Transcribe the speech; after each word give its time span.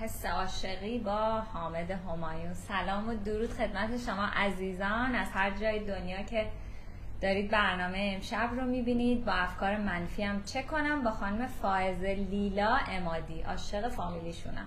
حس 0.00 0.26
عاشقی 0.26 0.98
با 0.98 1.40
حامد 1.40 1.90
همایون. 1.90 2.54
سلام 2.54 3.08
و 3.08 3.14
درود 3.14 3.50
خدمت 3.50 3.98
شما 4.06 4.24
عزیزان. 4.24 5.14
از 5.14 5.28
هر 5.32 5.50
جای 5.50 5.84
دنیا 5.84 6.22
که 6.22 6.46
دارید 7.20 7.50
برنامه 7.50 8.12
امشب 8.14 8.50
رو 8.56 8.64
می‌بینید. 8.64 9.24
با 9.24 9.32
افکار 9.32 9.76
منفی 9.76 10.22
هم 10.22 10.42
چه 10.42 10.62
کنم. 10.62 11.04
با 11.04 11.10
خانم 11.10 11.46
فائز 11.46 12.02
لیلا 12.02 12.78
امادی 12.88 13.42
عاشق 13.42 13.88
فامیلیشونم. 13.88 14.66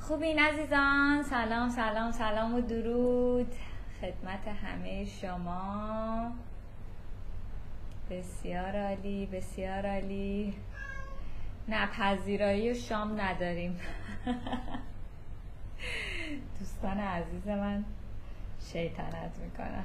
خوبین 0.00 0.38
عزیزان؟ 0.38 1.22
سلام 1.22 1.68
سلام 1.68 2.12
سلام 2.12 2.54
و 2.54 2.60
درود. 2.60 3.54
خدمت 4.00 4.48
همه 4.48 5.04
شما. 5.04 6.32
بسیار 8.10 8.86
عالی 8.86 9.26
بسیار 9.26 9.86
عالی. 9.86 10.54
نه 11.68 11.86
پذیرایی 11.86 12.70
و 12.70 12.74
شام 12.74 13.20
نداریم. 13.20 13.80
دوستان 16.58 17.00
عزیز 17.00 17.48
من 17.48 17.84
شیطنت 18.72 19.38
می‌کنن 19.38 19.84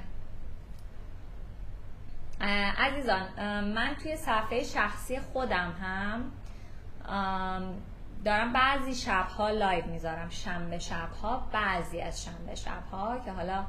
عزیزان 2.78 3.28
من 3.64 3.96
توی 4.04 4.16
صفحه 4.16 4.64
شخصی 4.64 5.20
خودم 5.20 5.74
هم 5.82 6.32
دارم 8.26 8.54
بعضی 8.54 8.96
شبها 8.96 9.50
لایو 9.50 9.86
می‌ذارم. 9.86 10.30
شنبه 10.30 10.80
شبها 10.80 11.48
بعضی 11.52 12.02
از 12.02 12.24
شنبه 12.24 12.56
شبها 12.56 13.20
که 13.20 13.32
حالا 13.32 13.66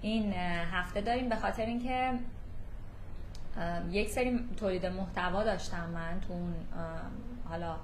این 0.00 0.32
هفته 0.72 1.00
داریم 1.00 1.28
به 1.28 1.36
خاطر 1.36 1.66
اینکه 1.66 2.12
یک 3.90 4.08
سری 4.08 4.48
تولید 4.56 4.86
محتوا 4.86 5.44
داشتم 5.44 5.90
من 5.90 6.20
تو 6.20 6.32
اون 6.32 6.54
حالا 7.48 7.76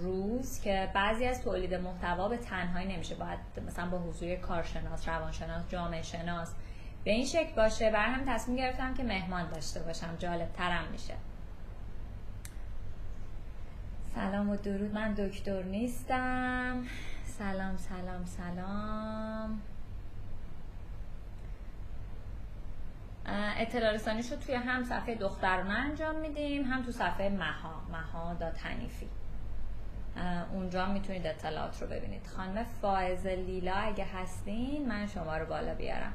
روز 0.00 0.60
که 0.60 0.90
بعضی 0.94 1.26
از 1.26 1.42
تولید 1.42 1.74
محتوا 1.74 2.28
به 2.28 2.36
تنهایی 2.36 2.94
نمیشه. 2.94 3.14
باید 3.14 3.38
مثلا 3.66 3.88
با 3.88 3.98
حضور 3.98 4.36
کارشناس 4.36 5.08
روانشناس 5.08 5.68
جامعه 5.68 6.02
شناس 6.02 6.54
به 7.04 7.10
این 7.10 7.26
شکل 7.26 7.54
باشه. 7.56 7.90
بر 7.90 8.06
هم 8.06 8.34
تصمیم 8.34 8.56
گرفتم 8.56 8.94
که 8.94 9.02
مهمان 9.02 9.48
داشته 9.48 9.80
باشم. 9.80 10.16
جالب 10.18 10.52
ترم 10.52 10.88
میشه. 10.92 11.14
سلام 14.14 14.50
و 14.50 14.56
درود. 14.56 14.94
من 14.94 15.14
دکتر 15.14 15.62
نیستم. 15.62 16.84
سلام 17.24 17.76
سلام 17.76 18.24
سلام. 18.24 19.60
اطلاع 23.56 23.92
رسانیش 23.92 24.32
رو 24.32 24.36
توی 24.36 24.54
هم 24.54 24.84
صفحه 24.84 25.14
دخترانه 25.14 25.72
انجام 25.72 26.20
میدیم 26.20 26.64
هم 26.64 26.82
تو 26.82 26.92
صفحه 26.92 27.28
مها 27.28 27.82
مها 27.92 28.34
دا 28.34 28.50
تنیفی 28.50 29.08
اونجا 30.52 30.86
می‌تونید 30.86 31.26
اطلاعات 31.26 31.82
رو 31.82 31.86
ببینید. 31.88 32.26
خانم 32.26 32.64
فائز 32.64 33.26
لیلا 33.26 33.74
اگه 33.74 34.04
هستین 34.04 34.88
من 34.88 35.06
شما 35.06 35.36
رو 35.36 35.46
بالا 35.46 35.74
بیارم. 35.74 36.12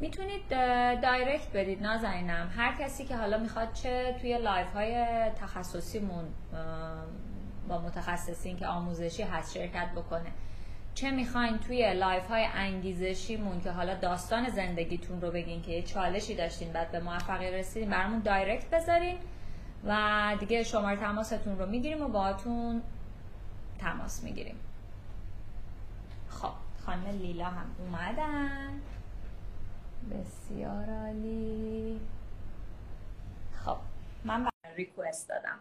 می‌تونید 0.00 0.48
direct 1.02 1.52
بدید 1.54 1.82
نازنینم. 1.82 2.50
هر 2.56 2.72
کسی 2.72 3.04
که 3.04 3.16
حالا 3.16 3.38
می‌خواد 3.38 3.72
چه 3.72 4.16
توی 4.20 4.38
live 4.38 4.72
های 4.72 5.06
تخصصیمون 5.40 6.24
با 7.68 7.78
متخصصین 7.78 8.56
که 8.56 8.66
آموزشی 8.66 9.22
هست 9.22 9.54
شرکت 9.54 9.88
بکنه. 9.96 10.32
چه 10.94 11.10
می‌خواین 11.10 11.58
توی 11.58 11.94
live 11.94 12.28
های 12.28 12.44
انگیزشیمون 12.44 13.60
که 13.60 13.70
حالا 13.70 13.94
داستان 13.94 14.48
زندگیتون 14.48 15.20
رو 15.20 15.30
بگین 15.30 15.62
که 15.62 15.72
یه 15.72 15.82
چالشی 15.82 16.34
داشتین 16.34 16.72
بعد 16.72 16.90
به 16.90 17.00
موفقیت 17.00 17.52
رسیدین 17.52 17.90
برامون 17.90 18.18
direct 18.18 18.70
بذارین 18.70 19.18
و 19.84 20.36
دیگه 20.40 20.62
شماره 20.62 20.96
تماستون 20.96 21.58
رو 21.58 21.66
می‌گیریم 21.66 22.02
و 22.02 22.08
باهاتون 22.08 22.82
تماس 23.78 24.24
می‌گیریم. 24.24 24.60
خب 26.28 26.52
خانم 26.86 27.06
لیلا 27.06 27.44
هم 27.44 27.76
اومدن. 27.78 28.80
بسیار 30.10 30.90
عالی. 30.90 32.00
خب 33.64 33.76
من 34.24 34.48
ریکوست 34.76 35.28
دادم. 35.28 35.58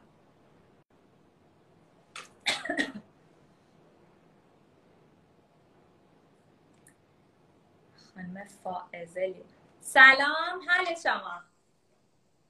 خانم 8.15 8.47
فائزه. 8.63 9.35
سلام 9.81 10.59
حال 10.67 10.95
شما؟ 11.03 11.41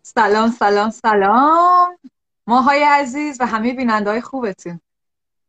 سلام 0.02 0.52
سلام 0.52 0.90
سلام. 0.90 2.00
ماهای 2.48 2.84
عزیز 2.84 3.42
و 3.42 3.46
همه 3.46 3.74
بیننده 3.74 4.10
های 4.10 4.22
خوبتون. 4.22 4.80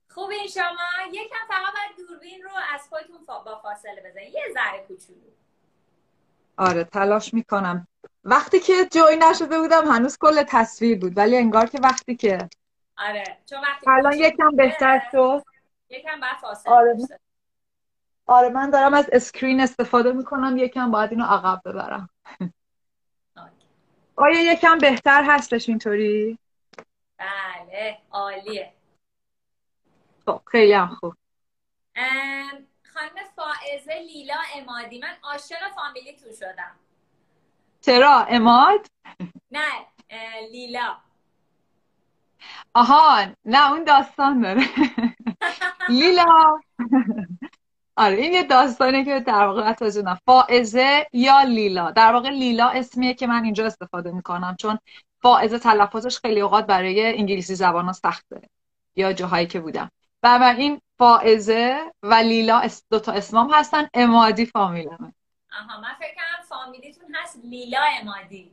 خوبین 0.08 0.46
شما؟ 0.46 1.12
یکم 1.12 1.46
فقط 1.48 1.74
باید 1.74 2.08
دوربین 2.08 2.42
رو 2.42 2.50
از 2.74 2.88
خودتون 2.88 3.18
با 3.26 3.60
فاصله 3.62 4.02
بزنید 4.10 4.34
یه 4.34 4.42
ذره 4.54 4.84
کوچولو. 4.88 5.20
آره 6.56 6.84
تلاش 6.84 7.34
می‌کنم. 7.34 7.86
وقتی 8.24 8.60
که 8.60 8.72
جوی 8.90 9.16
نشده 9.16 9.60
بودم 9.60 9.88
هنوز 9.88 10.18
کل 10.18 10.42
تصویر 10.42 10.98
بود 10.98 11.18
ولی 11.18 11.36
انگار 11.36 11.66
که 11.66 11.78
وقتی 11.82 12.16
که 12.16 12.48
آره 12.98 13.38
چون 13.46 13.60
وقتی 13.60 13.90
الان 13.90 14.12
یکم 14.12 14.56
بهتر 14.56 15.02
شد. 15.12 15.42
یکم 15.88 16.20
بعد 16.20 16.36
فاصله 16.36 16.72
آره. 16.72 16.96
آره 18.26 18.48
من 18.48 18.70
دارم 18.70 18.94
از 18.94 19.10
اسکرین 19.12 19.60
استفاده 19.60 20.12
می‌کنم 20.12 20.56
یکم 20.56 20.90
باید 20.90 21.10
اینو 21.10 21.24
عقب 21.24 21.62
ببرم. 21.64 22.10
آیا 24.16 24.52
یکم 24.52 24.78
بهتر 24.78 25.24
هستش 25.26 25.68
اینطوری؟ 25.68 26.38
بله 27.18 27.98
عالیه. 28.10 28.72
خب 30.26 30.40
خیلی 30.46 30.72
هم 30.72 30.86
خوب. 30.86 31.14
خانم 32.94 33.24
فائزه 33.36 33.94
لیلا 33.94 34.34
امادی 34.56 34.98
من 34.98 35.16
عاشق 35.22 35.68
فامیلی 35.76 36.12
تو 36.16 36.32
شدم. 36.36 36.74
چرا؟ 37.80 38.26
اماد؟ 38.28 38.86
نه 39.50 39.68
لیلا. 40.52 40.96
آها 42.74 43.26
نه 43.44 43.72
اون 43.72 43.84
داستان 43.84 44.40
داره. 44.40 44.62
لیلا. 45.88 46.60
آره 47.96 48.16
این 48.16 48.32
یه 48.32 48.42
داستانه 48.42 49.04
که 49.04 49.20
در 49.20 49.46
واقع 49.46 49.72
توجه 49.72 50.14
فائزه 50.26 51.06
یا 51.12 51.42
لیلا. 51.42 51.90
در 51.90 52.12
واقع 52.12 52.30
لیلا 52.30 52.68
اسمیه 52.68 53.14
که 53.14 53.26
من 53.26 53.44
اینجا 53.44 53.66
استفاده 53.66 54.10
می‌کنم 54.10 54.56
چون 54.60 54.78
فائزه 55.22 55.58
تلفظش 55.58 56.18
خیلی 56.18 56.40
اوقات 56.40 56.66
برای 56.66 57.18
انگلیسی 57.18 57.54
زبان 57.54 57.84
ها 57.84 57.92
سخته. 57.92 58.40
یا 58.96 59.12
جاهایی 59.12 59.46
که 59.46 59.60
بودم. 59.60 59.90
و 60.22 60.54
این 60.58 60.80
فائزه 60.98 61.92
و 62.02 62.14
لیلا 62.14 62.68
دو 62.90 62.98
تا 62.98 63.12
اسمام 63.12 63.54
هستن 63.54 63.88
امادی 63.94 64.46
فامیلمه. 64.46 65.14
آها 65.60 65.80
من 65.80 65.94
فکر 65.98 66.14
کنم 66.14 66.44
فامیلیتون 66.48 67.14
هست 67.14 67.40
لیلا 67.44 67.80
امادی. 68.00 68.50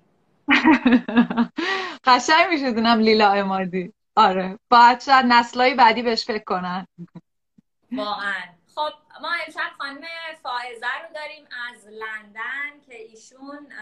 قشنگ 2.06 2.50
میشه 2.50 2.72
دونم 2.72 3.00
لیلا 3.00 3.32
امادی. 3.32 3.94
آره. 4.16 4.60
باید 4.70 5.02
شاید 5.02 5.26
نسلای 5.26 5.74
بعدی 5.74 6.02
بهش 6.02 6.26
فکر 6.26 6.44
کنن. 6.44 6.88
واقعا. 7.92 8.34
خب 8.76 8.90
ما 9.22 9.32
امشب 9.48 9.72
خانم 9.78 10.02
فائزه 10.44 10.88
رو 11.08 11.14
داریم 11.16 11.48
از 11.70 11.88
لندن 11.88 12.82
که 12.88 12.96
ایشون 12.96 13.74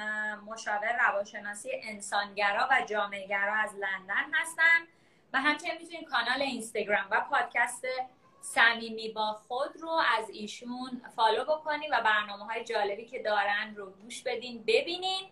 مشاور 0.45 0.99
روانشناسی 1.07 1.69
انسانگرا 1.83 2.67
و 2.71 2.85
جامعهگرا 2.85 3.53
از 3.53 3.75
لندن 3.75 4.33
هستن 4.33 4.87
و 5.33 5.41
همچنین 5.41 5.77
می‌تونید 5.81 6.09
کانال 6.09 6.41
اینستاگرام 6.41 7.07
و 7.11 7.21
پادکست 7.21 7.85
صمیمی 8.41 9.09
با 9.09 9.33
خود 9.33 9.77
رو 9.81 10.01
از 10.19 10.29
ایشون 10.29 11.01
فالو 11.15 11.43
بکنید 11.43 11.91
و 11.91 12.01
برنامه 12.01 12.45
های 12.45 12.63
جالبی 12.63 13.05
که 13.05 13.23
دارن 13.23 13.75
رو 13.75 13.91
گوش 13.91 14.23
بدین 14.23 14.63
ببینین. 14.67 15.29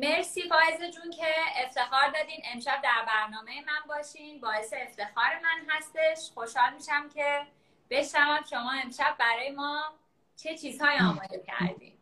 مرسی 0.00 0.42
فایزه 0.48 0.90
جون 0.90 1.10
که 1.10 1.26
افتخار 1.56 2.10
دادین. 2.10 2.42
امشب 2.52 2.80
در 2.82 3.04
برنامه 3.08 3.64
من 3.66 3.96
باشین. 3.96 4.40
باعث 4.40 4.74
افتخار 4.76 5.38
من 5.42 5.66
هستش. 5.68 6.30
خوشحال 6.34 6.74
میشم 6.74 7.08
که 7.08 7.46
بشنوم 7.90 8.40
شما 8.50 8.70
امشب 8.84 9.14
برای 9.18 9.50
ما 9.50 9.82
چه 10.36 10.58
چیزهای 10.58 10.98
آماده 10.98 11.42
کردین؟ 11.46 11.92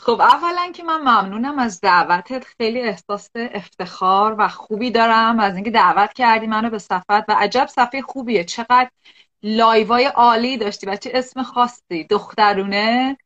خب 0.00 0.20
اولا 0.20 0.72
که 0.74 0.82
من 0.82 1.00
ممنونم 1.00 1.58
از 1.58 1.80
دعوتت. 1.80 2.44
خیلی 2.44 2.80
احساس 2.80 3.30
افتخار 3.34 4.34
و 4.38 4.48
خوبی 4.48 4.90
دارم. 4.90 5.40
از 5.40 5.54
اینکه 5.54 5.70
دعوت 5.70 6.12
کردی 6.12 6.46
منو 6.46 6.70
به 6.70 6.78
صفحت 6.78 7.24
و 7.28 7.36
عجب 7.38 7.66
صفحه 7.66 8.02
خوبیه. 8.02 8.44
چقدر 8.44 8.90
لایوای 9.42 10.04
عالی 10.04 10.56
داشتی. 10.56 10.86
و 10.86 10.96
چه 10.96 11.10
اسم 11.14 11.42
خاصی 11.42 12.04
دخترونه. 12.04 13.16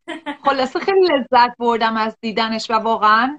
خلاصه 0.44 0.78
خیلی 0.78 1.06
لذت 1.06 1.56
بردم 1.58 1.96
از 1.96 2.16
دیدنش 2.20 2.70
و 2.70 2.74
واقعا 2.74 3.38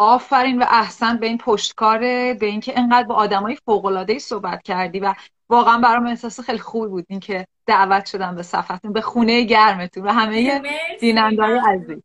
آفرین 0.00 0.62
و 0.62 0.66
احسن 0.68 1.16
به 1.16 1.26
این 1.26 1.38
پشتکاره 1.38 2.34
به 2.34 2.46
اینکه 2.46 2.78
انقدر 2.78 3.06
با 3.06 3.14
آدمای 3.14 3.56
فوق 3.56 3.84
العاده 3.84 4.18
صحبت 4.18 4.62
کردی 4.62 5.00
و 5.00 5.14
واقعا 5.48 5.78
برام 5.78 6.06
احساس 6.06 6.40
خیلی 6.40 6.58
خوب 6.58 6.88
بود 6.88 7.06
اینکه 7.08 7.46
دعوت 7.66 8.06
شدم 8.06 8.34
به 8.34 8.42
صفحتون 8.42 8.92
به 8.92 9.00
خونه 9.00 9.42
گرمتون 9.42 10.06
و 10.06 10.12
همه 10.12 10.62
دینندای 11.00 11.60
عزیز. 11.68 12.02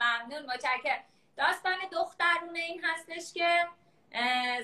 ممنون 0.00 0.46
متشکرم. 0.54 1.04
داستان 1.36 1.76
دخترونه 1.92 2.58
این 2.58 2.80
هستش 2.84 3.32
که 3.32 3.48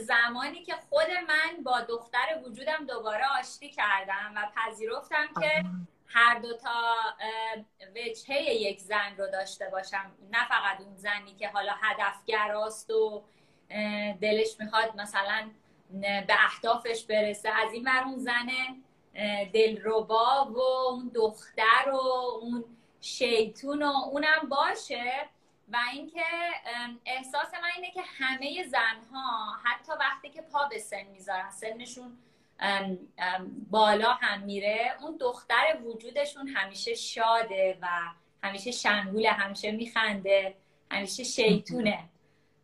زمانی 0.01 0.63
که 0.63 0.75
خود 0.91 1.09
من 1.29 1.63
با 1.63 1.81
دختر 1.81 2.27
وجودم 2.47 2.87
دوباره 2.89 3.25
آشتی 3.41 3.71
کردم 3.71 4.33
و 4.37 4.49
پذیرفتم 4.57 5.27
که 5.41 5.65
هر 6.07 6.39
دوتا 6.39 6.95
وجهه 7.97 8.43
یک 8.43 8.81
زن 8.81 9.17
رو 9.19 9.27
داشته 9.31 9.69
باشم. 9.69 10.13
نه 10.33 10.49
فقط 10.49 10.81
اون 10.81 10.97
زنی 10.97 11.35
که 11.35 11.49
حالا 11.49 11.73
هدفگراست 11.83 12.91
و 12.91 13.25
دلش 14.21 14.61
می‌خواد 14.61 14.97
مثلا 14.97 15.51
به 16.01 16.35
اهدافش 16.45 17.05
برسه. 17.05 17.49
از 17.49 17.73
این 17.73 17.85
بر 17.85 18.03
اون 18.03 18.19
زن 18.19 18.49
دلربا 19.53 20.45
و 20.45 20.61
اون 20.61 21.11
دختر 21.15 21.91
و 21.93 21.97
اون 22.41 22.65
شیطون 23.01 23.83
و 23.83 23.87
اونم 23.87 24.49
باشه. 24.49 25.29
و 25.69 25.79
اینکه 25.93 26.25
احساس 27.07 27.55
من 27.55 27.71
اینه 27.77 27.91
که 27.91 28.03
همه 28.19 28.65
زنها 28.69 29.57
حتی 29.65 29.93
وقتی 30.01 30.31
که 30.31 30.43
پا 30.43 30.65
به 30.65 30.79
سن 30.79 31.03
می‌ذارن 31.03 31.51
سنشون 31.51 32.19
بالا 33.71 34.13
هم 34.13 34.43
میره. 34.43 34.93
اون 35.03 35.17
دختر 35.21 35.79
وجودشون 35.85 36.49
همیشه 36.49 36.95
شاده 36.95 37.79
و 37.83 37.87
همیشه 38.43 38.71
شنگوله 38.71 39.31
همیشه 39.31 39.73
میخنده 39.73 40.55
همیشه 40.91 41.25
شیطونه. 41.25 42.05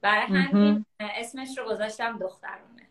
برای 0.00 0.26
همین 0.26 0.84
اسمش 1.00 1.58
رو 1.58 1.64
گذاشتم 1.64 2.18
دخترونه. 2.18 2.86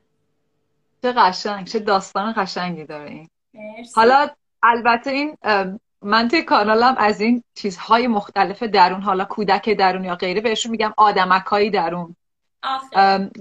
چه 1.01 1.12
قشنگ 1.12 1.68
چه 1.68 1.79
داستان 1.79 2.34
قشنگی 2.38 2.86
داره 2.86 3.10
این. 3.10 3.29
حالا 3.96 4.29
البته 4.63 5.10
این 5.10 5.38
من 6.01 6.27
توی 6.27 6.41
کانالم 6.41 6.96
از 6.98 7.22
این 7.22 7.44
چیزهای 7.56 8.08
مختلف 8.08 8.63
درون 8.63 9.01
حالا 9.01 9.25
کودک 9.25 9.70
درون 9.70 10.03
یا 10.03 10.15
غیره 10.15 10.41
بهشون 10.41 10.72
میگم 10.72 10.94
آدمکایی 10.98 11.70
درون. 11.70 12.15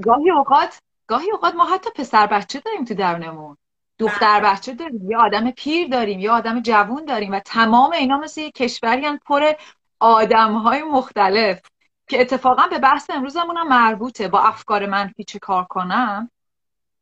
گاهی 0.04 0.30
اوقات 0.30 0.78
گاهی 1.08 1.30
اوقات 1.30 1.54
ما 1.54 1.64
حتی 1.64 1.90
پسر 1.96 2.26
بچه 2.26 2.60
داریم 2.60 2.84
تو 2.84 2.94
درونمون. 2.94 3.56
دختر 3.98 4.40
بله. 4.40 4.52
بچه 4.52 4.72
داریم 4.74 5.10
یا 5.10 5.20
آدم 5.20 5.50
پیر 5.50 5.88
داریم 5.88 6.20
یا 6.20 6.34
آدم 6.34 6.60
جوون 6.60 7.04
داریم 7.04 7.32
و 7.32 7.40
تمام 7.40 7.92
اینا 7.92 8.18
مثل 8.18 8.40
یه 8.40 8.50
کشوری 8.50 9.18
پر 9.26 9.52
آدم 10.00 10.52
های 10.52 10.82
مختلف 10.82 11.60
که 12.08 12.20
اتفاقا 12.20 12.66
به 12.66 12.78
بحث 12.78 13.10
امروزمون 13.10 13.56
هم 13.56 13.68
مربوطه. 13.68 14.28
با 14.28 14.40
افکار 14.40 14.86
منفی 14.86 15.24
چه 15.24 15.38
کار 15.38 15.64
کنم؟ 15.64 16.30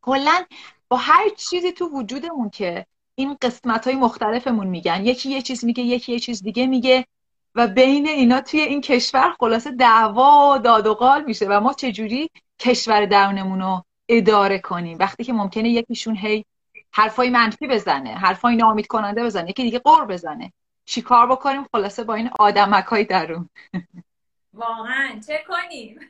کلا 0.02 0.44
با 0.88 0.96
هر 0.96 1.28
چیزی 1.36 1.72
تو 1.72 1.88
وجودمون 1.88 2.50
که 2.50 2.86
این 3.14 3.36
قسمت 3.42 3.86
های 3.86 3.96
مختلفمون 3.96 4.66
میگن. 4.66 5.06
یکی 5.06 5.30
یه 5.30 5.42
چیز 5.42 5.64
میگه 5.64 5.82
یکی 5.82 6.12
یه 6.12 6.18
چیز 6.18 6.42
دیگه 6.42 6.66
میگه 6.66 7.06
و 7.54 7.66
بین 7.66 8.08
اینا 8.08 8.40
توی 8.40 8.60
این 8.60 8.80
کشور 8.80 9.36
خلاصه 9.40 9.70
دعوا 9.70 10.54
و 10.54 10.58
داد 10.58 10.86
و 10.86 10.94
قال 10.94 11.24
میشه 11.24 11.46
و 11.46 11.60
ما 11.60 11.72
چجوری 11.72 12.30
کشور 12.58 13.06
درونمون 13.06 13.60
رو 13.60 13.84
اداره 14.08 14.58
کنیم. 14.58 14.98
وقتی 15.00 15.24
که 15.24 15.32
ممکنه 15.32 15.68
یکیشون 15.68 16.16
هی 16.16 16.44
حرفای 16.92 17.30
منفی 17.30 17.66
بزنه 17.66 18.14
حرفای 18.14 18.56
نامید 18.56 18.86
کننده 18.86 19.24
بزنه 19.24 19.50
یکی 19.50 19.62
دیگه 19.62 19.78
قور 19.78 20.04
بزنه. 20.04 20.52
چیکار 20.84 21.26
بکنیم؟ 21.26 21.66
خلاصه 21.72 22.04
با 22.04 22.14
این 22.14 22.30
آدمک 22.38 22.84
های 22.84 23.04
درون. 23.04 23.48
واقعا. 24.54 25.20
چه 25.26 25.44
کنیم؟ 25.48 26.00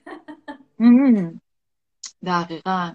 دقیقا. 2.26 2.93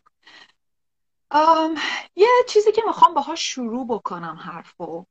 یه 2.16 2.28
چیزی 2.50 2.72
که 2.72 2.82
می‌خوام 2.88 3.14
باهاش 3.14 3.42
شروع 3.42 3.88
بکنم 3.88 4.36
حرفو 4.36 5.06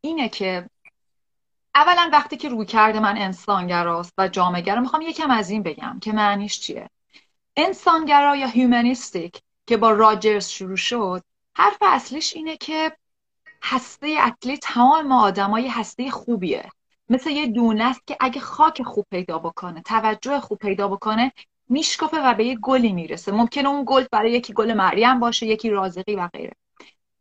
اینه 0.00 0.28
که 0.28 0.70
اولا 1.74 2.10
وقتی 2.12 2.36
که 2.36 2.48
روی 2.48 2.66
کرده 2.66 3.00
من 3.00 3.18
انسانگراست 3.18 4.12
و 4.18 4.28
جامعه 4.28 4.80
می‌خوام 4.80 5.02
یکم 5.02 5.30
از 5.30 5.50
این 5.50 5.62
بگم 5.62 5.98
که 6.02 6.12
معنیش 6.12 6.60
چیه. 6.60 6.90
انسانگرا 7.56 8.36
یا 8.36 8.46
هیومنیستیک 8.46 9.42
که 9.66 9.76
با 9.76 9.90
راجرز 9.90 10.48
شروع 10.48 10.76
شد 10.76 11.22
حرف 11.54 11.76
اصلیش 11.82 12.36
اینه 12.36 12.56
که 12.56 12.96
هسته 13.62 14.16
اصلی 14.18 14.56
تمام 14.56 15.06
ما 15.06 15.22
آدمای 15.22 15.68
هسته 15.68 16.10
خوبیه. 16.10 16.68
مثل 17.08 17.30
یه 17.30 17.46
دونه 17.46 17.84
است 17.84 18.06
که 18.06 18.16
اگه 18.20 18.40
خاک 18.40 18.82
خوب 18.82 19.06
پیدا 19.10 19.38
بکنه 19.38 19.82
توجه 19.82 20.40
خوب 20.40 20.58
پیدا 20.58 20.88
بکنه 20.88 21.32
میشکافه 21.68 22.16
و 22.16 22.34
به 22.34 22.44
یه 22.44 22.56
گلی 22.56 22.92
می‌رسه. 22.92 23.32
ممکنه 23.32 23.68
اون 23.68 23.84
گل 23.86 24.04
برای 24.12 24.32
یکی 24.32 24.52
گل 24.52 24.74
مریم 24.74 25.20
باشه 25.20 25.46
یکی 25.46 25.70
رازقی 25.70 26.14
و 26.14 26.28
غیره. 26.28 26.52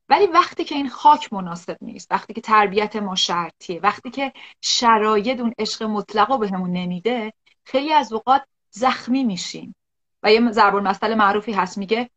ولی 0.10 0.28
وقتی 0.28 0.64
که 0.64 0.76
این 0.76 0.90
خاک 0.90 1.34
مناسب 1.34 1.78
نیست 1.82 2.12
وقتی 2.12 2.34
که 2.34 2.42
تربیت 2.42 2.96
ما 2.96 3.16
شرطیه 3.16 3.80
وقتی 3.80 4.10
که 4.12 4.34
شرایط 4.62 5.40
اون 5.40 5.54
عشق 5.60 5.84
مطلق 5.84 6.32
رو 6.32 6.38
بهمون 6.38 6.72
نمیده 6.72 7.34
خیلی 7.64 7.94
از 7.94 8.14
اوقات 8.14 8.44
زخمی 8.70 9.24
میشیم. 9.24 9.76
و 10.24 10.32
یه 10.32 10.52
ضرب 10.52 10.76
المثل 10.76 11.16
معروفی 11.16 11.52
هست. 11.52 11.78
میگه 11.78 12.10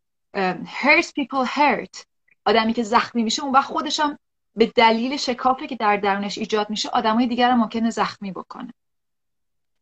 hurt 0.82 1.06
people 1.06 1.48
hurt. 1.48 2.04
آدمی 2.46 2.72
که 2.72 2.82
زخمی 2.82 3.22
میشه 3.22 3.44
اون 3.44 3.52
وقت 3.52 3.64
خودش 3.64 4.00
هم 4.00 4.18
به 4.56 4.66
دلیل 4.66 5.16
شکافی 5.16 5.66
که 5.66 5.76
در 5.76 5.96
درونش 5.96 6.38
ایجاد 6.38 6.70
میشه 6.70 6.88
آدمای 6.88 7.26
دیگر 7.26 7.50
هم 7.50 7.60
ممکنه 7.60 7.90
زخمی 7.90 8.32
بکنه. 8.32 8.74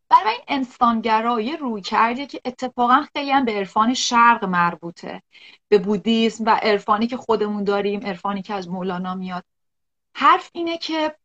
برای 0.09 0.33
این 0.33 0.43
انسانگرایی 0.47 1.57
روی 1.57 1.81
کرده 1.81 2.25
که 2.25 2.41
اتفاقا 2.45 3.05
خیلی 3.13 3.31
هم 3.31 3.45
به 3.45 3.51
عرفان 3.51 3.93
شرق 3.93 4.45
مربوطه. 4.45 5.21
به 5.69 5.77
بودیسم 5.77 6.43
و 6.45 6.49
عرفانی 6.49 7.07
که 7.07 7.17
خودمون 7.17 7.63
داریم 7.63 8.05
عرفانی 8.05 8.41
که 8.41 8.53
از 8.53 8.69
مولانا 8.69 9.15
میاد. 9.15 9.43
حرف 10.13 10.49
اینه 10.53 10.77
که 10.77 11.15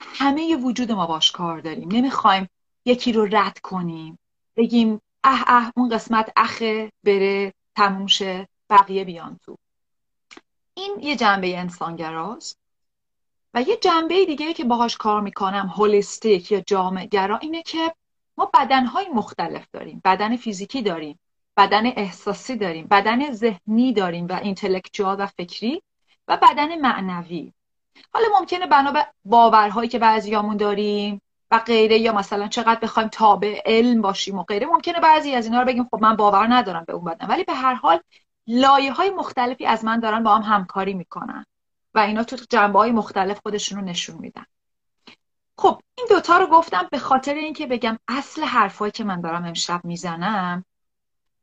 همه 0.00 0.56
وجود 0.56 0.92
ما 0.92 1.06
باش 1.06 1.32
کار 1.32 1.60
داریم. 1.60 1.88
نمی‌خوایم 1.92 2.48
یکی 2.84 3.12
رو 3.12 3.28
رد 3.32 3.58
کنیم. 3.58 4.18
بگیم 4.56 5.00
اه 5.24 5.44
اه 5.46 5.72
اون 5.76 5.88
قسمت 5.88 6.32
اخه 6.36 6.92
بره 7.04 7.54
تموم 7.76 8.06
شه 8.06 8.48
بقیه 8.70 9.04
بیان 9.04 9.40
تو. 9.44 9.56
این 10.74 10.96
یه 11.00 11.16
جنبه 11.16 11.58
انسانگراست. 11.58 12.58
و 13.54 13.62
یه 13.62 13.76
جنبه 13.76 14.24
دیگه 14.24 14.52
که 14.52 14.64
باهاش 14.64 14.96
کار 14.96 15.20
می‌کنم 15.20 15.72
هولیستیک 15.76 16.52
یا 16.52 16.60
جامعه 16.60 17.06
گرا 17.06 17.38
اینه 17.38 17.62
که 17.62 17.94
ما 18.36 18.50
بدنهای 18.54 19.08
مختلف 19.08 19.66
داریم. 19.72 20.00
بدن 20.04 20.36
فیزیکی 20.36 20.82
داریم 20.82 21.18
بدن 21.56 21.86
احساسی 21.86 22.56
داریم 22.56 22.86
بدن 22.86 23.32
ذهنی 23.32 23.92
داریم 23.92 24.26
و 24.26 24.32
اینتלקچوال 24.32 25.16
و 25.20 25.26
فکری 25.26 25.82
و 26.28 26.36
بدن 26.36 26.80
معنوی. 26.80 27.52
حالا 28.12 28.26
ممکنه 28.38 28.66
بنا 28.66 28.92
به 28.92 29.06
باورهایی 29.24 29.88
که 29.88 29.98
بعضیامون 29.98 30.56
داریم 30.56 31.22
و 31.50 31.58
غیره 31.58 31.98
یا 31.98 32.12
مثلا 32.12 32.48
چقدر 32.48 32.80
بخوایم 32.80 33.08
تابع 33.08 33.62
علم 33.66 34.02
باشیم 34.02 34.38
و 34.38 34.42
غیره. 34.42 34.66
ممکنه 34.66 35.00
بعضی 35.00 35.34
از 35.34 35.44
اینا 35.44 35.60
رو 35.60 35.66
بگیم 35.66 35.84
خب 35.84 35.98
من 36.02 36.16
باور 36.16 36.46
ندارم 36.54 36.84
به 36.84 36.92
اون 36.92 37.04
بدن. 37.04 37.26
ولی 37.26 37.44
به 37.44 37.54
هر 37.54 37.74
حال 37.74 38.00
لایه 38.46 38.92
های 38.92 39.10
مختلفی 39.10 39.66
از 39.66 39.84
من 39.84 40.00
دارن 40.00 40.22
با 40.22 40.34
هم 40.36 40.54
همکاری 40.54 40.94
می‌کنن 40.94 41.46
و 41.94 41.98
اینا 41.98 42.24
تو 42.24 42.36
جنبه 42.50 42.78
های 42.78 42.92
مختلف 42.92 43.40
خودشون 43.42 43.78
رو 43.78 43.84
نشون 43.84 44.16
میدن. 44.16 44.46
خب 45.58 45.80
این 45.94 46.06
دوتا 46.10 46.38
رو 46.38 46.46
گفتم 46.46 46.88
به 46.90 46.98
خاطر 46.98 47.34
اینکه 47.34 47.66
بگم 47.66 47.98
اصل 48.08 48.42
حرفایی 48.42 48.92
که 48.92 49.04
من 49.04 49.20
دارم 49.20 49.44
امشب 49.44 49.84
می‌زنم 49.84 50.64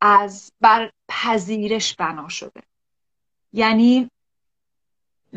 از 0.01 0.51
بر 0.61 0.91
پذیرش 1.07 1.95
بنا 1.95 2.29
شده. 2.29 2.61
یعنی 3.53 4.09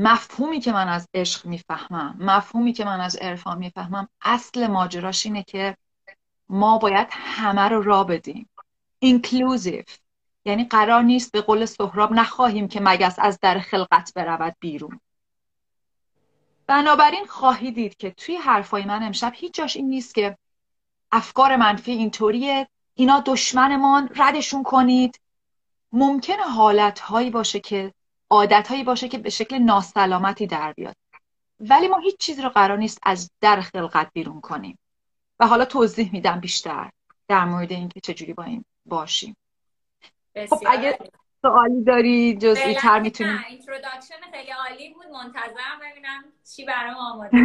مفهومی 0.00 0.61
که 0.61 0.73
من 0.73 0.88
از 0.88 1.09
عشق 1.14 1.47
می‌فهمم 1.47 2.16
مفهومی 2.19 2.73
که 2.73 2.85
من 2.85 3.00
از 3.00 3.16
عرفان 3.16 3.59
می‌فهمم 3.59 4.09
اصل 4.23 4.66
ماجراش 4.66 5.26
اینه 5.26 5.42
که 5.42 5.76
ما 6.49 6.78
باید 6.78 7.09
همه 7.11 7.69
رو 7.69 7.83
را 7.83 8.04
بدیم. 8.04 8.49
اینکلوزیو 8.99 9.83
یعنی 10.45 10.64
قرار 10.64 11.02
نیست 11.02 11.33
به 11.33 11.40
قول 11.40 11.64
سهراب 11.64 12.12
نخواهیم 12.12 12.69
که 12.69 12.80
مگس 12.83 13.14
از 13.19 13.38
در 13.42 13.59
خلقت 13.59 14.12
برود 14.14 14.57
بیرون. 14.61 15.00
بنابراین 16.66 17.26
خواهی 17.26 17.71
دید 17.71 17.97
که 17.97 18.11
توی 18.11 18.37
حرفای 18.37 18.85
من 18.85 19.02
امشب 19.02 19.33
هیچ 19.35 19.54
جاش 19.54 19.76
این 19.76 19.88
نیست 19.88 20.14
که 20.14 20.38
افکار 21.12 21.57
منفی 21.57 21.92
اینطوریه. 21.92 22.69
اینا 22.95 23.23
دشمنمان 23.26 24.11
ردشون 24.16 24.62
کنید. 24.62 25.21
ممکنه 25.92 26.42
حالتهایی 26.42 27.30
باشه 27.30 27.61
که 27.61 27.95
عادتهایی 28.31 28.85
باشه 28.85 29.09
که 29.09 29.19
به 29.19 29.31
شکل 29.31 29.59
ناسلامتی 29.59 30.47
در 30.47 30.73
بیاد. 30.73 30.97
ولی 31.61 31.89
ما 31.89 31.99
هیچ 31.99 32.17
چیزی 32.17 32.43
رو 32.43 32.49
قرار 32.49 32.79
نیست 32.79 32.99
از 33.03 33.31
در 33.41 33.61
خلقت 33.61 34.11
بیرون 34.13 34.41
کنیم. 34.41 34.79
و 35.41 35.47
حالا 35.47 35.65
توضیح 35.65 36.13
میدم 36.13 36.41
بیشتر 36.41 36.91
در 37.29 37.45
مورد 37.45 37.73
اینکه 37.73 38.01
چجوری 38.01 38.33
با 38.33 38.43
این 38.43 38.65
باشیم. 38.87 39.37
خب 40.51 40.63
اگه 40.67 40.99
سوالی 41.43 41.85
داری 41.85 42.37
جزئی 42.37 42.75
تر 42.75 43.01
می‌تونیم 43.01 43.45
introduction 43.49 44.14
خیلی 44.33 44.51
عالی 44.51 44.95
بود. 44.95 45.07
منتظرم 45.07 45.81
ببینم 45.91 46.25
چی 46.57 46.65
برام 46.65 46.97
آماده 46.97 47.39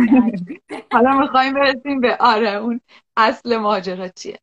حالا 0.93 1.17
می‌خوایم 1.17 1.53
برسیم 1.53 2.01
به 2.01 2.17
آره 2.19 2.49
اون 2.49 2.81
اصل 3.17 3.57
ماجرا 3.57 4.07
چیه. 4.07 4.39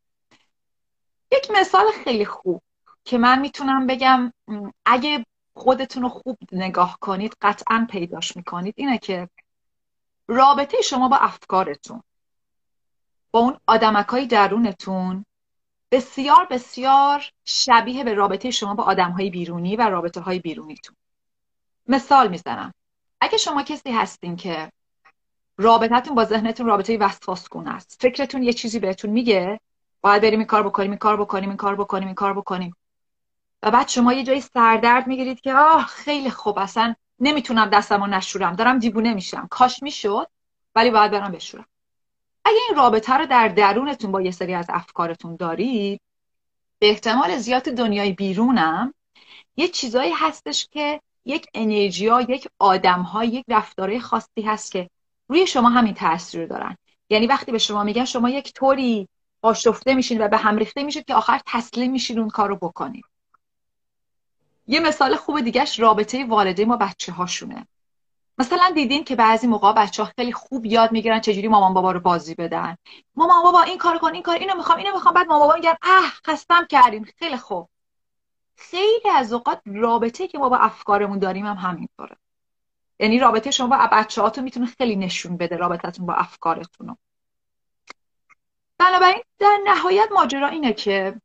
یک 1.33 1.51
مثال 1.51 1.85
خیلی 2.05 2.25
خوب 2.25 2.63
که 3.05 3.19
من 3.19 3.41
می‌تونم 3.41 3.87
بگم 3.87 4.33
اگه 4.87 5.27
خودتون 5.55 6.03
رو 6.03 6.09
خوب 6.09 6.39
نگاه 6.53 6.99
کنید 7.01 7.37
قطعا 7.43 7.87
پیداش 7.91 8.37
می‌کنید. 8.37 8.75
اینه 8.77 8.99
که 8.99 9.29
رابطه 10.29 10.83
شما 10.83 11.09
با 11.09 11.17
افکارتون 11.17 12.03
با 13.31 13.41
اون 13.41 13.57
آدمک 13.67 14.29
درونتون 14.29 15.25
بسیار 15.91 16.47
بسیار 16.51 17.25
شبیه 17.45 18.05
به 18.05 18.15
رابطه 18.15 18.51
شما 18.51 18.75
با 18.75 18.85
آدم 18.85 19.11
های 19.11 19.31
بیرونی 19.31 19.77
و 19.77 19.83
رابطه 19.83 20.21
های 20.21 20.39
بیرونیتون. 20.39 20.97
مثال 21.87 22.29
می‌زنم. 22.29 22.75
اگه 23.21 23.39
شما 23.39 23.63
کسی 23.63 23.91
هستین 23.91 24.37
که 24.37 24.73
رابطتون 25.57 26.15
با 26.15 26.25
ذهنتون 26.25 26.67
رابطه 26.67 26.99
وسواس 26.99 27.47
است 27.67 28.03
فکرتون 28.03 28.43
یه 28.43 28.53
چیزی 28.53 28.79
بهتون 28.79 29.11
میگه 29.11 29.61
باید 30.01 30.23
بریم 30.23 30.39
این 30.39 30.47
کار 30.47 30.63
بکنیم 30.63 30.91
این 30.91 30.99
کار 30.99 31.17
بکنیم 31.17 31.49
این 31.49 31.57
کار 31.57 31.77
بکنیم 31.77 32.07
این 32.07 32.15
کار 32.15 32.35
بکنیم. 32.35 32.77
و 33.63 33.71
بعد 33.71 33.89
شما 33.89 34.13
یه 34.13 34.25
جایی 34.25 34.41
سردرد 34.41 35.07
می‌گیرید 35.07 35.41
که 35.41 35.55
آه 35.55 35.87
خیلی 35.87 36.31
خوب 36.31 36.59
اصلا 36.59 36.95
نمی‌تونم 37.21 37.67
دستمو 37.67 38.07
نشورم 38.07 38.57
دارم 38.57 38.79
دیوونه 38.79 39.15
میشم. 39.15 39.49
کاش 39.51 39.83
می‌شد 39.83 40.27
ولی 40.75 40.91
باید 40.91 41.11
برم 41.11 41.33
بشورم. 41.33 41.67
اگه 42.45 42.59
این 42.69 42.77
رابطه 42.77 43.15
رو 43.15 43.27
در 43.27 43.49
درونتون 43.49 44.13
با 44.13 44.23
یه 44.23 44.31
سری 44.31 44.55
از 44.55 44.67
افکارتون 44.69 45.37
دارید 45.37 46.01
به 46.79 46.91
احتمال 46.91 47.37
زیاد 47.37 47.63
دنیای 47.63 48.13
بیرونم 48.13 48.95
یه 49.57 49.69
چیزایی 49.69 50.13
هستش 50.13 50.69
که 50.71 51.01
یک 51.25 51.47
انرژی 51.55 52.09
ها 52.09 52.23
یک 52.23 52.49
آدم 52.59 53.03
ها 53.03 53.25
یک 53.25 53.45
رفتارهای 53.49 54.01
خاصی 54.01 54.43
هست 54.45 54.73
که 54.73 54.91
روی 55.29 55.47
شما 55.47 55.69
همین 55.69 55.95
تاثیر 55.95 56.47
دارن. 56.47 56.77
یعنی 57.11 57.27
وقتی 57.27 57.53
به 57.53 57.59
شما 57.59 57.85
میگن 57.85 58.05
شما 58.05 58.31
یک 58.31 58.53
طوری 58.53 59.09
آشفته 59.43 59.95
میشین 59.95 60.21
و 60.25 60.29
به 60.29 60.37
هم 60.37 60.57
ریخته 60.57 60.83
میشید 60.83 61.05
که 61.05 61.15
آخر 61.15 61.41
تسلیم 61.47 61.93
میشین 61.93 62.19
اون 62.19 62.29
کار 62.29 62.49
رو 62.49 62.57
بکنید. 62.57 63.05
یه 64.67 64.81
مثال 64.81 65.17
خوب 65.17 65.41
دیگهش 65.41 65.81
رابطه 65.81 66.25
والدین 66.25 66.69
با 66.69 66.77
بچه 66.77 67.13
هاشونه 67.13 67.67
مثلا 68.39 68.71
دیدین 68.75 69.05
که 69.05 69.17
بعضی 69.17 69.47
موقع 69.47 69.73
بچه 69.73 70.03
ها 70.03 70.13
خیلی 70.17 70.33
خوب 70.33 70.67
یاد 70.67 70.93
می‌گیرن 70.93 71.21
چجوری 71.21 71.49
مامان 71.49 71.75
بابا 71.75 71.93
رو 71.93 72.01
بازی 72.01 72.35
بدن. 72.35 72.77
مامان 73.15 73.43
بابا 73.43 73.63
این 73.63 73.79
کار 73.79 73.99
کن 73.99 74.15
این 74.15 74.23
کار 74.23 74.37
اینو 74.37 74.57
می‌خوام 74.57 74.79
اینو 74.79 74.93
می‌خوام. 74.93 75.15
بعد 75.15 75.27
مامان 75.27 75.47
بابا 75.47 75.55
میگن 75.55 75.75
اه 75.83 76.13
خستم 76.27 76.67
کردیم 76.67 77.05
خیلی 77.19 77.37
خوب. 77.37 77.69
خیلی 78.57 79.11
از 79.11 79.33
اوقات 79.33 79.63
رابطه 79.67 80.29
که 80.29 80.39
ما 80.39 80.49
با 80.49 80.57
افکارمون 80.57 81.19
داریم 81.19 81.47
هم 81.47 81.57
همینطوره. 81.57 82.17
یعنی 83.01 83.19
رابطه 83.19 83.51
شما 83.51 83.67
با 83.67 83.89
بچه 83.93 84.23
هاتون 84.23 84.45
می‌تونه 84.45 84.67
خیلی 84.67 84.97
نشون 84.97 85.37
بده 85.37 85.57
رابطتون 85.57 86.07
با 86.07 86.15
افکارتون 86.15 86.97
بنابراین 88.79 89.23
در 89.39 89.59
نهایت 89.65 90.09
ماجرا 90.13 90.49
اینه 90.49 90.73
که 90.73 91.21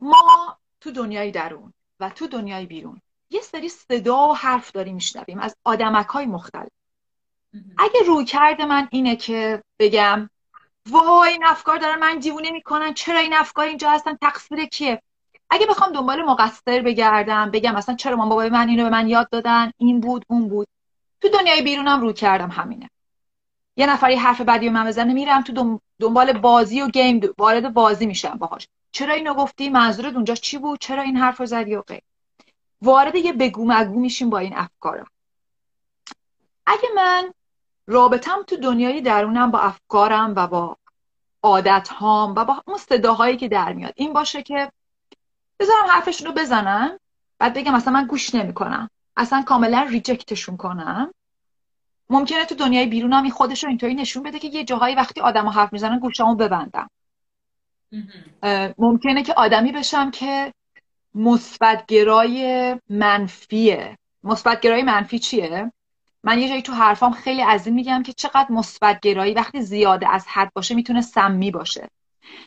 ما 0.00 0.58
تو 0.80 0.90
دنیای 0.90 1.30
درون. 1.30 1.72
و 2.00 2.10
تو 2.10 2.26
دنیای 2.26 2.66
بیرون. 2.66 3.00
یه 3.30 3.40
سری 3.40 3.68
صدا 3.68 4.28
و 4.28 4.36
حرف 4.36 4.72
داریم 4.72 4.94
میشنویم 4.94 5.38
از 5.38 5.56
آدمک 5.64 6.06
های 6.06 6.26
مختلف 6.26 6.68
اگه 7.78 8.00
روی 8.06 8.24
کرده 8.24 8.64
من 8.64 8.88
اینه 8.90 9.16
که 9.16 9.62
بگم 9.78 10.30
وای 10.90 11.30
این 11.30 11.44
افکار 11.44 11.78
دارن 11.78 11.98
من 11.98 12.18
دیوونه 12.18 12.50
می‌کنن 12.50 12.94
چرا 12.94 13.18
این 13.18 13.34
افکار 13.34 13.66
اینجا 13.66 13.90
هستن؟ 13.90 14.16
تقصیر 14.16 14.64
کیه؟ 14.64 15.02
اگه 15.50 15.66
بخوام 15.66 15.92
دنبال 15.92 16.22
مقصر 16.22 16.82
بگردم 16.82 17.50
بگم 17.50 17.74
مثلا 17.74 17.94
چرا 17.94 18.16
مامان 18.16 18.28
بابای 18.28 18.48
من 18.48 18.68
اینو 18.68 18.84
به 18.84 18.90
من 18.90 19.08
یاد 19.08 19.28
دادن 19.30 19.70
این 19.76 20.00
بود 20.00 20.24
اون 20.28 20.48
بود. 20.48 20.68
تو 21.20 21.28
دنیای 21.28 21.62
بیرونم 21.62 22.00
رو 22.00 22.12
کردم 22.12 22.50
همینه. 22.50 22.90
یه 23.76 23.86
نفری 23.86 24.14
حرف 24.14 24.40
بدی 24.40 24.66
به 24.66 24.72
من 24.72 24.86
بزنه 24.86 25.12
میرم 25.12 25.42
تو 25.42 25.80
دنبال 26.00 26.32
بازی 26.32 26.80
و 26.80 26.88
گیم 26.88 27.20
وارد 27.38 27.74
بازی 27.74 28.06
میشم 28.06 28.38
باهاش. 28.38 28.68
چرا 28.92 29.14
اینو 29.14 29.34
گفتی؟ 29.34 29.68
منظورت 29.68 30.14
اونجا 30.14 30.34
چی 30.34 30.58
بود؟ 30.58 30.78
چرا 30.78 31.02
این 31.02 31.16
حرف 31.16 31.40
رو 31.40 31.46
زدی 31.46 31.74
و 31.74 31.82
غیر 31.82 32.02
وارد 32.82 33.16
یه 33.16 33.32
بگو 33.32 33.64
مگو 33.68 34.00
میشیم 34.00 34.30
با 34.30 34.38
این 34.38 34.56
افکارم 34.56 35.06
اگه 36.66 36.88
من 36.96 37.32
رابطم 37.86 38.42
تو 38.42 38.56
دنیای 38.56 39.00
درونم 39.00 39.50
با 39.50 39.58
افکارم 39.58 40.32
و 40.36 40.46
با 40.46 40.76
عادت 41.42 41.88
هام 41.88 42.34
و 42.34 42.44
با 42.44 42.62
اون 42.66 42.78
صداهایی 42.78 43.36
که 43.36 43.48
در 43.48 43.72
میاد 43.72 43.92
این 43.96 44.12
باشه 44.12 44.42
که 44.42 44.72
بذارم 45.58 45.86
حرفشون 45.88 46.26
رو 46.26 46.32
بزنم 46.32 46.98
بعد 47.38 47.54
بگم 47.54 47.74
اصلا 47.74 47.92
من 47.92 48.06
گوش 48.06 48.34
نمی‌کنم. 48.34 48.90
اصلا 49.16 49.42
کاملا 49.42 49.86
ریجکتشون 49.90 50.56
کنم. 50.56 51.14
ممکنه 52.10 52.44
تو 52.44 52.54
دنیای 52.54 52.86
بیرونم 52.86 53.22
این 53.22 53.32
خودش 53.32 53.64
رو 53.64 53.68
اینطوری 53.68 53.94
نشون 53.94 54.22
بده 54.22 54.38
که 54.38 54.48
یه 54.48 54.64
جاهایی 54.64 54.94
وقتی 54.94 55.20
آدم 55.20 55.48
حرف 55.48 55.72
می‌زنن 55.72 55.98
گوشامو 55.98 56.34
ببندم 56.34 56.90
ممکنه 58.78 59.22
که 59.22 59.34
آدمی 59.34 59.72
بشم 59.72 60.10
که 60.10 60.52
مثبتگرای 61.14 62.76
منفیه. 62.88 63.98
مثبتگرایی 64.24 64.82
منفی 64.82 65.18
چیه؟ 65.18 65.72
من 66.24 66.38
یه 66.38 66.48
جایی 66.48 66.62
تو 66.62 66.72
حرفام 66.72 67.12
خیلی 67.12 67.42
از 67.42 67.66
این 67.66 67.76
میگم 67.76 68.02
که 68.02 68.12
چقدر 68.12 68.46
مثبتگرایی 68.50 69.34
وقتی 69.34 69.62
زیاده 69.62 70.08
از 70.08 70.26
حد 70.28 70.52
باشه 70.54 70.74
می‌تونه 70.74 71.00
سمی 71.00 71.50
باشه. 71.50 71.88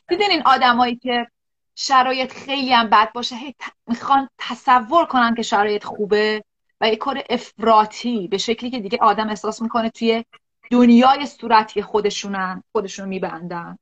دیدین 0.08 0.32
این 0.32 0.42
آدمایی 0.46 0.96
که 0.96 1.28
شرایط 1.76 2.34
خیلی 2.34 2.74
هم 2.74 2.90
بد 2.90 3.12
باشه 3.14 3.36
هی 3.36 3.56
می‌خوان 3.88 4.30
تصور 4.38 5.06
کنن 5.06 5.36
که 5.36 5.42
شرایط 5.42 5.84
خوبه 5.84 6.44
و 6.82 6.88
یه 6.88 6.96
کار 6.96 7.24
افراطی 7.30 8.28
به 8.28 8.38
شکلی 8.38 8.70
که 8.70 8.80
دیگه 8.80 8.98
آدم 9.02 9.30
احساس 9.30 9.62
می‌کنه 9.62 9.90
توی 9.90 10.26
دنیای 10.72 11.26
صورتی 11.26 11.82
خودشونن 11.82 12.64
خودشون 12.72 13.08
میبندن. 13.08 13.78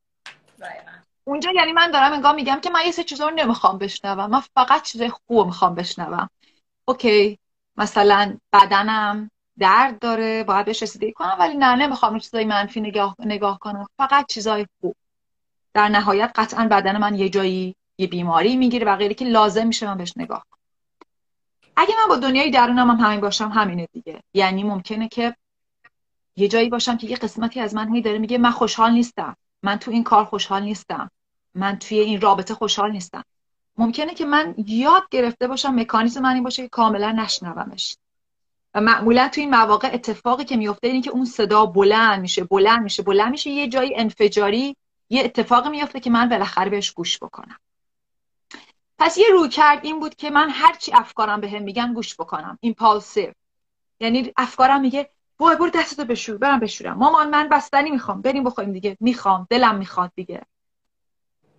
اونجا 1.32 1.52
یعنی 1.52 1.72
من 1.72 1.92
دارم 1.92 2.14
انگار 2.14 2.36
میگم 2.36 2.60
که 2.60 2.70
من 2.70 2.82
یه 2.86 2.92
سه 2.92 3.04
چیزا 3.04 3.30
رو 3.30 3.36
نمی‌خوام 3.36 3.78
بشنوم. 3.78 4.30
من 4.30 4.40
فقط 4.40 4.82
چیزای 4.82 5.10
خوب 5.10 5.46
می‌خوام 5.46 5.76
بشنوم. 5.76 6.30
اوکی 6.86 7.40
مثلا 7.78 8.38
بدنم 8.54 9.32
درد 9.60 10.00
داره 10.00 10.44
باید 10.44 10.66
بهش 10.66 10.84
رسیدگی 10.84 11.12
کنم 11.12 11.36
ولی 11.40 11.58
نه 11.58 11.76
نمی‌خوام 11.76 12.20
چیزای 12.20 12.46
منفی 12.46 12.82
نگاه, 12.82 13.16
نگاه 13.20 13.60
کنم. 13.60 13.88
فقط 13.98 14.26
چیزای 14.28 14.68
خوب. 14.82 14.96
در 15.74 15.90
نهایت 15.90 16.32
قطعا 16.36 16.68
بدن 16.68 16.98
من 16.98 17.16
یه 17.16 17.30
جایی 17.30 17.76
یه 17.98 18.08
بیماری 18.08 18.56
می‌گیره 18.56 18.86
و 18.86 18.96
غیری 18.96 19.14
که 19.14 19.26
لازم 19.26 19.68
میشه 19.68 19.88
من 19.88 19.98
بهش 19.98 20.14
نگاه 20.18 20.46
کنم. 20.50 20.60
اگه 21.76 21.94
من 22.02 22.10
با 22.10 22.16
دنیای 22.16 22.52
درونم 22.52 22.90
هم 22.90 23.06
همین 23.06 23.22
باشم 23.22 23.50
همینه 23.50 23.88
دیگه. 23.94 24.22
یعنی 24.34 24.64
ممکنه 24.64 25.08
که 25.08 25.36
یه 26.36 26.48
جایی 26.48 26.70
باشم 26.70 26.98
که 26.98 27.08
یه 27.08 27.16
قسمتی 27.16 27.60
از 27.60 27.76
من 27.76 27.96
هی 27.96 28.02
داره 28.02 28.18
میگه 28.18 28.38
من 28.38 28.52
خوشحال 28.52 28.92
نیستم. 28.92 29.36
من 29.64 29.76
تو 29.80 29.92
این 29.92 30.04
کار 30.04 30.26
خوشحال 30.26 30.64
نیستم. 30.64 31.12
من 31.55 31.79
توی 31.79 32.00
این 32.00 32.22
رابطه 32.22 32.53
خوشحال 32.53 32.91
نیستم. 32.91 33.24
ممکنه 33.77 34.13
که 34.13 34.25
من 34.25 34.55
یاد 34.58 35.03
گرفته 35.12 35.48
باشم 35.48 35.79
مکانیزم 35.79 36.22
من 36.22 36.34
این 36.34 36.43
باشه 36.43 36.63
که 36.63 36.70
کاملا 36.70 37.12
نشنومش. 37.12 37.98
و 38.74 38.81
معمولا 38.81 39.27
تو 39.27 39.41
این 39.41 39.50
مواقع 39.50 39.89
اتفاقی 39.93 40.43
که 40.43 40.58
میفته 40.58 40.88
اینه 40.88 41.01
که 41.01 41.12
اون 41.12 41.25
صدا 41.25 41.65
بلند 41.65 42.22
میشه 42.22 42.43
بلند 42.43 42.84
میشه 42.84 43.03
بلند 43.03 43.31
میشه 43.31 43.50
یه 43.50 43.67
جایی 43.67 43.96
انفجاری 43.96 44.75
یه 45.10 45.24
اتفاقی 45.24 45.70
میفته 45.70 46.00
که 46.00 46.10
من 46.10 46.29
بالاخره 46.29 46.70
بهش 46.70 46.91
گوش 46.91 47.17
بکنم. 47.17 47.58
پس 49.00 49.17
یه 49.17 49.25
روی 49.31 49.50
کرد 49.50 49.86
این 49.86 50.00
بود 50.00 50.15
که 50.15 50.29
من 50.29 50.50
هرچی 50.50 50.91
افکارم 50.93 51.41
به 51.41 51.50
هم 51.50 51.62
میگن 51.62 51.93
گوش 51.93 52.15
بکنم. 52.15 52.58
ایمپالسیو 52.62 53.31
یعنی 54.00 54.31
افکارم 54.38 54.81
میگه 54.81 55.10
وای 55.39 55.55
برو 55.55 55.70
دستتو 55.70 56.05
بشور 56.05 56.38
برم 56.38 56.60
بشورم. 56.60 56.98
مامان 56.98 57.29
من 57.29 57.50
بستنی 57.50 57.91
می‌خوام. 57.91 58.22
بریم 58.22 58.43
بخوریم 58.43 58.74
دیگه. 58.74 58.98
می‌خوام. 59.00 59.48
دلم 59.50 59.75
می‌خواد 59.75 60.12
دیگه. 60.15 60.41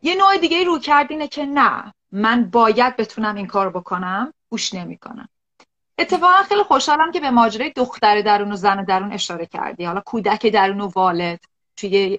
یه 0.02 0.14
نوع 0.14 0.38
دیگه 0.38 0.64
رو 0.64 0.78
کردینه 0.78 1.28
که 1.28 1.47
نه 1.47 1.94
من 2.12 2.50
باید 2.50 2.97
بتونم 2.97 3.35
این 3.35 3.47
کار 3.47 3.71
بکنم 3.71 4.35
گوش 4.50 4.75
نمی‌کنم. 4.75 5.28
اتفاقا 5.99 6.42
خیلی 6.42 6.62
خوشحالم 6.62 7.12
که 7.12 7.21
به 7.21 7.30
ماجرای 7.30 7.71
دختر 7.71 8.21
درون 8.21 8.52
و 8.52 8.56
زن 8.56 8.85
درون 8.85 9.12
اشاره 9.12 9.47
کردی. 9.47 9.85
حالا 9.85 10.00
کودک 10.00 10.47
درون 10.47 10.80
و 10.80 10.87
والد. 10.87 11.40
توی 11.76 12.18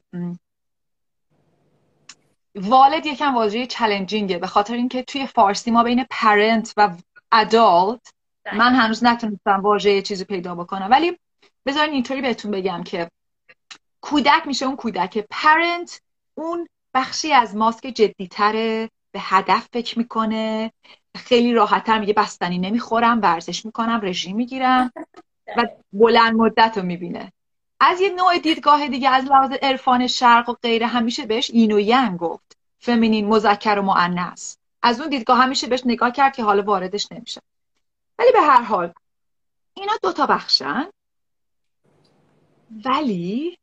والد 2.56 3.06
یکم 3.06 3.36
واژه 3.36 3.66
چلنجینگه. 3.66 4.38
به 4.38 4.48
خاطر 4.48 4.74
اینکه 4.74 5.04
توی 5.04 5.28
فارسی 5.28 5.72
ما 5.72 5.84
بین 5.84 6.06
پرنت 6.10 6.74
و 6.78 6.90
ادالت 7.32 8.14
من 8.54 8.76
هنوز 8.76 9.04
نتونستم 9.04 9.62
واژه 9.62 10.02
چیزی 10.02 10.26
پیدا 10.26 10.56
بکنم. 10.56 10.88
ولی 10.92 11.20
بذارین 11.66 11.94
اینطوری 11.94 12.22
بهتون 12.22 12.52
بگم 12.52 12.84
که 12.84 13.10
کودک 14.02 14.48
میشه 14.48 14.66
اون 14.66 14.76
کودک. 14.76 15.26
پرنت 15.30 16.02
اون 16.36 16.68
بخشی 16.94 17.34
از 17.34 17.56
ماست 17.56 17.82
که 17.82 17.92
جدیتره 17.92 18.90
به 19.12 19.20
هدف 19.22 19.68
فکر 19.74 20.00
می‌کنه. 20.00 20.72
خیلی 21.16 21.54
راحتتر 21.54 22.00
میگه 22.00 22.14
بستنی 22.14 22.58
نمی‌خورم 22.58 23.22
ورزش 23.22 23.66
می‌کنم 23.66 24.00
رژیم 24.04 24.36
می‌گیرم 24.36 24.92
و 25.58 25.68
بلند 25.94 26.36
مدت 26.36 26.78
رو 26.78 26.84
می‌بینه. 26.84 27.32
از 27.80 28.02
یه 28.02 28.10
نوع 28.10 28.38
دیدگاه 28.38 28.88
دیگه 28.88 29.10
از 29.10 29.26
لحاظ 29.26 29.52
عرفان 29.62 30.08
شرق 30.08 30.50
و 30.50 30.54
غیره 30.54 30.88
همیشه 30.88 31.26
بهش 31.26 31.52
این 31.52 31.72
و 31.72 31.80
ینگ 31.80 32.18
گفت. 32.18 32.58
فمینین 32.80 33.28
مذکر 33.28 33.80
و 33.80 33.82
مؤنث. 33.82 34.56
از 34.82 35.00
اون 35.00 35.10
دیدگاه 35.10 35.38
همیشه 35.38 35.68
بهش 35.68 35.82
نگاه 35.86 36.12
کرد 36.12 36.36
که 36.36 36.44
حالا 36.44 36.64
واردش 36.64 37.12
نمیشه. 37.12 37.42
ولی 38.20 38.32
به 38.32 38.42
هر 38.42 38.62
حال 38.62 38.94
اینا 39.74 39.94
دوتا 40.04 40.26
بخشن. 40.26 40.86
ولی 42.86 43.58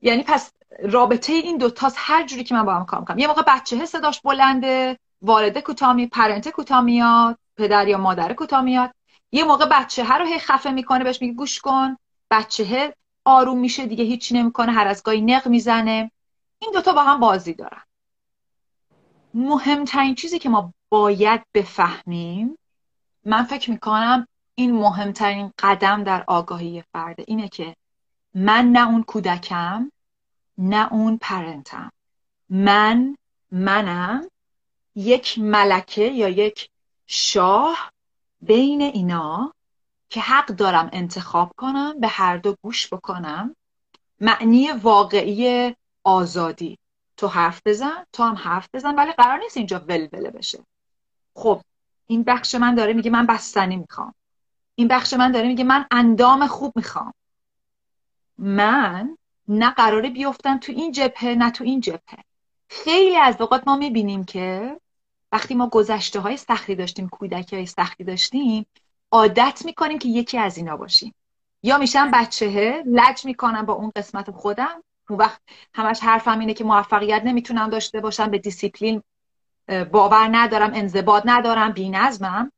یعنی 0.00 0.22
پس 0.22 0.50
رابطه 0.82 1.32
این 1.32 1.58
دوتاست 1.58 1.96
هر 1.98 2.26
جوری 2.26 2.44
که 2.44 2.54
من 2.54 2.64
با 2.64 2.74
هم 2.74 2.84
کار 2.84 3.00
می‌کنم. 3.00 3.18
یه 3.18 3.26
موقع 3.26 3.42
بچه 3.46 3.86
صداش 3.86 4.20
بلنده 4.20 4.98
والده 5.22 5.60
کوتاه 5.60 6.06
پرنته 6.06 6.50
کوتاه 6.50 6.80
میاد 6.80 7.38
پدر 7.56 7.88
یا 7.88 7.98
مادر 7.98 8.32
کوتاه 8.32 8.62
میاد. 8.62 8.90
یه 9.32 9.44
موقع 9.44 9.66
بچه 9.66 10.04
ها 10.04 10.16
رو 10.16 10.24
هی 10.24 10.38
خفه 10.38 10.70
می‌کنه 10.70 11.04
بهش 11.04 11.20
میگه 11.20 11.34
گوش 11.34 11.60
کن. 11.60 11.96
بچه 12.30 12.94
آروم 13.24 13.58
میشه 13.58 13.86
دیگه 13.86 14.04
هیچی 14.04 14.34
نمی‌کنه 14.34 14.72
هر 14.72 14.86
از 14.86 15.02
گاهی 15.02 15.20
نق 15.20 15.48
می‌زنه. 15.48 16.10
این 16.58 16.70
دوتا 16.72 16.92
با 16.92 17.02
هم 17.02 17.20
بازی 17.20 17.54
دارن. 17.54 17.82
مهمترین 19.34 20.14
چیزی 20.14 20.38
که 20.38 20.48
ما 20.48 20.74
باید 20.88 21.42
بفهمیم 21.54 22.58
من 23.24 23.44
فکر 23.44 23.70
می‌کنم 23.70 24.26
این 24.54 24.72
مهمترین 24.72 25.52
قدم 25.58 26.04
در 26.04 26.24
آگاهی 26.26 26.84
فرده 26.92 27.24
اینه 27.26 27.48
که 27.48 27.76
من 28.34 28.72
نه 28.72 28.88
اون 28.88 29.02
کودکم 29.02 29.90
نه 30.58 30.92
اون 30.92 31.18
پرنتم. 31.18 31.92
من 32.48 33.16
منم 33.50 34.28
یک 34.94 35.38
ملکه 35.38 36.04
یا 36.04 36.28
یک 36.28 36.68
شاه 37.06 37.90
بین 38.40 38.82
اینا 38.82 39.52
که 40.08 40.20
حق 40.20 40.46
دارم 40.46 40.90
انتخاب 40.92 41.52
کنم 41.56 42.00
به 42.00 42.08
هر 42.08 42.36
دو 42.36 42.56
گوش 42.62 42.92
بکنم. 42.94 43.56
معنی 44.20 44.72
واقعی 44.72 45.74
آزادی. 46.04 46.78
تو 47.16 47.28
حرف 47.28 47.60
بزن 47.66 48.04
تو 48.12 48.22
هم 48.22 48.34
حرف 48.34 48.68
بزن 48.72 48.94
ولی 48.94 49.12
قرار 49.12 49.38
نیست 49.38 49.56
اینجا 49.56 49.78
ولوله 49.78 50.30
بشه. 50.30 50.58
خب 51.34 51.60
این 52.06 52.22
بخش 52.22 52.54
من 52.54 52.74
داره 52.74 52.92
میگه 52.92 53.10
من 53.10 53.26
بستنی 53.26 53.76
می‌خوام. 53.76 54.14
این 54.74 54.88
بخش 54.88 55.14
من 55.14 55.32
داره 55.32 55.48
میگه 55.48 55.64
من 55.64 55.86
اندام 55.90 56.46
خوب 56.46 56.72
می‌خوام. 56.76 57.14
من 58.38 59.16
نه 59.52 59.70
قراره 59.70 60.10
بیفتم 60.10 60.58
تو 60.58 60.72
این 60.72 60.92
جبهه 60.92 61.34
نه 61.34 61.50
تو 61.50 61.64
این 61.64 61.80
جبهه. 61.80 62.18
خیلی 62.68 63.16
از 63.16 63.40
اوقات 63.40 63.62
ما 63.66 63.76
می‌بینیم 63.76 64.24
که 64.24 64.76
وقتی 65.32 65.54
ما 65.54 65.68
گذشته 65.68 66.20
های 66.20 66.36
سختی 66.36 66.74
داشتیم 66.74 67.08
کودکی 67.08 67.56
های 67.56 67.66
سختی 67.66 68.04
داشتیم 68.04 68.66
عادت 69.10 69.62
می‌کنیم 69.64 69.98
که 69.98 70.08
یکی 70.08 70.38
از 70.38 70.56
اینا 70.56 70.76
باشیم. 70.76 71.14
یا 71.62 71.78
میشم 71.78 72.10
بچهه 72.10 72.82
لج 72.86 73.24
می‌کنم 73.24 73.66
با 73.66 73.72
اون 73.72 73.92
قسمت 73.96 74.30
خودم. 74.30 74.82
اون 75.10 75.18
وقت 75.18 75.40
همش 75.74 76.00
حرفم 76.00 76.38
اینه 76.38 76.54
که 76.54 76.64
موفقیت 76.64 77.22
نمی‌تونم 77.24 77.70
داشته 77.70 78.00
باشم 78.00 78.30
به 78.30 78.38
دیسیپلین 78.38 79.02
باور 79.68 80.28
ندارم 80.32 80.70
انضباط 80.74 81.22
ندارم 81.26 81.74
نظمم 81.78 82.52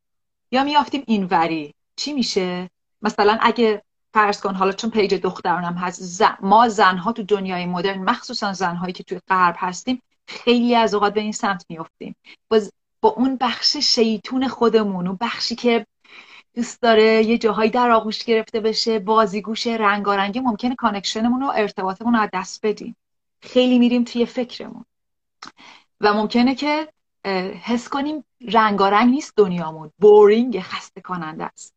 یا 0.50 0.64
میافتیم 0.64 1.04
اینوری. 1.06 1.74
چی 1.96 2.12
میشه؟ 2.12 2.70
مثلا 3.02 3.38
اگه 3.40 3.82
فرض 4.14 4.40
کن 4.40 4.54
حالا 4.54 4.72
چون 4.72 4.90
page 4.90 5.14
دخترانم 5.14 5.74
هست 5.74 6.02
زن... 6.02 6.36
ما 6.40 6.68
زنها 6.68 7.12
تو 7.12 7.22
دنیای 7.22 7.66
مدرن 7.66 7.98
مخصوصا 7.98 8.52
زنهایی 8.52 8.92
که 8.92 9.02
توی 9.02 9.20
غرب 9.28 9.54
هستیم 9.58 10.02
خیلی 10.26 10.74
از 10.74 10.94
اوقات 10.94 11.14
به 11.14 11.20
این 11.20 11.32
سمت 11.32 11.66
میافتیم. 11.68 12.16
با, 12.48 12.60
با 13.00 13.08
اون 13.08 13.36
بخش 13.36 13.76
شیطون 13.76 14.48
خودمون 14.48 15.06
اون 15.06 15.18
بخشی 15.20 15.54
که 15.54 15.86
دوست 16.54 16.82
داره 16.82 17.24
یه 17.24 17.38
جاهایی 17.38 17.70
در 17.70 17.90
آغوش 17.90 18.24
گرفته 18.24 18.60
بشه 18.60 18.98
بازیگوش 18.98 19.66
رنگارنگی 19.66 20.40
ممکنه 20.40 20.74
connection 20.74 21.27
مون 21.27 21.42
و 21.42 21.52
ارتباطمون 21.54 22.14
رو 22.14 22.20
از 22.20 22.28
دست 22.32 22.66
بدیم. 22.66 22.96
خیلی 23.40 23.78
میریم 23.78 24.04
توی 24.04 24.26
فکرمون. 24.26 24.84
و 26.00 26.14
ممکنه 26.14 26.54
که 26.54 26.88
حس 27.62 27.88
کنیم 27.88 28.24
رنگارنگ 28.52 29.10
نیست 29.10 29.32
دنیامون. 29.36 29.90
boring 29.98 30.60
خسته 30.60 31.00
کننده 31.00 31.44
است. 31.44 31.73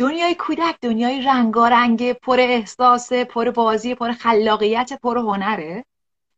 دنیای 0.00 0.34
کودک 0.34 0.78
دنیای 0.82 1.22
رنگارنگ 1.22 2.12
پر 2.12 2.40
احساس 2.40 3.12
پر 3.12 3.50
بازی 3.50 3.94
پر 3.94 4.12
خلاقیت 4.12 4.92
پر 4.92 5.18
هنره. 5.18 5.84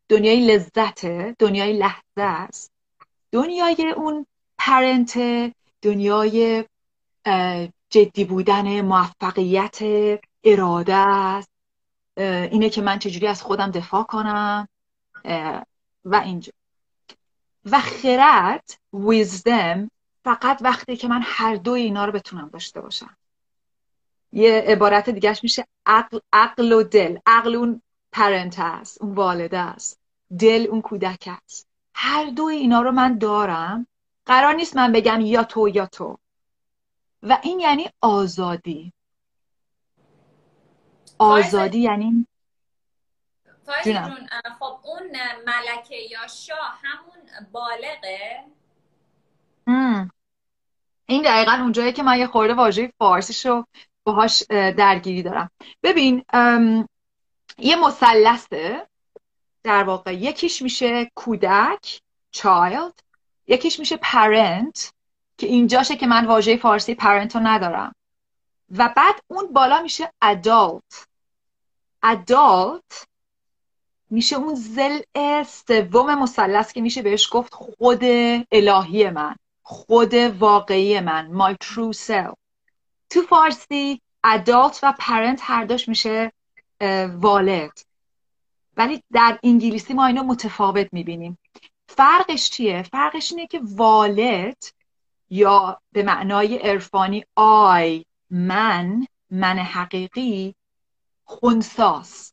دنیای 0.08 0.46
لذت 0.46 1.06
دنیای 1.38 1.72
لحظه 1.72 2.22
است. 2.22 2.72
دنیای 3.32 3.92
اون 3.96 4.26
پرنت 4.58 5.18
دنیای 5.82 6.64
جدی 7.90 8.24
بودن 8.24 8.80
موفقیت 8.80 9.78
اراده 10.44 10.94
است. 10.94 11.50
اینه 12.16 12.70
که 12.70 12.82
من 12.82 12.98
چجوری 12.98 13.26
از 13.26 13.42
خودم 13.42 13.70
دفاع 13.70 14.02
کنم. 14.02 14.68
و 16.04 16.14
اینجا. 16.24 16.52
و 17.64 17.80
خرد 17.80 18.78
ویزدم 18.92 19.90
فقط 20.24 20.58
وقتی 20.60 20.96
که 20.96 21.08
من 21.08 21.20
هر 21.24 21.54
دو 21.54 21.72
اینا 21.72 22.04
رو 22.04 22.12
بتونم 22.12 22.48
داشته 22.48 22.80
باشم. 22.80 23.16
یه 24.32 24.64
عبارت 24.66 25.10
دیگهش 25.10 25.42
میشه 25.42 25.66
عقل, 25.86 26.18
عقل 26.32 26.72
و 26.72 26.82
دل. 26.82 27.18
عقل 27.26 27.54
اون 27.54 27.82
پرنت 28.12 28.58
است 28.58 29.02
اون 29.02 29.14
والده 29.14 29.58
است. 29.58 30.00
دل 30.38 30.66
اون 30.70 30.82
کودک 30.82 31.28
است. 31.44 31.68
هر 31.94 32.30
دو 32.30 32.44
اینا 32.44 32.82
رو 32.82 32.92
من 32.92 33.18
دارم. 33.18 33.86
قرار 34.26 34.54
نیست 34.54 34.76
من 34.76 34.92
بگم 34.92 35.20
یا 35.20 35.44
تو 35.44 35.68
یا 35.68 35.86
تو. 35.86 36.18
و 37.22 37.38
این 37.42 37.60
یعنی 37.60 37.88
آزادی. 38.00 38.92
آزادی 41.18 41.78
یعنی 41.78 42.26
جون 43.84 44.28
خب 44.58 44.80
اون 44.84 45.16
ملکه 45.46 45.96
یا 45.96 46.26
شاه 46.26 46.80
همون 46.82 47.48
بالغه؟ 47.52 48.44
این 51.06 51.22
دقیقا 51.22 51.52
اونجایی 51.52 51.92
که 51.92 52.02
من 52.02 52.18
یه 52.18 52.26
خورده 52.26 52.54
واژه 52.54 52.92
فارسیش 52.98 53.46
رو 53.46 53.66
باهاش 54.04 54.42
درگیری 54.50 55.22
دارم. 55.22 55.50
ببین 55.82 56.24
یه 57.58 57.76
مثلثه. 57.76 58.86
در 59.64 59.84
واقع 59.84 60.14
یکیش 60.14 60.62
میشه 60.62 61.10
کودک 61.14 62.00
child. 62.36 62.92
یکیش 63.46 63.78
میشه 63.78 63.96
parent 63.96 64.90
که 65.38 65.46
اینجاشه 65.46 65.96
که 65.96 66.06
من 66.06 66.26
واژه 66.26 66.56
فارسی 66.56 66.94
parent 66.94 67.34
رو 67.34 67.40
ندارم. 67.42 67.94
و 68.70 68.94
بعد 68.96 69.14
اون 69.26 69.52
بالا 69.52 69.82
میشه 69.82 70.12
adult. 70.24 71.04
Adult 72.06 73.06
میشه 74.10 74.36
اون 74.36 74.54
زل 74.54 75.00
سوم 75.44 76.22
مثلث 76.22 76.72
که 76.72 76.80
میشه 76.80 77.02
بهش 77.02 77.28
گفت 77.32 77.54
خود 77.54 78.04
الهی 78.52 79.10
من 79.10 79.36
خود 79.62 80.14
واقعی 80.14 81.00
من 81.00 81.30
my 81.32 81.56
true 81.66 81.92
self. 81.96 82.41
تو 83.12 83.22
فارسی 83.22 84.00
adult 84.26 84.78
و 84.82 84.94
parent 85.00 85.40
هر 85.40 85.64
دوش 85.64 85.88
میشه 85.88 86.32
والد. 87.14 87.80
ولی 88.76 89.02
در 89.12 89.38
انگلیسی 89.42 89.94
ما 89.94 90.06
اینو 90.06 90.22
متفاوت 90.22 90.88
می‌بینیم. 90.92 91.38
فرقش 91.88 92.50
چیه؟ 92.50 92.82
فرقش 92.82 93.32
اینه 93.32 93.46
که 93.46 93.60
والد 93.64 94.62
یا 95.30 95.80
به 95.92 96.02
معنای 96.02 96.56
عرفانی 96.56 97.24
آی 97.36 98.04
من 98.30 99.06
من 99.30 99.58
حقیقی 99.58 100.54
خونساس 101.24 102.32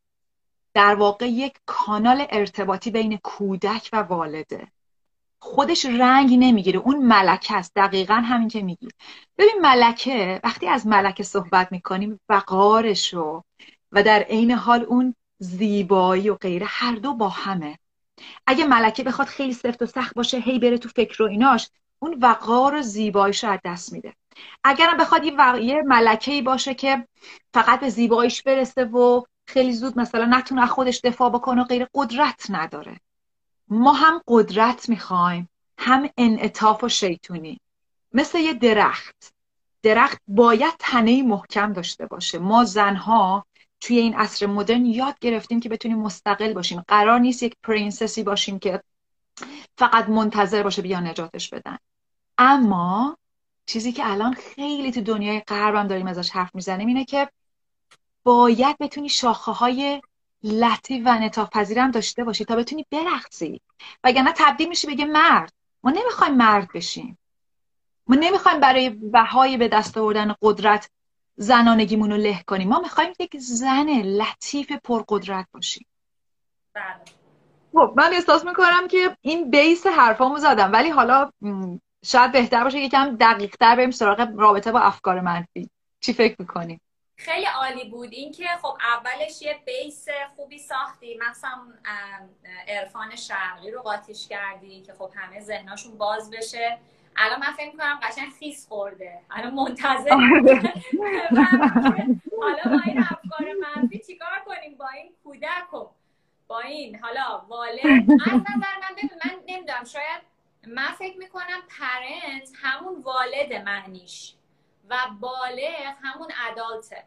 در 0.74 0.96
واقع 0.96 1.28
یک 1.28 1.60
کانال 1.66 2.28
ارتباطی 2.30 2.92
بین 2.92 3.20
کودک 3.24 3.90
و 3.94 3.98
والده. 3.98 4.68
خودش 5.40 5.86
رنگ 5.86 6.34
نمی‌گیره. 6.40 6.80
اون 6.80 7.06
ملکه 7.06 7.56
است. 7.56 7.72
دقیقا 7.76 8.14
همین 8.14 8.48
که 8.48 8.62
میگی. 8.62 8.88
ببین 9.38 9.56
ملکه 9.62 10.40
وقتی 10.44 10.68
از 10.68 10.88
ملکه 10.88 11.24
صحبت 11.24 11.72
می‌کنیم 11.72 12.20
وقارش 12.30 13.14
رو 13.14 13.44
و 13.92 14.04
در 14.04 14.20
عین 14.20 14.52
حال 14.52 14.84
اون 14.84 15.16
زیبایی 15.40 16.30
و 16.30 16.36
غیره 16.36 16.66
هر 16.70 16.96
دو 16.96 17.14
با 17.14 17.30
همه. 17.30 17.80
اگه 18.48 18.66
ملکه 18.66 19.04
بخواد 19.04 19.28
خیلی 19.28 19.54
سفت 19.54 19.82
و 19.82 19.86
سخت 19.86 20.16
باشه 20.16 20.38
هی 20.38 20.60
بره 20.60 20.78
تو 20.78 20.90
فکر 20.90 21.24
و 21.24 21.28
ایناش 21.28 21.70
اون 22.00 22.18
وقار 22.22 22.76
و 22.76 22.82
زیباییش 22.82 23.44
رو 23.44 23.50
از 23.50 23.60
دست 23.66 23.94
میده. 23.94 24.14
اگرم 24.64 24.98
بخواد 24.98 25.24
یه, 25.24 25.34
وق... 25.38 25.58
یه 25.58 25.82
ملکه 25.82 26.32
ای 26.32 26.42
باشه 26.42 26.74
که 26.74 27.08
فقط 27.54 27.80
به 27.80 27.90
زیباییش 27.90 28.44
برسه 28.44 28.86
و 28.86 29.24
خیلی 29.48 29.74
زود 29.74 30.00
مثلا 30.00 30.26
نتونه 30.26 30.66
خودش 30.66 31.02
دفاع 31.04 31.30
بکنه 31.30 31.62
و 31.62 31.66
غیر 31.66 31.88
قدرت 31.94 32.46
نداره. 32.50 33.00
ما 33.70 33.94
هم 33.94 34.22
قدرت 34.28 34.90
می‌خوایم 34.90 35.50
هم 35.78 36.10
انعطاف 36.18 36.84
و 36.84 36.90
شیطونی. 36.90 37.60
مثل 38.14 38.38
یه 38.38 38.54
درخت. 38.54 39.34
درخت 39.84 40.22
باید 40.28 40.74
تنه 40.80 41.24
محکم 41.24 41.74
داشته 41.74 42.06
باشه. 42.06 42.40
ما 42.40 42.64
زنها 42.64 43.46
توی 43.82 43.98
این 43.98 44.14
عصر 44.16 44.46
مدرن 44.46 44.86
یاد 44.86 45.20
گرفتیم 45.20 45.60
که 45.60 45.70
بتونیم 45.70 45.98
مستقل 46.00 46.54
باشیم. 46.54 46.84
قرار 46.88 47.20
نیست 47.20 47.44
یک 47.44 47.56
پرنسسی 47.64 48.24
باشیم 48.24 48.60
که 48.60 48.84
فقط 49.78 50.10
منتظر 50.10 50.64
باشه 50.64 50.82
بیا 50.82 51.00
نجاتش 51.00 51.50
بدن. 51.50 51.78
اما 52.38 53.18
چیزی 53.66 53.92
که 53.92 54.12
الان 54.12 54.34
خیلی 54.34 54.92
تو 54.92 55.02
دنیای 55.02 55.40
غربم 55.40 55.88
داریم 55.88 56.08
ازش 56.08 56.30
حرف 56.30 56.56
می‌زنیم 56.56 56.88
اینه 56.88 57.06
که 57.06 57.30
باید 58.24 58.78
بتونی 58.80 59.10
شاخه 59.10 59.52
های 59.52 60.02
لطیف 60.44 61.06
و 61.06 61.10
انعطاف 61.10 61.50
پذیرم 61.50 61.92
داشته 61.92 62.24
باشی 62.24 62.46
تا 62.46 62.56
بتونی 62.56 62.86
برقصی. 62.92 63.62
وگرنه 64.04 64.34
تبدیل 64.36 64.70
میشی 64.70 64.88
بگه 64.88 65.06
مرد. 65.06 65.54
ما 65.84 65.92
نمی‌خوایم 65.92 66.36
مرد 66.36 66.68
بشیم. 66.74 67.18
ما 68.08 68.16
نمی‌خوایم 68.16 68.60
برای 68.60 68.90
بهای 68.90 69.58
به 69.58 69.68
دست 69.68 69.98
آوردن 69.98 70.36
قدرت 70.42 70.90
زنانگیمون 71.36 72.12
رو 72.12 72.18
له 72.18 72.44
کنیم. 72.48 72.68
ما 72.68 72.80
می‌خوایم 72.80 73.14
یک 73.20 73.38
زن 73.38 73.90
لطیف 74.02 74.72
پرقدرت 74.72 75.48
باشیم. 75.54 75.86
بله. 76.74 76.86
خب 77.74 77.94
من 77.98 78.14
احساس 78.14 78.46
می‌کنم 78.46 78.88
که 78.88 79.18
این 79.22 79.50
بیس 79.50 79.88
حرفامو 79.88 80.38
زدم. 80.38 80.72
ولی 80.74 80.90
حالا 80.90 81.32
شاید 82.06 82.32
بهتر 82.32 82.64
باشه 82.64 82.80
یکم 82.80 83.16
دقیق 83.16 83.56
تر 83.56 83.76
بریم 83.76 83.92
سراغ 83.92 84.30
رابطه 84.36 84.72
با 84.72 84.80
افکار 84.80 85.22
منفی. 85.22 85.70
چی 86.00 86.14
فکر 86.14 86.36
می‌کنیم 86.40 86.82
خیلی 87.20 87.46
عالی 87.46 87.90
بود. 87.90 88.10
اینکه 88.12 88.48
خب 88.62 88.78
اولش 88.82 89.42
یه 89.42 89.60
بیس 89.66 90.08
خوبی 90.36 90.58
ساختی. 90.58 91.20
مثلا 91.30 91.60
عرفان 92.68 93.16
شرقی 93.16 93.72
رو 93.72 93.82
قاطیش 93.82 94.28
کردی 94.28 94.82
که 94.82 94.94
خب 94.94 95.12
همه 95.16 95.40
ذهناشون 95.40 95.98
باز 95.98 96.32
بشه. 96.32 96.78
الان 97.18 97.40
من 97.40 97.54
فکر 97.54 97.72
می‌کنم 97.72 98.00
قشنگ 98.04 98.30
خیس 98.40 98.68
خورده. 98.68 99.22
الان 99.32 99.54
منتظر. 99.54 100.10
حالا 102.42 102.64
با 102.66 102.82
این 102.86 103.00
افکار 103.00 103.48
منفی 103.62 104.00
چیکار 104.08 104.44
کنیم؟ 104.46 104.78
با 104.78 104.90
این 104.90 105.12
کودک 105.24 105.74
و 105.74 105.88
با 106.48 106.60
این 106.60 107.00
حالا 107.00 107.46
والد. 107.48 107.86
از 107.86 108.42
نظر 108.42 108.56
من 108.56 108.96
ببین 108.98 109.10
من 109.26 109.32
نمی‌دونم 109.48 109.84
شاید 109.84 110.22
من 110.68 110.92
فکر 111.00 111.18
می‌کنم 111.18 111.62
پرنت 111.80 112.50
همون 112.62 113.02
والد 113.02 113.54
معنیش. 113.54 114.34
و 114.90 114.96
بالغ 115.20 115.94
همون 116.02 116.28
ادالته. 116.52 117.04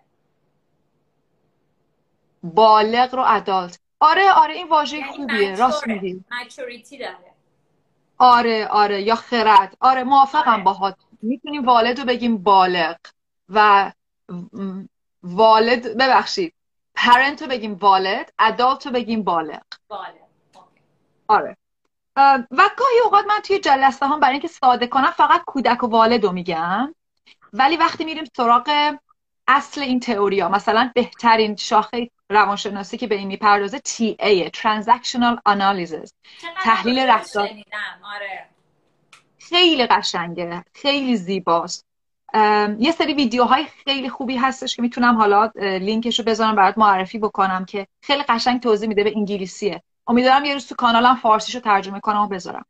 بالغ 2.43 3.15
رو 3.15 3.25
ادالت. 3.27 3.79
آره 4.01 4.33
آره 4.33 4.55
این 4.55 4.69
واژه 4.69 4.97
یعنی 4.97 5.13
خوبیه. 5.13 5.57
راست 5.57 5.87
میگی. 5.89 6.25
مچوریتی 6.31 6.99
داره. 6.99 7.17
آره 8.19 8.67
آره 8.67 9.03
یا 9.03 9.15
خرد. 9.15 9.77
آره 9.81 10.05
موافقم 10.05 10.53
آره. 10.53 10.63
باهات. 10.63 10.97
می‌تونیم 11.23 11.65
والد 11.67 11.99
رو 11.99 12.05
بگیم 12.05 12.39
بالغ 12.39 12.97
و 13.49 13.93
والد 15.23 15.97
ببخشید. 15.97 16.55
پرنت 16.95 17.43
رو 17.43 17.49
بگیم 17.49 17.75
والد 17.75 18.33
ادالت 18.39 18.87
رو 18.87 18.93
بگیم 18.93 19.23
بالغ. 19.23 19.63
بالغ. 19.89 20.15
آره. 21.29 21.57
و 22.51 22.71
گاهی 22.79 23.01
اوقات 23.05 23.25
من 23.27 23.41
توی 23.45 23.59
جلسه 23.59 24.07
هم 24.07 24.21
برای 24.21 24.33
اینکه 24.33 24.49
ساده 24.49 24.87
کنم 24.87 25.11
فقط 25.11 25.43
کودک 25.47 25.83
و 25.83 25.87
والد 25.87 26.25
رو 26.25 26.33
میگم. 26.33 26.95
ولی 27.53 27.77
وقتی 27.77 28.05
میریم 28.05 28.25
سراغ 28.37 28.95
اصل 29.49 29.83
این 29.83 30.01
تئوریا 30.01 30.49
مثلا 30.49 30.91
بهترین 30.95 31.57
شاخه 31.57 32.11
روانشناسی 32.31 32.97
که 32.97 33.07
به 33.07 33.15
این 33.15 33.29
می‌پردازه 33.29 33.79
TA 33.79 34.51
Transactional 34.51 35.37
Analysis. 35.49 36.11
تحلیل 36.63 36.99
رفتار. 36.99 37.49
آره. 38.15 38.49
خیلی 39.39 39.87
قشنگه 39.87 40.65
خیلی 40.75 41.17
زیباست. 41.17 41.87
ام، 42.35 42.77
یه 42.81 42.93
سری 42.93 43.15
ویدیوهای 43.15 43.67
خیلی 43.85 44.09
خوبی 44.09 44.37
هستش 44.37 44.77
که 44.77 44.83
می‌تونم 44.83 45.17
حالا 45.17 45.51
لینکش 45.57 46.19
رو 46.19 46.25
بذارم 46.25 46.57
برات 46.57 46.79
معرفی 46.79 47.19
بکنم 47.19 47.65
که 47.65 47.87
خیلی 48.01 48.23
قشنگ 48.23 48.61
توضیح 48.61 48.89
میده 48.89 49.05
به 49.05 49.13
انگلیسیه. 49.17 49.83
امیدوارم 50.07 50.45
یه 50.45 50.55
روز 50.55 50.67
تو 50.67 50.75
کانالم 50.75 51.17
فارسیشو 51.17 51.61
ترجمه 51.61 52.01
کنم 52.01 52.21
و 52.21 52.27
بذارم. 52.27 52.67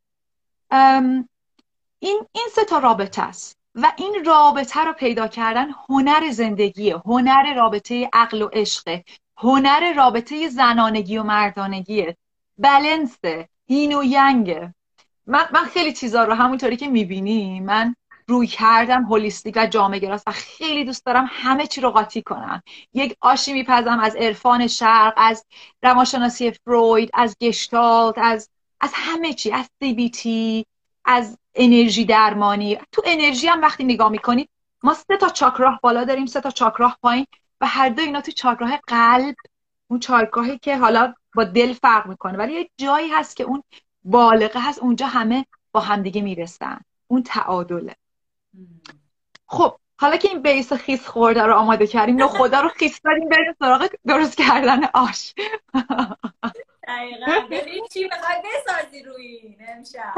این 1.98 2.26
این 2.32 2.46
سه 2.52 2.64
تا 2.64 2.78
رابطه 2.78 3.22
است. 3.22 3.61
و 3.74 3.92
این 3.96 4.24
رابطه 4.26 4.80
رو 4.84 4.92
پیدا 4.92 5.28
کردن 5.28 5.70
هنر 5.88 6.30
زندگیه 6.30 6.96
هنر 7.06 7.54
رابطه 7.54 8.10
عقل 8.12 8.42
و 8.42 8.48
عشقه 8.52 9.04
هنر 9.36 9.92
رابطه 9.96 10.48
زنانگی 10.48 11.18
و 11.18 11.22
مردانگیه. 11.22 12.16
بلنسه 12.58 13.48
هین 13.66 13.92
و 13.92 14.02
ینگه 14.04 14.74
من, 15.26 15.48
من 15.52 15.64
خیلی 15.64 15.92
چیزا 15.92 16.24
رو 16.24 16.34
همونطوری 16.34 16.76
که 16.76 16.88
می‌بینی 16.88 17.60
من 17.60 17.96
روی 18.28 18.46
کردم 18.46 19.02
هولیستیک 19.02 19.54
و 19.56 19.66
جامعه 19.66 19.98
گراست 19.98 20.28
و 20.28 20.32
خیلی 20.32 20.84
دوست 20.84 21.06
دارم 21.06 21.28
همه 21.30 21.66
چی 21.66 21.80
رو 21.80 21.90
قاطی 21.90 22.22
کنم. 22.22 22.62
یک 22.94 23.16
آشی 23.20 23.52
میپزم 23.52 24.00
از 24.00 24.16
عرفان 24.16 24.66
شرق 24.66 25.14
از 25.16 25.46
روانشناسی 25.82 26.50
فروید 26.50 27.10
از 27.14 27.36
گشتالت 27.40 28.18
از 28.18 28.48
از 28.80 28.90
همه 28.94 29.32
چی 29.32 29.52
از 29.52 29.70
CBT 29.84 30.28
از 31.04 31.38
انرژی 31.54 32.04
درمانی. 32.04 32.78
تو 32.92 33.02
انرژی 33.04 33.46
هم 33.46 33.62
وقتی 33.62 33.84
نگاه 33.84 34.08
می‌کنید 34.08 34.48
ما 34.82 34.94
سه 34.94 35.16
تا 35.16 35.28
چاکراه 35.28 35.80
بالا 35.82 36.04
داریم 36.04 36.26
سه 36.26 36.40
تا 36.40 36.50
چاکراه 36.50 36.98
پایین 37.02 37.26
و 37.60 37.66
هر 37.66 37.88
دو 37.88 38.02
اینا 38.02 38.20
تو 38.20 38.32
چاکراه 38.32 38.80
قلب 38.86 39.34
اون 39.88 40.00
چاکراهی 40.00 40.58
که 40.58 40.76
حالا 40.76 41.14
با 41.34 41.44
دل 41.44 41.72
فرق 41.72 42.06
می‌کنه. 42.06 42.38
ولی 42.38 42.52
یه 42.52 42.70
جایی 42.76 43.08
هست 43.08 43.36
که 43.36 43.44
اون 43.44 43.62
بالغه 44.04 44.60
هست 44.60 44.78
اونجا 44.78 45.06
همه 45.06 45.46
با 45.72 45.80
همدیگه 45.80 46.22
می‌رسن. 46.22 46.80
اون 47.06 47.22
تعادله. 47.22 47.96
خب 49.46 49.76
حالا 50.00 50.16
که 50.16 50.28
این 50.28 50.42
بیس 50.42 50.72
خیس 50.72 51.08
خورده 51.08 51.42
رو 51.42 51.54
آماده 51.54 51.86
کردیم 51.86 52.16
نو 52.16 52.28
خدا 52.28 52.60
رو 52.60 52.68
خیس 52.68 53.00
داریم 53.04 53.28
بریم 53.28 53.54
سراغ 53.58 53.88
درست 54.06 54.36
کردن 54.36 54.84
آش. 54.94 55.34
دقیقا. 56.92 57.40
ببین 57.50 57.86
چی 57.92 58.08
بسازی 58.08 59.02
روی 59.02 59.26
این 59.26 59.56
امشب. 59.68 60.14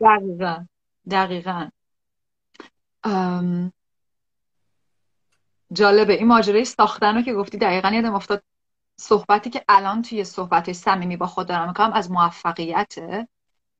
دقیقا. 0.00 0.66
دقیقا. 1.10 1.68
ام، 3.04 3.72
جالبه. 5.72 6.12
این 6.12 6.26
ماجرای 6.26 6.64
ساختن 6.64 7.16
رو 7.16 7.22
که 7.22 7.34
گفتی 7.34 7.58
دقیقا 7.58 7.90
یادم 7.90 8.14
افتاد. 8.14 8.42
صحبتی 9.00 9.50
که 9.50 9.64
الان 9.68 10.02
توی 10.02 10.24
صحبت 10.24 10.72
صمیمی 10.72 11.16
با 11.16 11.26
خود 11.26 11.46
دارم 11.46 11.68
می‌کنم 11.68 11.92
از 11.92 12.10
موفقیته 12.10 13.28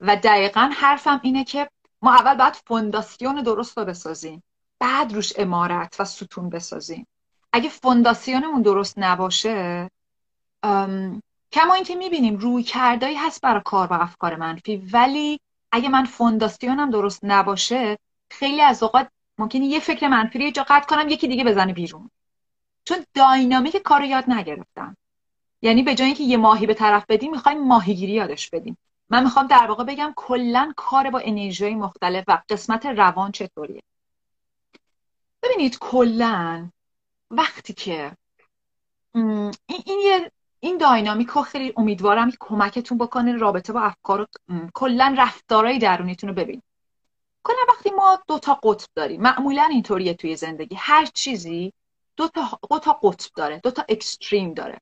و 0.00 0.16
دقیقا 0.16 0.70
حرفم 0.74 1.20
اینه 1.22 1.44
که 1.44 1.70
ما 2.02 2.14
اول 2.14 2.34
باید 2.36 2.54
فونداسیون 2.66 3.42
درست 3.42 3.78
رو 3.78 3.84
بسازیم. 3.84 4.42
بعد 4.78 5.14
روش 5.14 5.32
امارت 5.38 5.96
و 5.98 6.04
ستون 6.04 6.50
بسازیم. 6.50 7.06
اگه 7.52 7.68
فونداسیونمون 7.68 8.62
درست 8.62 8.94
نباشه 8.96 9.90
کما 11.52 11.74
اینکه 11.74 11.94
می‌بینیم 11.94 12.36
روی 12.36 12.62
کردایی 12.62 13.16
هست 13.16 13.40
برای 13.40 13.62
کار 13.64 13.86
با 13.86 13.96
افکار 13.96 14.36
منفی 14.36 14.76
ولی 14.76 15.40
اگه 15.72 15.88
من 15.88 16.04
فونداسیونم 16.04 16.90
درست 16.90 17.20
نباشه 17.22 17.98
خیلی 18.30 18.60
از 18.60 18.82
اوقات 18.82 19.08
ممکنه 19.38 19.64
یه 19.64 19.80
فکر 19.80 20.08
منفی 20.08 20.38
رو 20.38 20.64
قطع 20.68 20.86
کنم 20.86 21.08
یکی 21.08 21.28
دیگه 21.28 21.44
بزنه 21.44 21.72
بیرون. 21.72 22.10
چون 22.84 23.04
داینامیک 23.14 23.76
کار 23.76 24.00
رو 24.00 24.06
یاد 24.06 24.30
نگرفتم. 24.30 24.96
یعنی 25.62 25.82
به 25.82 25.94
جای 25.94 26.06
اینکه 26.06 26.24
یه 26.24 26.36
ماهی 26.36 26.66
به 26.66 26.74
طرف 26.74 27.04
بدیم 27.08 27.30
می‌خوایم 27.30 27.64
ماهیگیری 27.64 28.12
یادش 28.12 28.50
بدیم. 28.50 28.78
من 29.10 29.24
می‌خوام 29.24 29.46
در 29.46 29.66
واقع 29.66 29.84
بگم 29.84 30.12
کلا 30.16 30.72
کار 30.76 31.10
با 31.10 31.18
انرژی 31.18 31.74
مختلف 31.74 32.24
و 32.28 32.42
قسمت 32.48 32.86
روان 32.86 33.32
چطوریه. 33.32 33.82
ببینید 35.42 35.78
کلا 35.78 36.70
وقتی 37.30 37.72
که 37.72 38.12
این, 39.14 39.54
این 39.66 40.00
یه 40.04 40.32
این 40.60 40.78
داینامیک 40.78 41.28
رو 41.28 41.42
خیلی 41.42 41.72
امیدوارم 41.76 42.30
کمکتون 42.40 42.98
بکنه 42.98 43.36
رابطه 43.36 43.72
با 43.72 43.80
افکار 43.80 44.20
و 44.20 44.26
کلا 44.74 45.14
رفتارهای 45.18 45.78
درونیتون 45.78 46.28
رو 46.28 46.34
ببین 46.34 46.62
کلا 47.42 47.56
وقتی 47.68 47.90
ما 47.90 48.18
دو 48.26 48.38
تا 48.38 48.54
قطب 48.54 48.88
داریم 48.94 49.22
معمولا 49.22 49.62
اینطوریه 49.62 50.14
توی 50.14 50.36
زندگی. 50.36 50.76
هر 50.78 51.06
چیزی 51.06 51.72
دو 52.16 52.28
تا 52.28 52.58
دو 52.70 52.78
تا 52.78 52.92
قطب 52.92 53.30
داره 53.36 53.58
دو 53.58 53.70
تا 53.70 53.84
اکستریم 53.88 54.54
داره. 54.54 54.80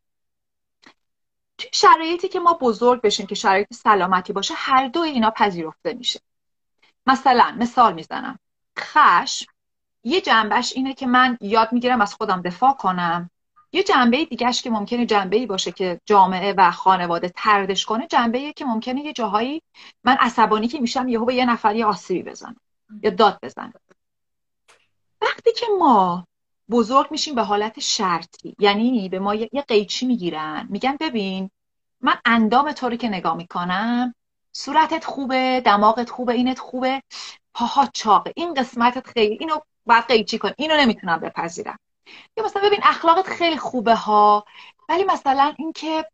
توی 1.58 1.70
شرایطی 1.72 2.28
که 2.28 2.40
ما 2.40 2.52
بزرگ 2.54 3.00
بشیم 3.00 3.26
که 3.26 3.34
شرایط 3.34 3.74
سلامتی 3.74 4.32
باشه 4.32 4.54
هر 4.56 4.88
دو 4.88 5.00
اینا 5.00 5.30
پذیرفته 5.30 5.94
میشه. 5.94 6.20
مثلا 7.06 7.56
مثال 7.58 7.94
می‌زنم. 7.94 8.38
خشم 8.78 9.46
یه 10.04 10.20
جنبش 10.20 10.72
اینه 10.76 10.94
که 10.94 11.06
من 11.06 11.38
یاد 11.40 11.72
می‌گیرم 11.72 12.00
از 12.00 12.14
خودم 12.14 12.42
دفاع 12.42 12.72
کنم. 12.72 13.30
یه 13.72 13.82
جنبه 13.82 14.24
دیگهش 14.24 14.62
که 14.62 14.70
ممکنه 14.70 15.06
جنبه 15.06 15.36
ای 15.36 15.46
باشه 15.46 15.72
که 15.72 16.00
جامعه 16.04 16.54
و 16.58 16.70
خانواده 16.70 17.32
تردش 17.36 17.84
کنه 17.84 18.06
جنبه 18.06 18.52
که 18.52 18.64
ممکنه 18.64 19.04
یه 19.04 19.12
جاهایی 19.12 19.62
من 20.04 20.16
عصبانی 20.20 20.68
که 20.68 20.80
میشم 20.80 21.08
یهو 21.08 21.24
به 21.24 21.34
یه 21.34 21.44
نفری 21.44 21.82
آسیبی 21.82 22.22
بزنم 22.30 22.56
یا 23.02 23.10
داد 23.10 23.38
بزنم. 23.42 23.72
وقتی 25.22 25.52
که 25.52 25.66
ما 25.78 26.26
بزرگ 26.70 27.10
میشیم 27.10 27.34
به 27.34 27.42
حالت 27.42 27.80
شرطی 27.80 28.56
یعنی 28.58 29.08
به 29.08 29.18
ما 29.18 29.34
یه 29.34 29.64
قیچی 29.68 30.06
می‌گیرن 30.06 30.66
میگن 30.70 30.96
ببین 31.00 31.50
من 32.00 32.18
اندام 32.24 32.72
تو 32.72 32.88
رو 32.88 32.96
که 32.96 33.08
نگاه 33.08 33.36
می‌کنم 33.36 34.14
صورتت 34.52 35.04
خوبه 35.04 35.62
دماغت 35.64 36.10
خوبه 36.10 36.32
اینت 36.32 36.58
خوبه. 36.58 37.02
پاها 37.54 37.86
چاقه. 37.86 38.32
این 38.36 38.54
قسمتت 38.54 39.06
خیلی 39.06 39.36
اینو 39.40 39.58
باید 39.86 40.04
قیچی 40.04 40.38
کن 40.38 40.50
اینو 40.56 40.76
نمی‌تونم 40.76 41.20
بپذیرم. 41.20 41.78
یا 42.36 42.44
مثلا 42.44 42.62
ببین 42.62 42.80
اخلاقت 42.82 43.26
خیلی 43.26 43.56
خوبه 43.56 43.94
ها 43.94 44.44
ولی 44.88 45.04
مثلا 45.04 45.54
اینکه 45.58 46.06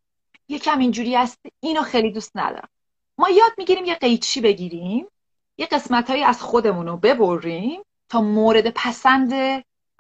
یکم 0.49 0.79
اینجوری 0.79 1.17
است 1.17 1.39
اینو 1.61 1.83
خیلی 1.83 2.13
دوست 2.13 2.33
ندارم. 2.35 2.69
ما 3.19 3.29
یاد 3.29 3.53
می‌گیریم 3.59 3.85
یه 3.85 3.95
قیچی 3.95 4.41
بگیریم 4.41 5.07
یه 5.59 5.67
قسمت 5.67 6.11
از 6.11 6.43
خودمون 6.43 6.87
رو 6.87 6.97
ببریم 6.97 7.83
تا 8.09 8.21
مورد 8.21 8.71
پسند 8.71 9.33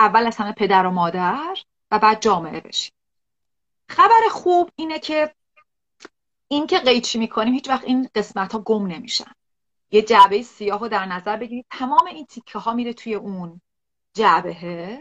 اول 0.00 0.26
از 0.26 0.36
همه 0.36 0.52
پدر 0.52 0.86
و 0.86 0.90
مادر 0.90 1.56
و 1.90 1.98
بعد 1.98 2.22
جامعه 2.22 2.60
بشیم. 2.60 2.92
خبر 3.88 4.20
خوب 4.30 4.70
اینه 4.76 4.98
که 4.98 5.34
این 6.48 6.66
که 6.66 6.78
قیچی 6.78 7.18
می‌کنیم 7.18 7.54
هیچ 7.54 7.68
وقت 7.68 7.84
این 7.84 8.08
قسمت 8.14 8.52
ها 8.52 8.58
گم 8.58 8.86
نمیشن. 8.86 9.32
یه 9.90 10.02
جعبه 10.02 10.42
سیاه 10.42 10.80
رو 10.80 10.88
در 10.88 11.06
نظر 11.06 11.36
بگیرید. 11.36 11.66
تمام 11.70 12.06
این 12.06 12.26
تیکه 12.26 12.58
ها 12.58 12.74
میره 12.74 12.92
توی 12.92 13.14
اون 13.14 13.60
جعبه. 14.14 14.98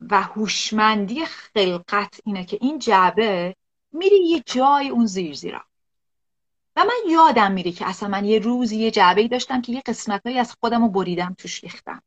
و 0.00 0.22
هوشمندی 0.22 1.24
خلقت 1.26 2.20
اینه 2.24 2.44
که 2.44 2.58
این 2.60 2.78
جعبه 2.78 3.56
میری 3.92 4.28
یه 4.28 4.42
جای 4.46 4.88
اون 4.88 5.06
زیر 5.06 5.34
زیرا. 5.34 5.64
و 6.76 6.84
من 6.84 7.10
یادم 7.10 7.52
میره 7.52 7.72
که 7.72 7.86
اصلا 7.86 8.08
من 8.08 8.24
یه 8.24 8.38
روزی 8.38 8.76
یه 8.76 8.90
جعبه 8.90 9.28
داشتم 9.28 9.62
که 9.62 9.72
یه 9.72 9.82
قسمت 9.86 10.26
از 10.26 10.56
خودم 10.60 10.82
رو 10.82 10.88
بریدم 10.88 11.34
توش 11.38 11.64
ریختم. 11.64 12.02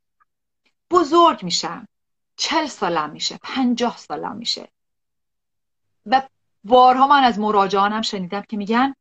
بزرگ 0.92 1.44
میشم. 1.44 1.88
چل 2.36 2.66
سالم 2.66 3.10
میشه. 3.10 3.40
پنجاه 3.44 3.98
سالم 3.98 4.36
میشه. 4.36 4.68
و 6.06 6.22
بارها 6.64 7.08
من 7.08 7.24
از 7.24 7.40
مراجعانم 7.40 8.02
شنیدم 8.02 8.42
که 8.42 8.58
میگن 8.58 8.96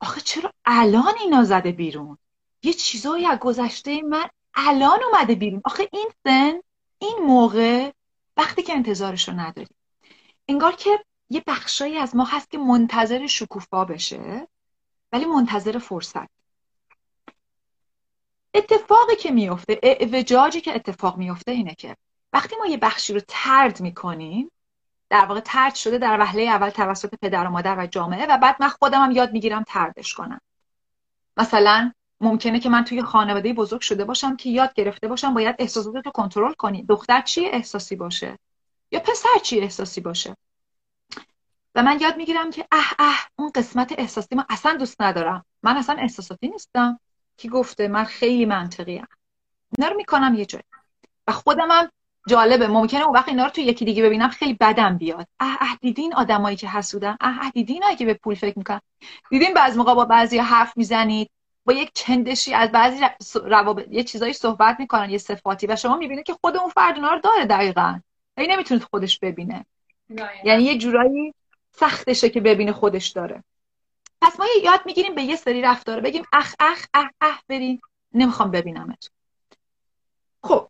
آخه 0.00 0.20
چرا 0.20 0.52
الان 0.64 1.14
اینا 1.20 1.44
زده 1.44 1.72
بیرون؟ 1.72 2.18
یه 2.62 2.72
چیزایی 2.72 3.26
از 3.26 3.38
گذشته 3.38 4.02
من 4.02 4.28
الان 4.54 5.00
اومده 5.12 5.34
بیرون. 5.34 5.62
آخه 5.64 5.88
این 5.92 6.10
سن 6.24 6.60
این 6.98 7.18
موقع 7.26 7.90
وقتی 8.42 8.62
که 8.62 8.72
انتظارش 8.72 9.28
رو 9.28 9.34
نداری. 9.34 9.74
انگار 10.48 10.72
که 10.72 11.04
یه 11.30 11.42
بخشایی 11.46 11.98
از 11.98 12.16
ما 12.16 12.24
هست 12.24 12.50
که 12.50 12.58
منتظر 12.58 13.26
شکوفا 13.26 13.84
بشه 13.84 14.48
ولی 15.12 15.24
منتظر 15.24 15.78
فرصت. 15.78 16.28
اتفاقی 18.54 19.16
که 19.16 19.30
میفته 19.30 19.80
اعوجاجی 19.82 20.60
که 20.60 20.74
اتفاق 20.74 21.16
میفته 21.16 21.52
اینه 21.52 21.74
که 21.74 21.96
وقتی 22.32 22.56
ما 22.56 22.66
یه 22.66 22.76
بخشی 22.76 23.14
رو 23.14 23.20
ترد 23.28 23.80
می‌کنیم 23.80 24.50
در 25.10 25.24
واقع 25.24 25.40
ترد 25.40 25.74
شده 25.74 25.98
در 25.98 26.20
وهله 26.20 26.42
اول 26.42 26.70
توسط 26.70 27.14
پدر 27.22 27.46
و 27.46 27.50
مادر 27.50 27.78
و 27.78 27.86
جامعه 27.86 28.26
و 28.26 28.38
بعد 28.38 28.56
من 28.60 28.68
خودم 28.68 29.02
هم 29.02 29.10
یاد 29.10 29.32
می‌گیرم 29.32 29.64
تردش 29.66 30.14
کنم. 30.14 30.40
مثلا 31.36 31.92
ممکنه 32.22 32.60
که 32.60 32.68
من 32.68 32.84
توی 32.84 33.02
خانواده 33.02 33.52
بزرگ 33.52 33.80
شده 33.80 34.04
باشم 34.04 34.36
که 34.36 34.50
یاد 34.50 34.74
گرفته 34.74 35.08
باشم 35.08 35.34
باید 35.34 35.56
احساسات 35.58 35.94
رو 35.94 36.12
کنترل 36.14 36.52
کنی. 36.52 36.82
دختر 36.82 37.20
چی 37.20 37.46
احساسی 37.46 37.96
باشه؟ 37.96 38.38
یا 38.92 39.00
پسر 39.00 39.38
چی 39.42 39.60
احساسی 39.60 40.00
باشه؟ 40.00 40.36
و 41.74 41.82
من 41.82 42.00
یاد 42.00 42.16
می‌گیرم 42.16 42.50
که 42.50 42.66
اه 42.72 42.94
اه 42.98 43.28
اون 43.36 43.50
قسمت 43.54 43.94
احساسی 43.98 44.34
من 44.34 44.44
اصلا 44.48 44.76
دوست 44.76 45.02
ندارم. 45.02 45.44
من 45.62 45.76
اصلا 45.76 45.96
احساساتی 45.96 46.48
نیستم 46.48 47.00
کی 47.36 47.48
گفته 47.48 47.88
من 47.88 48.04
خیلی 48.04 48.46
منطقی 48.46 48.98
ام. 48.98 49.06
اینا 49.78 49.90
رو 49.90 49.96
می‌کنم 49.96 50.34
یه 50.34 50.46
جایی. 50.46 50.64
و 51.26 51.32
خودم 51.32 51.70
هم 51.70 51.90
جالبه. 52.28 52.68
ممکنه 52.68 53.04
اون 53.04 53.14
وقت 53.14 53.28
اینا 53.28 53.44
رو 53.44 53.50
تو 53.50 53.60
یکی 53.60 53.84
دیگه 53.84 54.02
ببینم 54.02 54.28
خیلی 54.28 54.54
بدم 54.54 54.98
بیاد. 54.98 55.26
اه 55.40 55.56
اه 55.60 55.78
دیدین 55.80 56.14
آدمایی 56.14 56.56
که 56.56 56.68
حسودن؟ 56.68 57.16
اه 57.20 57.38
اه 57.40 57.50
دیدین 57.50 57.82
که 57.98 58.04
به 58.04 58.14
پول 58.14 58.34
فکر 58.34 58.58
می‌کنن؟ 58.58 58.80
دیدین 59.30 59.54
بعضی 59.54 59.78
موقع 59.78 59.94
با 59.94 60.04
بعضی 60.04 60.38
حرف 60.38 60.76
می‌زنید؟ 60.76 61.30
با 61.64 61.72
یک 61.72 61.90
چندشی 61.94 62.54
از 62.54 62.72
بعضی 62.72 63.00
روابط 63.44 63.86
یه 63.90 64.04
چیزایی 64.04 64.32
صحبت 64.32 64.80
می‌کنن 64.80 65.10
یه 65.10 65.18
صفاتی 65.18 65.66
و 65.66 65.76
شما 65.76 65.96
می‌بینید 65.96 66.24
که 66.24 66.36
خود 66.40 66.56
اون 66.56 66.68
فرد 66.68 66.98
رو 66.98 67.18
داره 67.18 67.46
دقیقا. 67.46 68.00
این 68.38 68.50
نمی‌تونه 68.50 68.80
خودش 68.90 69.18
ببینه. 69.18 69.66
یعنی 70.44 70.62
یه 70.62 70.78
جورایی 70.78 71.34
سختشه 71.72 72.28
که 72.28 72.40
ببینه 72.40 72.72
خودش 72.72 73.08
داره. 73.08 73.44
پس 74.22 74.40
ما 74.40 74.46
یاد 74.64 74.80
می‌گیریم 74.86 75.14
به 75.14 75.22
یه 75.22 75.36
سری 75.36 75.62
رفتار. 75.62 76.00
بگیم 76.00 76.24
اخ 76.32 76.54
اخ 76.60 76.86
اخ 76.94 77.08
اخ 77.20 77.40
برین. 77.48 77.80
نمی‌خوام 78.14 78.50
ببینمت 78.50 79.10
خب 80.42 80.68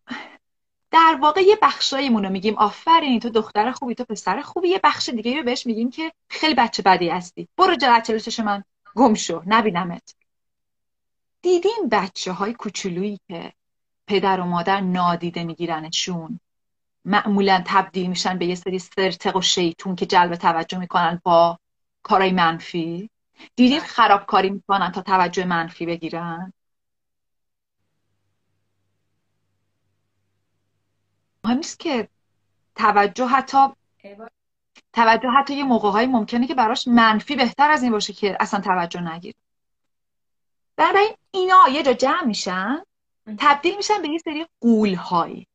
در 0.91 1.19
واقع 1.21 1.41
یه 1.41 1.59
بخشایمون 1.63 2.25
رو 2.25 2.31
میگیم 2.31 2.55
آفرین 2.55 3.21
تو 3.21 3.31
دختر 3.31 3.71
خوبی 3.71 3.95
تو 3.95 4.05
پسر 4.05 4.43
خوبی. 4.43 4.69
یه 4.69 4.81
بخش 4.85 5.09
دیگه 5.09 5.37
رو 5.37 5.43
بهش 5.43 5.67
میگیم 5.67 5.91
که 5.91 6.13
خیلی 6.29 6.55
بچه 6.55 6.83
بدی 6.83 7.09
هستی. 7.09 7.49
برو 7.57 7.75
جلو 7.75 8.01
چش 8.01 8.41
من 8.41 8.65
گم 8.95 9.15
شو. 9.15 9.43
نبینمت. 9.47 10.15
دیدین 11.43 11.89
بچه 11.93 12.33
های 12.33 12.55
کوچولویی 12.55 13.21
که 13.29 13.53
پدر 14.07 14.41
و 14.41 14.45
مادر 14.45 14.81
نادیده 14.81 15.45
میگیرنشون؟ 15.45 16.41
معمولا 17.05 17.63
تبدیل 17.67 18.07
میشن 18.07 18.39
به 18.39 18.47
یه 18.47 18.55
سری 18.55 18.79
سرتق 18.79 19.37
و 19.37 19.43
شیطون 19.43 19.97
که 19.97 20.07
جلب 20.07 20.37
توجه 20.37 20.79
می‌کنن 20.79 21.21
با 21.25 21.59
کارای 22.03 22.33
منفی. 22.33 23.11
دیدین 23.57 23.79
بله. 23.79 23.89
خرابکاری 23.89 24.51
می‌کنن 24.51 24.93
تا 24.93 25.03
توجه 25.03 25.45
منفی 25.45 25.87
بگیرن؟ 25.87 26.53
مهم 31.45 31.57
نیست 31.57 31.79
که 31.79 32.09
توجه 32.77 33.27
حتی 33.27 33.59
توجه 34.93 35.29
حتی 35.29 35.55
یه 35.55 35.65
موقع 35.65 35.91
های 35.91 36.07
ممکنه 36.07 36.47
که 36.47 36.55
براش 36.55 36.89
منفی 36.89 37.37
بهتر 37.37 37.71
از 37.71 37.83
این 37.83 37.93
باشه 37.93 38.13
که 38.13 38.37
اصلا 38.41 38.61
توجه 38.61 39.01
نگیر 39.01 39.35
بنابراین 40.77 41.15
اینا 41.31 41.69
یه 41.73 41.83
جا 41.83 41.93
جمع 41.93 42.25
میشن 42.25 42.83
تبدیل 43.39 43.77
میشن 43.77 44.03
به 44.03 44.09
یه 44.09 44.19
سری 44.19 44.47
قول 44.61 44.95
هایی 44.95 45.47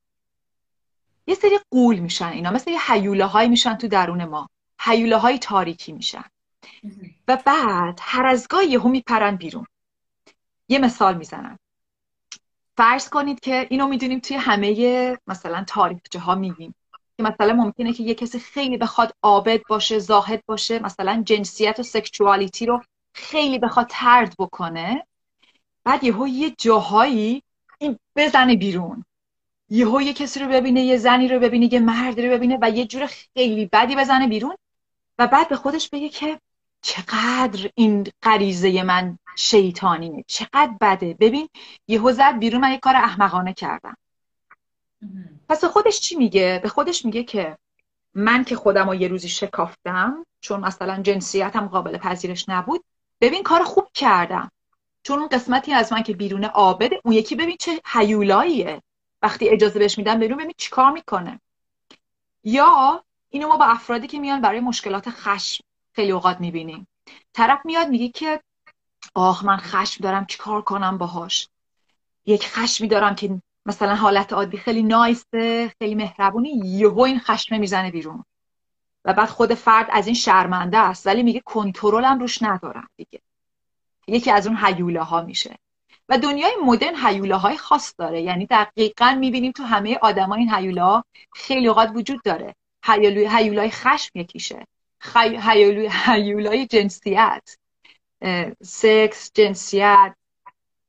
یه 1.28 1.36
سری 1.36 1.60
قول 1.72 2.00
میشن 2.00 2.26
اینا 2.26 2.52
مثل 2.52 2.72
یه 2.72 2.92
حیوله 2.92 3.26
هایی 3.26 3.50
میشن 3.50 3.76
تو 3.76 3.88
درون 3.88 4.26
ما. 4.26 4.50
حیوله 4.80 5.18
های 5.18 5.40
تاریکی 5.40 5.92
میشن. 5.92 6.24
و 7.28 7.38
بعد 7.46 8.00
هر 8.02 8.26
از 8.26 8.48
گاهی 8.48 8.68
یهو 8.68 8.90
میپرن 8.90 9.36
بیرون. 9.36 9.66
یه 10.70 10.80
مثال 10.80 11.18
می‌زنم. 11.18 11.60
فرض 12.78 13.10
کنید 13.10 13.40
که 13.40 13.68
اینو 13.70 13.88
می‌دونیم 13.88 14.20
توی 14.20 14.38
همه 14.38 15.18
مثلا 15.28 15.64
تاریخچه 15.68 16.20
ها 16.20 16.36
میگیم. 16.36 16.76
که 17.18 17.24
مثلا 17.24 17.54
ممکنه 17.54 17.94
که 17.94 18.04
یه 18.04 18.16
کسی 18.16 18.40
خیلی 18.40 18.78
بخواد 18.78 19.14
عابد 19.24 19.62
باشه 19.70 20.00
زاهد 20.00 20.46
باشه 20.46 20.80
مثلا 20.80 21.24
جنسیت 21.26 21.80
و 21.80 21.84
سکشوالیتی 21.84 22.66
رو 22.66 22.84
خیلی 23.18 23.60
بخواد 23.60 23.88
ترد 23.90 24.36
بکنه 24.40 25.08
بعد 25.84 26.04
یهو 26.04 26.28
یه 26.28 26.54
جاهایی 26.58 27.44
این 27.80 28.00
بزنه 28.16 28.56
بیرون. 28.56 29.06
یهو 29.70 30.02
یه 30.02 30.14
کسی 30.14 30.40
رو 30.40 30.48
ببینه 30.48 30.82
یه 30.82 30.98
زنی 30.98 31.28
رو 31.28 31.40
ببینه 31.40 31.74
یه 31.74 31.80
مردی 31.80 32.28
رو 32.28 32.34
ببینه 32.34 32.58
و 32.62 32.70
یه 32.70 32.86
جور 32.86 33.06
خیلی 33.06 33.66
بدی 33.66 33.96
بزنه 33.96 34.28
بیرون 34.28 34.56
و 35.20 35.28
بعد 35.28 35.50
به 35.50 35.56
خودش 35.56 35.90
بگه 35.90 36.10
که 36.10 36.40
چقدر 36.82 37.70
این 37.76 38.08
غریزه 38.24 38.84
من 38.84 39.20
شیطانیه 39.36 40.24
چقدر 40.28 40.72
بده. 40.82 41.14
ببین 41.20 41.50
یهو 41.88 42.12
زد 42.12 42.40
بیرون 42.40 42.62
من 42.62 42.72
یه 42.72 42.78
کار 42.78 42.96
احمقانه 42.96 43.54
کردم. 43.54 43.98
پس 45.50 45.62
به 45.62 45.68
خودش 45.68 46.00
چی 46.00 46.16
میگه؟ 46.16 46.60
به 46.64 46.70
خودش 46.70 47.06
میگه 47.06 47.24
که 47.24 47.58
من 48.14 48.44
که 48.44 48.56
خودم 48.56 48.90
رو 48.90 48.96
یه 48.96 49.08
روزی 49.08 49.30
شکافتم 49.30 50.26
چون 50.42 50.60
مثلا 50.60 51.02
جنسیتم 51.02 51.68
قابل 51.68 51.98
پذیرش 51.98 52.50
نبود 52.50 52.84
ببین 53.22 53.44
کار 53.44 53.64
خوب 53.64 53.88
کردم. 53.94 54.52
چون 55.04 55.20
اون 55.20 55.28
قسمتی 55.28 55.74
از 55.74 55.94
من 55.94 56.04
که 56.04 56.14
بیرون 56.14 56.46
آبده 56.46 57.02
اون 57.06 57.14
یکی 57.14 57.36
ببین 57.36 57.58
چه 57.60 57.82
حیولاییه. 57.86 58.82
وقتی 59.22 59.50
اجازه 59.50 59.80
بهش 59.80 59.98
میدم 59.98 60.20
ببین 60.20 60.38
ببین 60.38 60.54
چیکار 60.58 60.92
می‌کنه. 60.92 61.40
یا 62.44 63.04
اینو 63.30 63.48
ما 63.48 63.58
با 63.58 63.66
افرادی 63.66 64.08
که 64.08 64.20
میان 64.20 64.42
برای 64.42 64.60
مشکلات 64.60 65.10
خشم 65.10 65.64
خیلی 65.94 66.12
اوقات 66.12 66.40
می‌بینیم. 66.40 66.88
طرف 67.34 67.60
میاد 67.66 67.88
میگه 67.88 68.10
که 68.10 68.42
آخ 69.16 69.46
من 69.46 69.58
خشم 69.58 70.04
دارم 70.04 70.26
چیکار 70.26 70.62
کنم 70.62 70.98
باهاش؟ 70.98 71.48
یک 72.26 72.48
خشمی 72.48 72.88
دارم 72.88 73.16
که 73.16 73.42
مثلا 73.66 73.96
حالت 73.96 74.34
عادی 74.34 74.58
خیلی 74.58 74.84
نایسته 74.84 75.74
خیلی 75.80 75.96
مهربونی 75.96 76.50
یهو 76.50 77.00
این 77.00 77.20
خشم 77.20 77.60
می‌زنه 77.60 77.92
بیرون. 77.92 78.24
و 79.06 79.14
بعد 79.14 79.30
خود 79.30 79.54
فرد 79.54 79.88
از 79.92 80.08
این 80.08 80.16
شرمنده 80.16 80.78
است 80.78 81.08
ولی 81.08 81.24
میگه 81.24 81.40
کنترلم 81.46 82.20
روش 82.20 82.44
ندارم 82.44 82.90
دیگه. 82.96 83.22
یکی 84.08 84.32
از 84.32 84.48
اون 84.48 84.56
حیوله 84.56 85.04
ها 85.04 85.22
میشه. 85.22 85.56
و 86.10 86.18
دنیای 86.18 86.52
مدرن 86.64 86.96
حیوله 86.96 87.36
های 87.36 87.58
خاص 87.58 87.94
داره. 87.98 88.22
یعنی 88.22 88.46
دقیقا 88.46 89.18
می‌بینیم 89.20 89.52
تو 89.52 89.64
همه 89.64 89.98
آدما 90.02 90.36
این 90.36 90.50
حیوله 90.50 90.84
ها 90.84 91.06
خیلی 91.34 91.68
اوقات 91.68 91.92
وجود 91.96 92.22
داره. 92.24 92.56
هیولای 92.86 93.28
هیولای 93.32 93.72
خشم 93.72 94.20
یکیشه. 94.20 94.68
خی... 95.00 95.40
هیولای 95.42 95.90
هیولای 95.92 96.68
جنسیت. 96.68 97.58
سکس 98.64 99.32
جنسیت. 99.34 100.16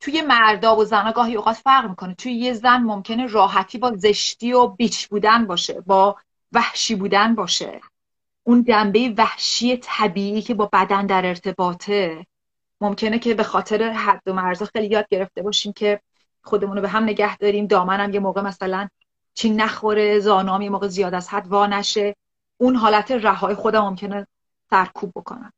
توی 0.01 0.23
مردا 0.23 0.77
و 0.77 0.85
زنا 0.85 1.13
گاهی 1.13 1.37
اوقات 1.37 1.57
فرق 1.57 1.89
می‌کنه. 1.89 2.15
توی 2.15 2.33
یه 2.33 2.53
زن 2.53 2.79
ممکنه 2.79 3.27
راحتی 3.27 3.79
با 3.79 3.93
زشتی 3.97 4.53
و 4.53 4.67
بیچ 4.67 5.09
بودن 5.09 5.47
باشه 5.47 5.81
با 5.81 6.17
وحشی 6.53 6.95
بودن 6.95 7.35
باشه. 7.35 7.81
اون 8.49 8.63
دنبه 8.63 9.15
وحشی 9.17 9.77
طبیعی 9.77 10.43
که 10.43 10.55
با 10.55 10.67
بدن 10.73 11.07
در 11.07 11.27
ارتباطه. 11.27 12.27
ممکنه 12.81 13.19
که 13.19 13.35
به 13.35 13.43
خاطر 13.43 13.91
حد 13.91 14.23
و 14.27 14.33
مرزا 14.33 14.65
خیلی 14.65 14.87
یاد 14.87 15.09
گرفته 15.09 15.43
باشیم 15.43 15.73
که 15.73 16.01
خودمون 16.43 16.77
رو 16.77 16.83
به 16.83 16.89
هم 16.89 17.03
نگه 17.03 17.37
داریم. 17.37 17.67
دامنم 17.67 18.15
یه 18.15 18.21
موقع 18.21 18.41
مثلا 18.41 18.89
چی 19.35 19.51
نخوره 19.51 20.21
زانام 20.21 20.63
یه 20.63 20.71
موقع 20.71 20.89
زیاد 20.89 21.15
از 21.15 21.29
حد 21.29 21.49
وا 21.49 21.67
نشه. 21.67 22.17
اون 22.57 22.77
حالت 22.77 23.11
رهای 23.11 23.55
خودم 23.55 23.81
ممکنه 23.81 24.27
سرکوب 24.71 25.13
بکنم. 25.17 25.53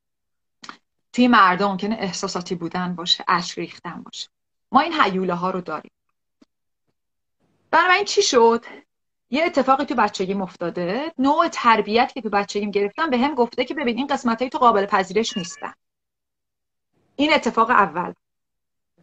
توی 1.12 1.28
مردم 1.28 1.66
ممکنه 1.66 1.96
احساساتی 2.00 2.54
بودن 2.54 2.94
باشه 2.94 3.24
اشک 3.28 3.58
ریختن 3.58 4.02
باشه. 4.02 4.28
ما 4.72 4.80
این 4.80 4.92
حیوله 4.92 5.34
ها 5.34 5.50
رو 5.50 5.60
داریم. 5.60 5.92
بنابراین 7.70 8.04
چی 8.04 8.22
شد؟ 8.22 8.64
یه 9.30 9.44
اتفاقی 9.44 9.84
تو 9.84 9.94
بچگی 9.94 10.34
افتاده. 10.34 11.12
نوع 11.18 11.48
تربیت 11.48 12.12
که 12.14 12.20
تو 12.20 12.30
بچگیم 12.30 12.70
گرفتم 12.70 13.10
به 13.10 13.18
هم 13.18 13.34
گفته 13.34 13.64
که 13.64 13.74
ببین 13.74 13.96
این 13.96 14.06
قسمت 14.06 14.44
تو 14.44 14.58
قابل 14.58 14.86
پذیرش 14.86 15.36
نیستن. 15.36 15.72
این 17.16 17.32
اتفاق 17.32 17.70
اول. 17.70 18.12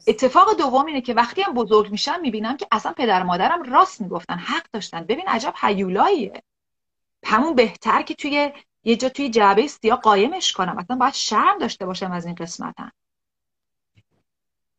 اتفاق 0.08 0.58
دوم 0.58 0.86
اینه 0.86 1.02
که 1.02 1.14
وقتی 1.14 1.42
هم 1.42 1.54
بزرگ 1.54 1.92
میشم 1.92 2.20
می‌بینم 2.22 2.58
که 2.58 2.68
اصلا 2.72 2.94
پدر 2.94 3.24
مادرم 3.24 3.64
راست 3.64 4.02
می‌گفتن 4.02 4.38
حق 4.38 4.66
داشتن. 4.74 5.04
ببین 5.04 5.28
عجب 5.28 5.54
حیولاییه 5.58 6.44
همون 7.26 7.56
بهتر 7.56 8.02
که 8.02 8.14
توی 8.14 8.52
یه 8.84 8.96
جا 8.96 9.10
توی 9.10 9.30
جعبه 9.30 9.68
سیاه 9.68 10.00
قایمش 10.00 10.54
کنم. 10.54 10.78
اصلا 10.78 10.96
باید 10.96 11.14
شرم 11.14 11.58
داشته 11.58 11.86
باشم 11.86 12.12
از 12.12 12.26
این 12.26 12.36
قسمتن. 12.36 12.92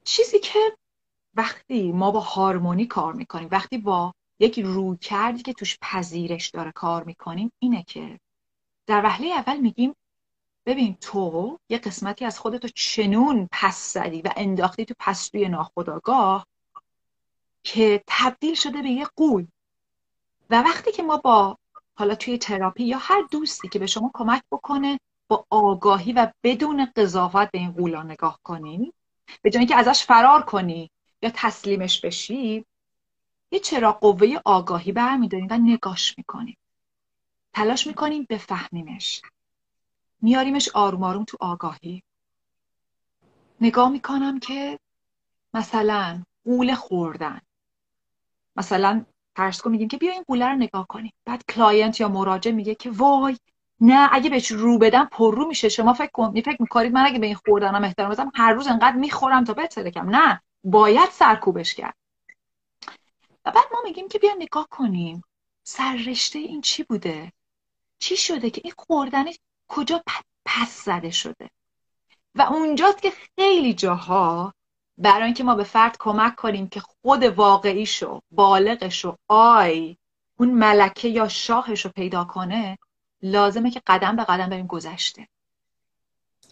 چیزی 0.04 0.38
که 0.38 0.58
وقتی 1.34 1.92
ما 1.92 2.11
با 2.11 2.20
هارمونی 2.20 2.87
کار 2.87 3.12
می‌کنیم 3.12 3.48
وقتی 3.52 3.78
با 3.78 4.14
یک 4.40 4.59
روی 4.59 4.96
کردی 4.96 5.42
که 5.42 5.53
توش 5.53 5.79
پذیرش 5.83 6.48
داره 6.48 6.72
کار 6.72 7.05
می‌کنیم 7.05 7.53
اینه 7.59 7.83
که 7.83 8.20
در 8.87 9.05
وهله 9.05 9.27
اول 9.29 9.57
میگیم 9.57 9.94
ببین 10.66 10.94
تو 10.94 11.59
یه 11.68 11.79
قسمتی 11.79 12.24
از 12.24 12.38
خودتو 12.38 12.68
چنون 12.68 13.48
پس 13.53 13.92
زدی 13.92 14.22
و 14.22 14.31
انداختی 14.37 14.85
تو 14.85 14.94
پستوی 14.98 15.48
ناخداگاه 15.48 16.46
که 17.62 18.03
تبدیل 18.07 18.55
شده 18.55 18.83
به 18.83 18.88
یه 18.88 19.07
قول. 19.16 19.46
و 20.51 20.62
وقتی 20.62 20.92
که 20.92 21.03
ما 21.03 21.16
با 21.16 21.59
حالا 21.94 22.14
توی 22.14 22.38
تراپی 22.38 22.85
یا 22.85 22.98
هر 22.98 23.22
دوستی 23.31 23.68
که 23.68 23.79
به 23.79 23.87
شما 23.87 24.11
کمک 24.14 24.42
بکنه 24.53 25.01
با 25.29 25.46
آگاهی 25.51 26.12
و 26.12 26.33
بدون 26.42 26.85
قضاوت 26.96 27.51
به 27.51 27.59
این 27.59 27.72
قولا 27.72 28.03
نگاه 28.03 28.40
کنی 28.42 28.92
به 29.42 29.51
جایی 29.51 29.66
که 29.66 29.77
ازش 29.77 30.05
فرار 30.05 30.42
کنی 30.42 30.90
یا 31.22 31.31
تسلیمش 31.35 32.01
بشی 32.01 32.64
یه 33.50 33.61
چرا 33.61 33.92
قوه 33.92 34.37
آگاهی 34.44 34.92
برمیداریم 34.92 35.46
و 35.50 35.58
نگاش 35.58 36.18
می‌کنیم. 36.18 36.56
تلاش 37.52 37.87
می‌کنیم 37.87 38.26
بفهمیمش. 38.30 39.22
میاریمش 40.22 40.68
آروم 40.68 41.02
آروم 41.02 41.24
تو 41.24 41.37
آگاهی. 41.40 42.02
نگاه 43.61 43.88
می‌کنم 43.88 44.38
که 44.38 44.78
مثلا 45.54 46.22
غول 46.44 46.74
خوردن. 46.74 47.40
مثلا 48.56 49.04
فرض 49.37 49.61
کن 49.61 49.70
میگیم 49.70 49.88
که 49.88 49.96
بیا 49.96 50.12
این 50.12 50.22
غوله 50.26 50.46
رو 50.46 50.56
نگاه 50.56 50.87
کنیم. 50.87 51.12
بعد 51.24 51.44
client 51.48 52.00
یا 52.00 52.08
مراجع 52.08 52.50
میگه 52.50 52.74
که 52.74 52.90
وای 52.90 53.37
نه 53.80 54.08
اگه 54.12 54.30
بهش 54.30 54.50
رو 54.50 54.78
بدم 54.78 55.08
پررو 55.12 55.48
میشه. 55.48 55.68
شما 55.68 55.92
فکر 55.92 56.11
کن 56.12 56.40
فکر 56.40 56.56
می‌کنید 56.62 56.92
من 56.92 57.06
اگه 57.06 57.18
به 57.18 57.26
این 57.26 57.34
خوردنم 57.34 57.84
احترام 57.84 58.11
بذارم 58.11 58.33
هر 58.34 58.52
روز 58.52 58.66
انقدر 58.66 58.96
می‌خورم 58.96 59.44
تا 59.44 59.54
بترکم 59.54 60.11
نه 60.16 60.42
باید 60.64 61.11
سرکوبش 61.11 61.74
کرد. 61.74 61.94
بعد 63.50 63.66
ما 63.72 63.80
میگیم 63.84 64.08
که 64.08 64.18
بیا 64.18 64.34
نگاه 64.38 64.68
کنیم. 64.70 65.22
سررشته 65.62 66.38
این 66.38 66.61
چی 66.61 66.82
بوده؟ 66.82 67.32
چی 67.98 68.16
شده 68.16 68.50
که 68.50 68.61
این 68.64 68.72
خوردن 68.78 69.24
کجا 69.68 70.02
پس 70.44 70.84
زده 70.84 71.11
شده؟ 71.11 71.50
و 72.34 72.42
اونجاست 72.42 73.02
که 73.02 73.12
خیلی 73.37 73.74
جاها 73.74 74.54
برای 74.98 75.24
اینکه 75.24 75.44
ما 75.44 75.54
به 75.54 75.64
فرد 75.64 75.96
کمک 76.00 76.37
کنیم 76.37 76.68
که 76.68 76.80
خود 76.80 77.22
واقعیشو 77.22 78.20
بالغشو 78.30 79.16
آی 79.28 79.96
اون 80.38 80.50
ملکه 80.50 81.08
یا 81.08 81.28
شاهش 81.28 81.84
رو 81.84 81.90
پیدا 81.94 82.24
کنه 82.24 82.78
لازمه 83.22 83.70
که 83.70 83.82
قدم 83.87 84.16
به 84.16 84.24
قدم 84.24 84.48
بریم 84.48 84.66
گذشته. 84.66 85.28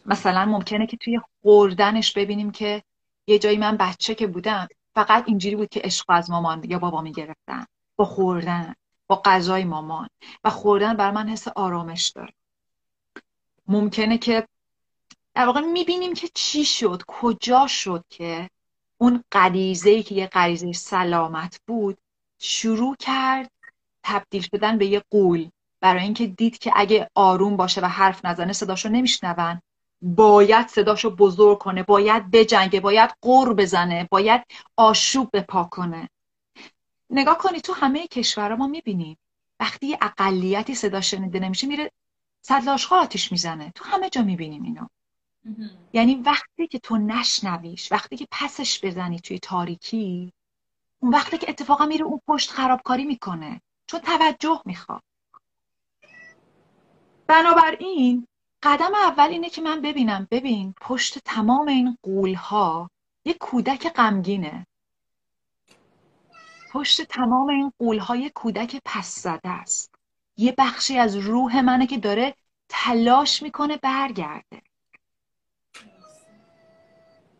مثلا 0.06 0.44
ممکنه 0.44 0.86
که 0.86 0.96
توی 0.96 1.20
خوردنش 1.42 2.12
ببینیم 2.12 2.50
که 2.50 2.82
یه 3.26 3.38
جایی 3.38 3.58
من 3.58 3.76
بچه 3.76 4.14
که 4.14 4.26
بودم 4.26 4.68
فقط 4.96 5.24
اینجوری 5.26 5.56
بود 5.56 5.68
که 5.68 5.80
عشق 5.80 6.04
از 6.08 6.30
مامان 6.30 6.64
یا 6.64 6.78
بابا 6.78 7.00
می‌گرفتن. 7.00 7.66
با 7.96 8.04
خوردن 8.04 8.74
با 9.06 9.22
غذای 9.24 9.64
مامان. 9.64 10.08
و 10.44 10.50
خوردن 10.50 10.96
بر 10.96 11.10
من 11.10 11.28
حس 11.28 11.48
آرامش 11.48 12.08
داره. 12.08 12.32
ممکنه 13.68 14.18
که 14.18 14.48
در 15.34 15.46
واقع 15.46 15.60
می‌بینیم 15.60 16.14
که 16.14 16.28
چی 16.34 16.64
شد 16.64 17.02
کجا 17.06 17.66
شد 17.66 18.04
که 18.10 18.50
اون 18.98 19.24
غریزه 19.32 19.90
ای 19.90 20.02
که 20.02 20.14
یه 20.14 20.26
غریزه 20.26 20.72
سلامت 20.72 21.60
بود 21.66 21.98
شروع 22.38 22.96
کرد 22.98 23.50
تبدیل 24.02 24.42
شدن 24.42 24.78
به 24.78 24.86
یه 24.86 25.02
قول. 25.10 25.50
برای 25.80 26.02
اینکه 26.02 26.26
دید 26.26 26.58
که 26.58 26.72
اگه 26.74 27.10
آروم 27.14 27.56
باشه 27.56 27.80
و 27.80 27.84
حرف 27.84 28.24
نزنه 28.24 28.52
صداشو 28.52 28.88
نمیشنون. 28.88 29.60
باید 30.02 30.68
صداشو 30.68 31.10
بزرگ 31.10 31.58
کنه 31.58 31.82
باید 31.82 32.30
بجنگه 32.30 32.80
باید 32.80 33.10
قور 33.20 33.54
بزنه 33.54 34.08
باید 34.10 34.42
آشوب 34.76 35.30
بپا 35.32 35.64
کنه. 35.64 36.08
نگاه 37.10 37.38
کنی 37.38 37.60
تو 37.60 37.72
همه 37.72 38.06
کشورها 38.06 38.56
ما 38.56 38.66
می‌بینیم 38.66 39.18
وقتی 39.60 39.86
یه 39.86 39.98
اقلیتی 40.02 40.74
صدا 40.74 41.00
شنیده 41.00 41.40
نمیشه 41.40 41.66
میره 41.66 41.92
صدلاشخا 42.42 42.96
آتیش 42.96 43.32
می‌زنه. 43.32 43.72
تو 43.74 43.84
همه 43.84 44.10
جا 44.10 44.22
می‌بینیم 44.22 44.62
اینو. 44.62 44.86
یعنی 45.92 46.14
وقتی 46.14 46.66
که 46.66 46.78
تو 46.78 46.96
نشنویش 46.96 47.92
وقتی 47.92 48.16
که 48.16 48.28
پسش 48.30 48.84
بزنی 48.84 49.20
توی 49.20 49.38
تاریکی 49.38 50.32
اون 51.00 51.12
وقتی 51.12 51.38
که 51.38 51.50
اتفاقا 51.50 51.86
میره 51.86 52.04
اون 52.04 52.20
پشت 52.26 52.50
خرابکاری 52.50 53.04
می‌کنه 53.04 53.60
چون 53.86 54.00
توجه 54.00 54.62
می‌خواد. 54.64 55.02
بنابراین 57.26 58.26
قدم 58.62 58.94
اول 58.94 59.28
اینه 59.28 59.50
که 59.50 59.62
من 59.62 59.80
ببینم 59.80 60.28
ببین 60.30 60.74
پشت 60.80 61.18
تمام 61.18 61.68
این 61.68 61.98
قول 62.02 62.34
ها 62.34 62.90
یه 63.24 63.34
کودک 63.34 63.92
غمگینه. 63.92 64.66
پشت 66.72 67.02
تمام 67.02 67.48
این 67.48 67.72
قول 67.78 67.98
ها 67.98 68.16
یه 68.16 68.30
کودک 68.30 68.80
پس 68.84 69.18
زده 69.22 69.48
است. 69.48 69.94
یه 70.36 70.54
بخشی 70.58 70.98
از 70.98 71.16
روح 71.16 71.60
منه 71.60 71.86
که 71.86 71.98
داره 71.98 72.34
تلاش 72.68 73.42
می‌کنه 73.42 73.76
برگرده. 73.76 74.62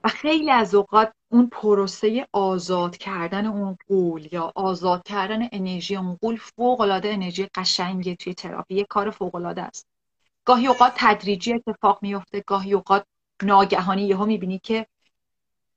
و 0.05 0.09
خیلی 0.09 0.51
از 0.51 0.75
اوقات 0.75 1.13
اون 1.29 1.47
پروسه 1.47 2.29
آزاد 2.33 2.97
کردن 2.97 3.47
اون 3.47 3.79
قول 3.89 4.29
یا 4.33 4.53
آزاد 4.55 5.03
کردن 5.03 5.49
انرژی 5.53 5.97
اون 5.97 6.19
قول 6.23 6.37
فوق 6.37 6.81
انرژی 6.81 7.49
قشنگه 7.55 8.17
توی 8.17 8.35
تراپی. 8.35 8.75
یه 8.75 8.85
کار 8.85 9.11
فوق 9.11 9.35
است. 9.35 9.87
گاهی 10.47 10.67
اوقات 10.67 10.93
تدریجی 10.97 11.55
اتفاق 11.55 11.99
میفته 12.03 12.41
گاهی 12.41 12.75
اوقات 12.75 13.07
ناگهانی 13.43 14.07
یهو 14.07 14.27
می‌بینی 14.27 14.59
که 14.59 14.87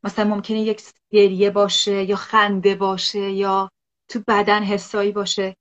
مثلا 0.04 0.26
ممکنه 0.26 0.60
یک 0.60 0.84
گریه 1.12 1.50
باشه 1.50 2.04
یا 2.04 2.16
خنده 2.16 2.76
باشه 2.76 3.32
یا 3.32 3.72
تو 4.08 4.24
بدن 4.28 4.64
حسایی 4.64 5.12
باشه 5.12 5.56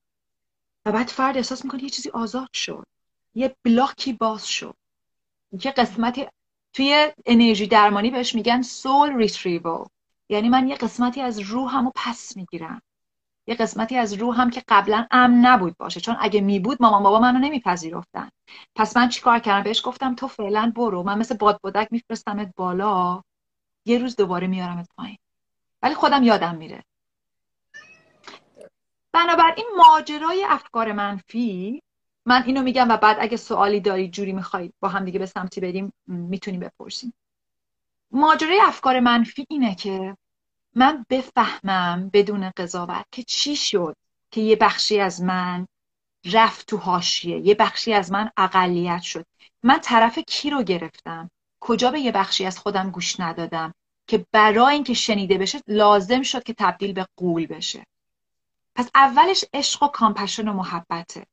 و 0.84 0.92
بعد 0.92 1.08
فرد 1.08 1.36
احساس 1.36 1.64
می‌کنه 1.64 1.82
یه 1.82 1.90
چیزی 1.90 2.10
آزاد 2.10 2.48
شد 2.52 2.86
یه 3.34 3.56
بلاکی 3.64 4.12
باز 4.12 4.48
شد. 4.48 4.74
یه 5.64 5.70
قسمتی 5.70 6.26
توی 6.72 7.12
انرژی 7.26 7.66
درمانی 7.66 8.10
بهش 8.10 8.34
میگن 8.34 8.62
سول 8.62 9.16
ریتریوال 9.16 9.86
یعنی 10.28 10.48
من 10.48 10.68
یه 10.68 10.74
قسمتی 10.74 11.20
از 11.20 11.38
روحمو 11.38 11.92
پس 11.94 12.36
می‌گیرم. 12.36 12.82
یه 13.48 13.54
قسمتی 13.54 13.96
از 13.96 14.12
روحم 14.12 14.50
که 14.50 14.62
قبلا 14.68 15.06
امن 15.10 15.46
نبود 15.46 15.76
باشه. 15.76 16.00
چون 16.00 16.16
اگه 16.20 16.40
می 16.40 16.58
بود 16.58 16.78
مامان 16.80 17.02
بابا 17.02 17.20
منو 17.20 17.38
نمیپذیرفتن. 17.38 18.30
پس 18.74 18.96
من 18.96 19.08
چیکار 19.08 19.38
کردم؟ 19.38 19.64
بهش 19.64 19.82
گفتم 19.84 20.14
تو 20.14 20.28
فعلا 20.28 20.72
برو. 20.76 21.02
من 21.02 21.18
مثل 21.18 21.36
باد 21.36 21.60
بادک 21.62 21.88
میفرستمت 21.90 22.52
بالا. 22.56 23.22
یه 23.84 23.98
روز 23.98 24.16
دوباره 24.16 24.46
میارمت 24.46 24.88
پایین. 24.96 25.18
ولی 25.82 25.94
خودم 25.94 26.22
یادم 26.22 26.54
میره. 26.54 26.84
بنابراین 29.12 29.66
ماجرای 29.76 30.44
افکار 30.48 30.92
منفی 30.92 31.82
من 32.26 32.42
اینو 32.42 32.62
میگم 32.62 32.88
و 32.90 32.96
بعد 32.96 33.16
اگه 33.20 33.36
سوالی 33.36 33.80
داری 33.80 34.08
جوری 34.08 34.32
می‌خواید 34.32 34.74
با 34.80 34.88
هم 34.88 35.04
دیگه 35.04 35.18
به 35.18 35.26
سمتی 35.26 35.60
بریم 35.60 35.92
می‌تونیم 36.06 36.60
بپرسیم. 36.60 37.14
ماجرای 38.10 38.60
افکار 38.62 39.00
منفی 39.00 39.46
اینه 39.50 39.74
که 39.74 40.16
من 40.74 41.06
بفهمم 41.10 42.10
بدون 42.12 42.50
قضاوت 42.56 43.04
که 43.12 43.22
چی 43.22 43.56
شد 43.56 43.96
که 44.30 44.40
یه 44.40 44.56
بخشی 44.56 45.00
از 45.00 45.22
من 45.22 45.66
رفت 46.24 46.66
تو 46.66 46.76
حاشیه 46.76 47.38
یه 47.38 47.54
بخشی 47.54 47.92
از 47.92 48.12
من 48.12 48.30
اقلیت 48.36 49.02
شد. 49.02 49.26
من 49.62 49.78
طرف 49.78 50.18
کی 50.18 50.50
رو 50.50 50.62
گرفتم؟ 50.62 51.30
کجا 51.60 51.90
به 51.90 52.00
یه 52.00 52.12
بخشی 52.12 52.46
از 52.46 52.58
خودم 52.58 52.90
گوش 52.90 53.20
ندادم 53.20 53.74
که 54.06 54.26
برای 54.32 54.74
اینکه 54.74 54.94
شنیده 54.94 55.38
بشه 55.38 55.60
لازم 55.66 56.22
شد 56.22 56.42
که 56.42 56.54
تبدیل 56.58 56.92
به 56.92 57.06
قول 57.16 57.46
بشه؟ 57.46 57.86
پس 58.74 58.90
اولش 58.94 59.44
عشق 59.52 59.82
و 59.82 59.88
کامپشن 59.88 60.48
و 60.48 60.52
محبته. 60.52 61.26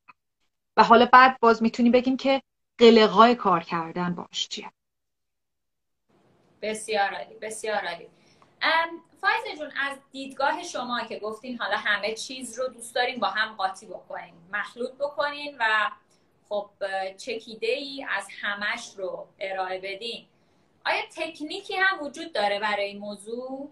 و 0.77 0.83
حالا 0.83 1.05
بعد 1.05 1.39
باز 1.39 1.63
می‌تونی 1.63 1.89
بگیم 1.89 2.17
که 2.17 2.41
قلقای 2.77 3.35
کار 3.35 3.63
کردن 3.63 4.15
باش 4.15 4.47
چیه؟ 4.47 4.71
بسیار 6.61 7.13
عالی 7.13 7.35
بسیار 7.41 7.87
عالی. 7.87 8.07
فایزه 9.21 9.57
جون 9.57 9.71
از 9.77 9.97
دیدگاه 10.11 10.63
شما 10.63 11.03
که 11.03 11.19
گفتین 11.19 11.57
حالا 11.57 11.77
همه 11.77 12.13
چیز 12.13 12.59
رو 12.59 12.67
دوست 12.67 12.95
داریم 12.95 13.19
با 13.19 13.27
هم 13.27 13.55
قاطی 13.55 13.85
بکنین 13.85 14.33
مخلوط 14.53 14.91
بکنین 14.91 15.55
و 15.59 15.91
خب 16.49 16.69
چکیده 17.17 17.67
ای 17.67 18.05
از 18.09 18.27
همش 18.41 18.93
رو 18.97 19.27
ارائه 19.39 19.79
بدین. 19.79 20.25
آیا 20.85 21.01
تکنیکی 21.15 21.75
هم 21.75 22.03
وجود 22.03 22.33
داره 22.33 22.59
برای 22.59 22.85
این 22.85 22.97
موضوع؟ 22.97 23.71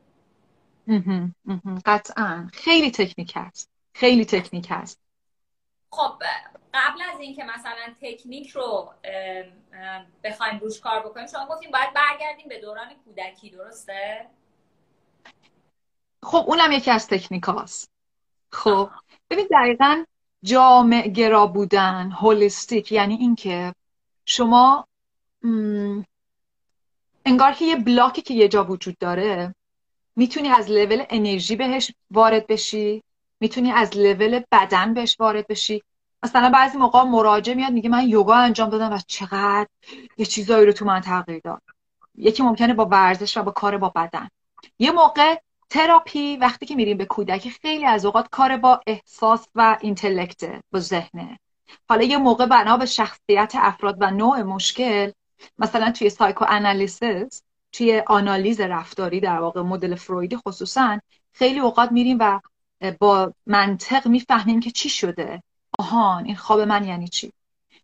قطعا. 1.85 2.49
خیلی 2.53 2.91
تکنیک 2.91 3.33
هست. 3.35 3.69
خیلی 3.93 4.25
تکنیک 4.25 4.67
هست. 4.69 4.99
خب 5.91 6.23
قبل 6.73 7.01
از 7.13 7.19
اینکه 7.19 7.43
مثلا 7.43 7.95
تکنیک 8.01 8.49
رو 8.49 8.93
بخوایم 10.23 10.59
روش 10.59 10.79
کار 10.79 10.99
بکنیم 10.99 11.27
شما 11.27 11.45
گفتیم 11.45 11.71
باید 11.71 11.93
برگردیم 11.93 12.47
به 12.49 12.61
دوران 12.61 12.87
کودکی 13.05 13.49
درسته؟ 13.49 14.29
خب 16.24 16.43
اونم 16.47 16.71
یکی 16.71 16.91
از 16.91 17.07
تکنیک 17.07 17.43
هاست. 17.43 17.91
خب 18.51 18.89
ببین 19.30 19.47
دقیقا 19.51 20.03
جامع 20.43 21.07
گرا 21.07 21.47
بودن 21.47 22.11
هولیستیک 22.11 22.91
یعنی 22.91 23.15
اینکه 23.15 23.74
شما 24.26 24.88
انگار 27.26 27.51
که 27.51 27.65
یه 27.65 27.76
بلاکی 27.76 28.21
که 28.21 28.34
یه 28.34 28.47
جا 28.47 28.63
وجود 28.63 28.97
داره 28.97 29.55
می‌تونی 30.15 30.49
از 30.49 30.71
لول 30.71 31.03
انرژی 31.09 31.55
بهش 31.55 31.91
وارد 32.11 32.47
بشی 32.47 33.03
می‌تونی 33.39 33.71
از 33.71 33.97
لول 33.97 34.41
بدن 34.51 34.93
بهش 34.93 35.15
وارد 35.19 35.47
بشی. 35.47 35.84
مثلا 36.24 36.49
بعضی 36.49 36.78
موقع 36.78 37.03
مراجع 37.03 37.53
میاد 37.53 37.71
میگه 37.71 37.89
من 37.89 38.09
یوگا 38.09 38.36
انجام 38.36 38.69
دادم 38.69 38.93
و 38.93 38.99
چقدر 39.07 39.67
یه 40.17 40.26
چیزایی 40.26 40.65
رو 40.65 40.71
تو 40.71 40.86
من 40.86 41.01
تغییر 41.01 41.41
داد. 41.43 41.61
یکی 42.15 42.43
ممکنه 42.43 42.74
با 42.74 42.86
ورزش 42.86 43.38
و 43.38 43.43
با 43.43 43.51
کار 43.51 43.78
با 43.78 43.89
بدن. 43.89 44.30
یه 44.80 44.91
موقع 44.91 45.36
تراپی 45.74 46.38
وقتی 46.38 46.65
که 46.65 46.76
میریم 46.76 46.97
به 46.97 47.05
کودکی 47.05 47.49
خیلی 47.49 47.86
از 47.86 48.05
اوقات 48.05 48.28
کار 48.32 48.57
با 48.57 48.82
احساس 48.88 49.47
و 49.55 49.78
intellect 49.81 50.61
با 50.71 50.80
ذهنه. 50.80 51.39
حالا 51.89 52.03
یه 52.03 52.17
موقع 52.17 52.45
بنا 52.45 52.78
به 52.78 52.86
شخصیت 52.86 53.53
افراد 53.55 53.97
و 53.99 54.11
نوع 54.11 54.41
مشکل 54.41 55.11
مثلا 55.57 55.91
توی 55.91 56.09
psychoanalysis 56.09 57.43
توی 57.71 58.03
آنالیز 58.07 58.59
رفتاری 58.59 59.19
در 59.19 59.39
واقع 59.39 59.61
مدل 59.61 59.95
فرویدی 59.95 60.38
خصوصا 60.47 60.99
خیلی 61.32 61.59
اوقات 61.59 61.91
میریم 61.91 62.17
و 62.19 62.39
با 62.99 63.34
منطق 63.45 64.07
می‌فهمیم 64.07 64.59
که 64.59 64.71
چی 64.71 64.89
شده. 64.89 65.43
آهان 65.80 66.26
این 66.26 66.36
خواب 66.36 66.59
من 66.59 66.84
یعنی 66.84 67.07
چی؟ 67.07 67.34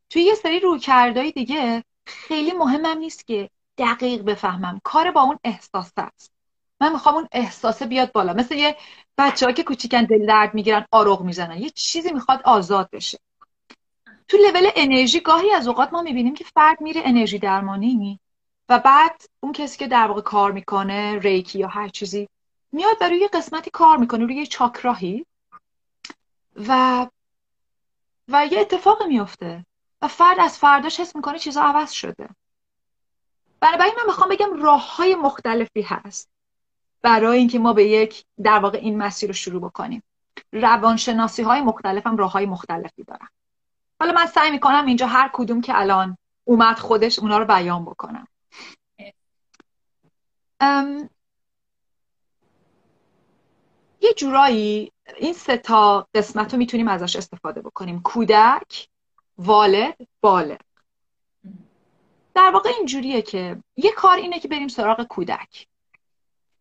توی 0.09 0.21
یه 0.21 0.35
سری 0.35 0.59
رویکردهای 0.59 1.31
دیگه 1.31 1.83
خیلی 2.05 2.51
مهمم 2.51 2.97
نیست 2.97 3.27
که 3.27 3.49
دقیق 3.77 4.21
بفهمم. 4.21 4.81
کار 4.83 5.11
با 5.11 5.21
اون 5.21 5.39
احساس 5.43 5.91
است. 5.97 6.38
من 6.81 6.93
می‌خوام 6.93 7.15
اون 7.15 7.27
احساسه 7.31 7.85
بیاد 7.85 8.11
بالا. 8.11 8.33
مثل 8.33 8.55
یه 8.55 8.77
بچه 9.17 9.53
که 9.53 9.63
کوچیکن 9.63 10.03
دل 10.03 10.25
درد 10.25 10.53
می‌گیرن 10.53 10.85
آروغ 10.91 11.21
می‌زنن. 11.21 11.57
یه 11.57 11.69
چیزی 11.69 12.11
می‌خواد 12.11 12.41
آزاد 12.43 12.89
بشه. 12.91 13.19
تو 14.27 14.37
لول 14.37 14.69
انرژی 14.75 15.19
گاهی 15.19 15.51
از 15.51 15.67
اوقات 15.67 15.93
ما 15.93 16.01
می‌بینیم 16.01 16.33
که 16.33 16.43
فرد 16.43 16.81
میره 16.81 17.01
انرژی 17.05 17.39
درمانی 17.39 18.19
و 18.69 18.79
بعد 18.79 19.21
اون 19.39 19.51
کسی 19.51 19.77
که 19.77 19.87
در 19.87 20.07
واقع 20.07 20.21
کار 20.21 20.51
می‌کنه 20.51 21.19
ریکی 21.19 21.59
یا 21.59 21.67
هر 21.67 21.87
چیزی 21.87 22.29
میاد 22.71 22.97
و 23.01 23.09
روی 23.09 23.27
قسمتی 23.27 23.69
کار 23.69 23.97
می‌کنه 23.97 24.25
روی 24.25 24.47
چاکراهی 24.47 25.25
و 26.55 27.07
و 28.27 28.47
یه 28.51 28.59
اتفاق 28.59 29.03
میفته 29.03 29.65
و 30.01 30.07
فرد 30.07 30.39
از 30.39 30.57
فرداش 30.57 30.99
حس 30.99 31.15
می‌کنه 31.15 31.39
چیزا 31.39 31.61
عوض 31.61 31.91
شده. 31.91 32.29
بنابراین 33.59 33.93
من 33.97 34.05
می‌خوام 34.05 34.29
بگم 34.29 34.63
راه 34.63 34.95
های 34.95 35.15
مختلفی 35.15 35.81
هست. 35.81 36.29
برای 37.01 37.37
اینکه 37.37 37.59
ما 37.59 37.73
به 37.73 37.85
یک 37.85 38.25
در 38.43 38.59
واقع 38.59 38.77
این 38.77 38.97
مسیر 38.97 39.29
رو 39.29 39.33
شروع 39.33 39.61
بکنیم. 39.61 40.03
روانشناسی 40.51 41.41
های 41.41 41.61
مختلف 41.61 42.07
هم 42.07 42.17
راه 42.17 42.31
های 42.31 42.45
مختلفی 42.45 43.03
دارن. 43.03 43.27
حالا 43.99 44.13
من 44.13 44.25
سعی 44.25 44.51
می‌کنم 44.51 44.85
اینجا 44.85 45.07
هر 45.07 45.29
کدوم 45.33 45.61
که 45.61 45.79
الان 45.79 46.17
اومد 46.43 46.79
خودش 46.79 47.19
اونا 47.19 47.37
رو 47.37 47.45
بیان 47.45 47.85
بکنم. 47.85 48.27
یه 54.01 54.13
جورایی 54.17 54.91
این 55.17 55.33
سه 55.33 55.57
تا 55.57 56.07
قسمت 56.13 56.53
رو 56.53 56.59
می‌تونیم 56.59 56.87
ازش 56.87 57.15
استفاده 57.15 57.61
بکنیم. 57.61 58.01
کودک 58.01 58.87
والد 59.37 60.07
بالغ 60.21 60.59
در 62.35 62.51
واقع 62.53 62.69
اینجوریه 62.69 63.21
که 63.21 63.57
یه 63.77 63.91
کار 63.91 64.17
اینه 64.17 64.39
که 64.39 64.47
بریم 64.47 64.67
سراغ 64.67 65.03
کودک. 65.03 65.67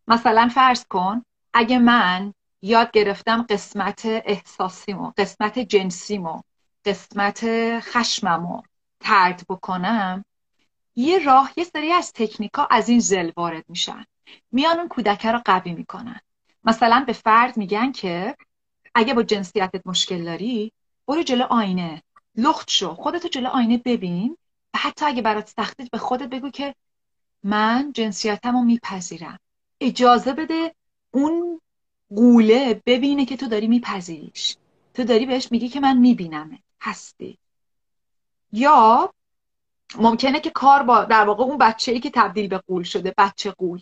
مثلا 0.09 0.49
فرض 0.55 0.85
کن 0.85 1.23
اگه 1.55 1.79
من 1.79 2.35
یاد 2.63 2.91
گرفتم 2.91 3.43
قسمت 3.43 4.03
احساسیمو 4.05 5.13
قسمت 5.17 5.59
جنسیمو 5.59 6.41
قسمت 6.85 7.45
خشممو 7.81 8.63
ترد 9.01 9.43
بکنم 9.49 10.25
یه 10.97 11.19
راه 11.25 11.53
یه 11.57 11.65
سری 11.65 11.93
از 11.93 12.13
تکنیکا 12.13 12.69
از 12.71 12.89
این 12.89 13.01
زل 13.01 13.31
وارد 13.37 13.65
میشن. 13.69 14.05
میان 14.53 14.79
اون 14.79 14.89
کودکه 14.89 15.33
رو 15.33 15.43
قوی 15.45 15.73
می‌کنن. 15.73 16.21
مثلا 16.65 17.05
به 17.07 17.13
فرد 17.13 17.57
میگن 17.57 17.93
که 17.93 18.37
اگه 18.95 19.15
با 19.15 19.23
جنسیتت 19.23 19.87
مشکل 19.87 20.25
داری 20.25 20.73
برو 21.09 21.23
جلو 21.23 21.45
آینه. 21.45 22.03
لخت 22.37 22.71
شو. 22.71 22.95
خودتو 22.95 23.29
جلو 23.29 23.49
آینه 23.49 23.79
ببین. 23.79 24.37
و 24.75 24.79
حتی 24.79 25.05
اگه 25.07 25.23
برات 25.23 25.49
سختید 25.49 25.91
به 25.91 25.99
خودت 25.99 26.29
بگو 26.29 26.51
که 26.51 26.75
من 27.43 27.93
جنسیتم 27.95 28.53
رو 28.53 28.63
میپذیرم. 28.63 29.39
اجازه 29.81 30.33
بده 30.33 30.75
اون 31.11 31.61
قوله 32.09 32.83
ببینه 32.87 33.25
که 33.25 33.37
تو 33.37 33.47
داری 33.47 33.67
میپذیریش. 33.67 34.57
تو 34.95 35.05
داری 35.05 35.27
بهش 35.27 35.53
میگی 35.53 35.69
که 35.69 35.81
من 35.81 35.99
میبینمه. 35.99 36.59
هستی. 36.81 37.39
یا 38.53 39.13
ممکنه 39.97 40.41
که 40.41 40.51
کار 40.51 40.83
با 40.83 41.05
در 41.05 41.25
واقع 41.25 41.45
اون 41.45 41.59
بچه 41.59 41.93
ای 41.93 42.01
که 42.01 42.11
تبدیل 42.11 42.49
به 42.49 42.59
قول 42.59 42.83
شده 42.83 43.15
بچه 43.19 43.51
قول. 43.51 43.81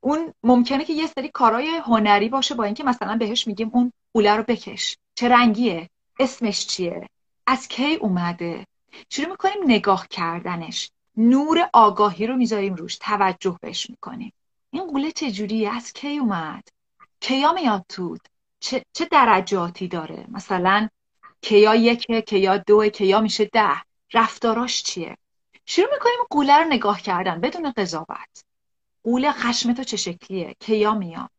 اون 0.00 0.34
ممکنه 0.42 0.84
که 0.84 0.92
یه 0.92 1.06
سری 1.06 1.28
کارهای 1.28 1.68
هنری 1.68 2.28
باشه 2.28 2.54
با 2.54 2.64
اینکه 2.64 2.84
مثلا 2.84 3.16
بهش 3.16 3.46
میگیم 3.46 3.70
اون 3.72 3.92
قوله 4.14 4.36
رو 4.36 4.42
بکش. 4.42 4.98
چه 5.14 5.28
رنگیه؟ 5.28 5.90
اسمش 6.18 6.66
چیه؟ 6.66 7.08
از 7.46 7.68
کی 7.68 7.94
اومده؟ 7.94 8.66
شروع 9.08 9.30
می‌کنیم 9.30 9.64
نگاه 9.66 10.08
کردنش. 10.08 10.90
نور 11.16 11.70
آگاهی 11.72 12.26
رو 12.26 12.36
می‌ذاریم 12.36 12.74
روش. 12.74 12.98
توجه 13.00 13.58
بهش 13.60 13.90
می‌کنیم. 13.90 14.32
این 14.76 14.86
قوله 14.86 15.12
چجوری 15.12 15.66
از 15.66 15.92
کی 15.92 16.18
اومد؟ 16.18 16.68
کیا 17.20 17.52
میاد 17.52 17.84
تو؟ 17.88 18.16
چه, 18.60 18.84
چه 18.92 19.04
درجاتی 19.04 19.88
داره؟ 19.88 20.24
مثلا 20.28 20.88
کیا 21.42 21.74
یکه 21.74 22.22
کیا 22.22 22.56
دوه 22.56 22.88
کیا 22.88 23.20
میشه 23.20 23.44
ده؟ 23.44 23.76
رفتاراش 24.14 24.82
چیه؟ 24.82 25.16
شروع 25.66 25.88
می‌کنیم 25.92 26.16
قوله 26.30 26.58
رو 26.58 26.64
نگاه 26.64 27.00
کردن 27.00 27.40
بدون 27.40 27.72
قضاوت. 27.76 28.44
قوله 29.04 29.32
خشم 29.32 29.72
تو 29.72 29.84
چه 29.84 29.96
شکلیه؟ 29.96 30.54
کیا 30.60 30.94
میاد؟ 30.94 31.30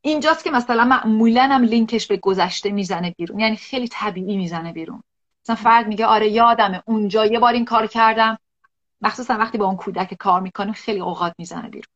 اینجاست 0.00 0.44
که 0.44 0.50
مثلا 0.50 0.84
معمولا 0.84 1.42
هم 1.42 1.62
لینکش 1.62 2.06
به 2.06 2.16
گذشته 2.16 2.70
می‌زنه 2.70 3.10
بیرون. 3.10 3.40
یعنی 3.40 3.56
خیلی 3.56 3.88
طبیعی 3.88 4.36
می‌زنه 4.36 4.72
بیرون. 4.72 5.02
مثلا 5.44 5.56
فرد 5.56 5.86
میگه 5.86 6.06
آره 6.06 6.28
یادمه. 6.28 6.82
اونجا 6.86 7.26
یه 7.26 7.38
بار 7.38 7.52
این 7.52 7.64
کار 7.64 7.86
کردم. 7.86 8.38
مخصوصا 9.04 9.34
وقتی 9.34 9.58
با 9.58 9.66
اون 9.66 9.76
کودک 9.76 10.14
کار 10.14 10.40
می‌کنه 10.40 10.72
خیلی 10.72 11.00
اوقات 11.00 11.34
می‌زنه 11.38 11.68
بیرون. 11.68 11.92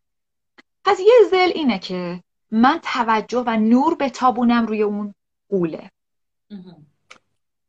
پس 0.85 1.01
یه 1.01 1.29
زل 1.31 1.53
اینه 1.55 1.79
که 1.79 2.23
من 2.51 2.81
توجه 2.83 3.43
و 3.47 3.57
نور 3.57 3.95
بتابونم 3.95 4.67
روی 4.67 4.83
اون 4.83 5.15
قوله. 5.49 5.91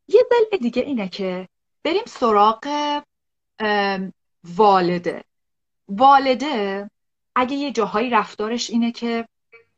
یه 0.07 0.23
زل 0.29 0.57
دیگه 0.57 0.81
اینه 0.81 1.09
که 1.09 1.47
بریم 1.83 2.03
سراغ 2.07 2.67
والده. 4.43 5.23
والده 5.87 6.89
اگه 7.35 7.55
یه 7.55 7.71
جاهایی 7.71 8.09
رفتارش 8.09 8.69
اینه 8.69 8.91
که 8.91 9.27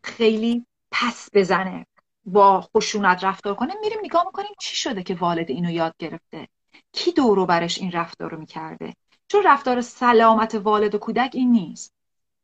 خیلی 0.03 0.65
پس 0.91 1.29
بزنه 1.33 1.85
با 2.25 2.61
خشونت 2.61 3.23
رفتار 3.23 3.55
کنه 3.55 3.73
میریم 3.81 3.99
نگاه 4.03 4.25
می‌کنیم 4.25 4.51
چی 4.59 4.75
شده 4.75 5.03
که 5.03 5.15
والد 5.15 5.49
اینو 5.51 5.71
یاد 5.71 5.95
گرفته؟ 5.99 6.47
کی 6.91 7.11
دورو 7.11 7.45
برش 7.45 7.77
این 7.77 7.91
رفتار 7.91 8.31
رو 8.31 8.39
می‌کرده؟ 8.39 8.93
چون 9.31 9.43
رفتار 9.45 9.81
سلامت 9.81 10.55
والد 10.55 10.95
و 10.95 10.97
کودک 10.97 11.31
این 11.33 11.51
نیست. 11.51 11.93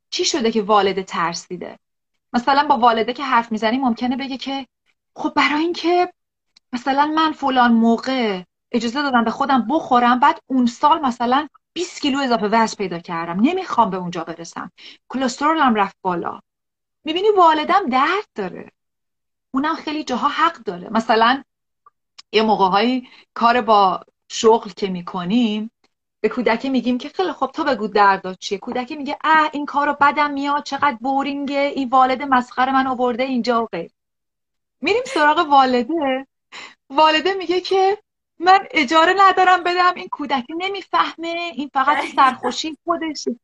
چی 0.10 0.26
شده 0.26 0.52
که 0.52 0.62
والد 0.62 1.02
ترسیده؟ 1.02 1.80
مثلا 2.34 2.68
با 2.68 2.78
والده 2.78 3.14
که 3.14 3.24
حرف 3.24 3.52
می‌زنی 3.52 3.78
ممکنه 3.78 4.18
بگه 4.18 4.38
که 4.38 4.68
خب 5.16 5.34
برای 5.36 5.62
اینکه 5.62 6.14
مثلا 6.74 7.06
من 7.06 7.32
فلان 7.32 7.74
موقع 7.74 8.44
اجازه 8.72 9.02
دادم 9.02 9.24
به 9.24 9.32
خودم 9.32 9.68
بخورم 9.70 10.20
بعد 10.20 10.40
اون 10.48 10.66
سال 10.66 11.02
مثلا 11.02 11.48
20 11.74 12.02
کیلو 12.02 12.20
اضافه 12.20 12.48
وزن 12.48 12.76
پیدا 12.78 13.00
کردم. 13.00 13.40
نمی‌خوام 13.40 13.90
به 13.90 13.98
اونجا 13.98 14.24
برسم. 14.24 14.72
کلسترولم 15.10 15.76
رفت 15.76 15.96
بالا. 16.02 16.40
می‌بینی 17.04 17.30
والدم 17.38 17.90
درد 17.90 18.28
داره. 18.36 18.72
اونم 19.52 19.76
خیلی 19.76 20.04
جاها 20.04 20.28
حق 20.28 20.58
داره. 20.58 20.90
مثلا 20.90 21.44
یه 22.32 22.42
موقع 22.42 23.00
کار 23.34 23.62
با 23.62 24.00
شغل 24.30 24.70
که 24.70 24.88
می‌کنیم 24.88 25.72
به 26.22 26.30
کودکی 26.30 26.70
میگیم 26.70 26.98
که 26.98 27.10
خیلی 27.10 27.32
خب 27.32 27.52
تو 27.54 27.64
بگو 27.64 27.88
دردات 27.88 28.40
چیه. 28.40 28.58
کودکی 28.58 28.96
میگه 28.96 29.18
اه 29.24 29.50
این 29.54 29.66
کارو 29.66 29.98
بدم 30.02 30.32
میاد 30.32 30.64
چقدر 30.64 30.98
بورینگه 31.02 31.72
این 31.76 31.90
والد 31.90 32.22
مسخره 32.22 32.74
من 32.74 32.88
آورده 32.88 33.24
اینجا 33.24 33.64
و 33.64 33.66
غیر. 33.66 33.92
میریم 34.82 35.04
سراغ 35.06 35.48
والده. 35.50 36.28
والده 36.90 37.34
میگه 37.34 37.62
که 37.62 37.98
من 38.40 38.60
اجاره 38.72 39.16
ندارم 39.18 39.64
بدم 39.64 39.94
این 39.96 40.08
کودکی 40.08 40.54
نمی‌فهمه 40.58 41.52
این 41.54 41.70
فقط 41.74 41.98
سرخوشی 42.16 42.78
خودشه 42.84 43.40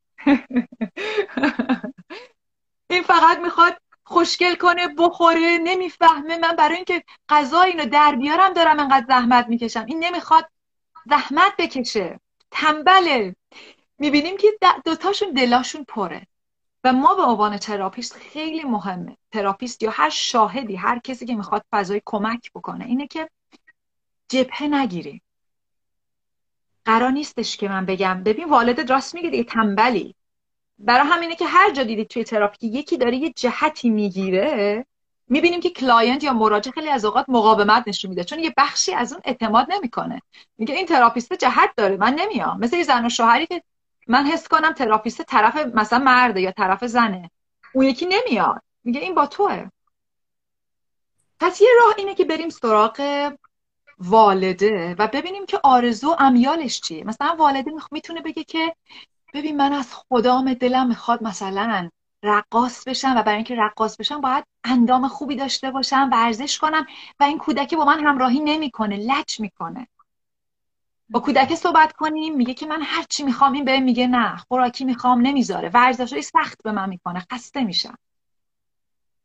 این 2.90 3.04
فقط 3.04 3.40
می‌خواد 3.40 3.78
خوشگل 4.04 4.56
کنه 4.56 4.88
بخوره 4.88 5.58
نمی‌فهمه. 5.64 6.38
من 6.38 6.56
برای 6.56 6.76
اینکه 6.76 7.04
غذا 7.30 7.62
اینو 7.62 7.86
در 7.86 8.16
بیارم 8.16 8.54
دارم 8.54 8.80
انقدر 8.80 9.06
زحمت 9.08 9.48
می‌کشم. 9.48 9.86
این 9.86 10.04
نمی‌خواد 10.04 10.50
زحمت 11.10 11.54
بکشه. 11.58 12.20
تنبله. 12.54 13.36
می‌بینیم 13.98 14.38
که 14.38 14.48
دوتاشون 14.86 15.32
دلاشون 15.32 15.84
پره 15.84 16.28
و 16.84 16.94
ما 16.94 17.16
به 17.16 17.22
عنوان 17.22 17.58
therapist 17.58 18.14
خیلی 18.14 18.64
مهمه. 18.64 19.18
therapist 19.32 19.84
یا 19.84 19.92
هر 19.92 20.10
شاهدی 20.10 20.76
هر 20.76 21.00
کسی 21.00 21.26
که 21.26 21.36
می‌خواد 21.36 21.66
فضای 21.72 22.02
کمک 22.06 22.52
بکنه 22.56 22.86
اینه 22.86 23.08
که 23.08 23.30
جبهه 24.30 24.64
نگیریم. 24.64 25.22
قرار 26.86 27.12
نیستش 27.12 27.58
که 27.58 27.70
من 27.70 27.86
بگم. 27.86 28.24
ببین 28.24 28.50
والد 28.50 28.92
راست 28.92 29.16
میگه 29.16 29.30
دیگه 29.30 29.44
تنبلی. 29.44 30.16
برای 30.80 31.08
همینه 31.08 31.36
که 31.36 31.46
هر 31.46 31.72
جا 31.72 31.84
دیدید 31.84 32.08
توی 32.08 32.24
تراپی 32.24 32.68
یکی 32.68 32.98
داره 32.98 33.18
یه 33.18 33.34
جهتی 33.34 33.90
می‌گیره 33.90 34.86
می‌بینیم 35.34 35.60
که 35.60 35.70
client 35.70 36.24
یا 36.24 36.34
مراجع 36.34 36.72
خیلی 36.72 36.90
از 36.90 37.06
اوقات 37.06 37.26
مقاومت 37.28 37.84
نشون 37.88 38.10
میده 38.10 38.24
چون 38.24 38.40
یه 38.40 38.54
بخشی 38.58 38.94
از 38.94 39.14
اون 39.14 39.22
اعتماد 39.26 39.68
نمی‌کنه. 39.72 40.22
میگه 40.58 40.76
این 40.76 40.86
therapist 40.86 41.34
جهت 41.34 41.70
داره 41.78 41.98
من 41.98 42.14
نمیام. 42.14 42.60
مثل 42.60 42.78
یه 42.78 42.84
زن 42.84 43.06
و 43.06 43.10
شوهری 43.10 43.46
که 43.46 43.64
من 44.08 44.26
حس 44.26 44.48
کنم 44.48 44.74
therapist 44.74 45.22
طرف 45.22 45.58
مثلا 45.58 46.00
مرده 46.00 46.42
یا 46.42 46.52
طرف 46.52 46.86
زنه. 46.86 47.32
اون 47.74 47.86
یکی 47.86 48.06
نمیاد. 48.06 48.62
میگه 48.84 49.00
این 49.00 49.16
با 49.16 49.26
توه. 49.26 49.70
پس 51.40 51.62
یه 51.62 51.68
راه 51.82 51.94
اینه 51.98 52.16
که 52.16 52.26
بریم 52.26 52.50
سراغ 52.50 53.32
والده 54.00 54.96
و 55.00 55.08
ببینیم 55.08 55.46
که 55.46 55.60
آرزو 55.64 56.16
امیالش 56.20 56.82
چیه. 56.82 57.04
مثلا 57.04 57.36
والده 57.40 57.72
می‌تونه 57.92 58.22
بگه 58.22 58.44
که 58.44 58.76
ببین 59.34 59.58
من 59.58 59.74
از 59.74 59.94
خدام 59.94 60.54
دلم 60.54 60.88
می‌خواد 60.88 61.24
مثلا 61.24 61.90
رقاص 62.24 62.84
بشم 62.88 63.14
و 63.18 63.24
برای 63.24 63.36
اینکه 63.36 63.56
رقاص 63.56 63.98
بشم 63.98 64.22
باید 64.22 64.44
اندام 64.64 65.08
خوبی 65.08 65.36
داشته 65.36 65.72
باشم 65.72 66.10
ورزش 66.12 66.58
کنم 66.58 66.86
و 67.20 67.24
این 67.24 67.38
کودکی 67.38 67.76
با 67.76 67.86
من 67.86 68.00
همراهی 68.00 68.40
نمی‌کنه 68.40 68.98
لچ 68.98 69.40
می‌کنه. 69.40 69.88
با 71.10 71.20
کودک 71.20 71.56
صحبت 71.56 71.94
کنیم 71.94 72.36
میگه 72.36 72.54
که 72.54 72.66
من 72.66 72.82
هر 72.82 73.04
چی 73.10 73.24
می‌خوام 73.24 73.54
این 73.54 73.66
به 73.66 73.80
میگه 73.80 74.08
نه 74.08 74.38
خوراکی 74.38 74.86
می‌خوام 74.86 75.22
نمی‌ذاره. 75.22 75.70
ورزشای 75.70 76.22
سخت 76.22 76.64
به 76.64 76.72
من 76.72 76.90
می‌کنه 76.90 77.26
خسته 77.32 77.64
میشم. 77.64 77.98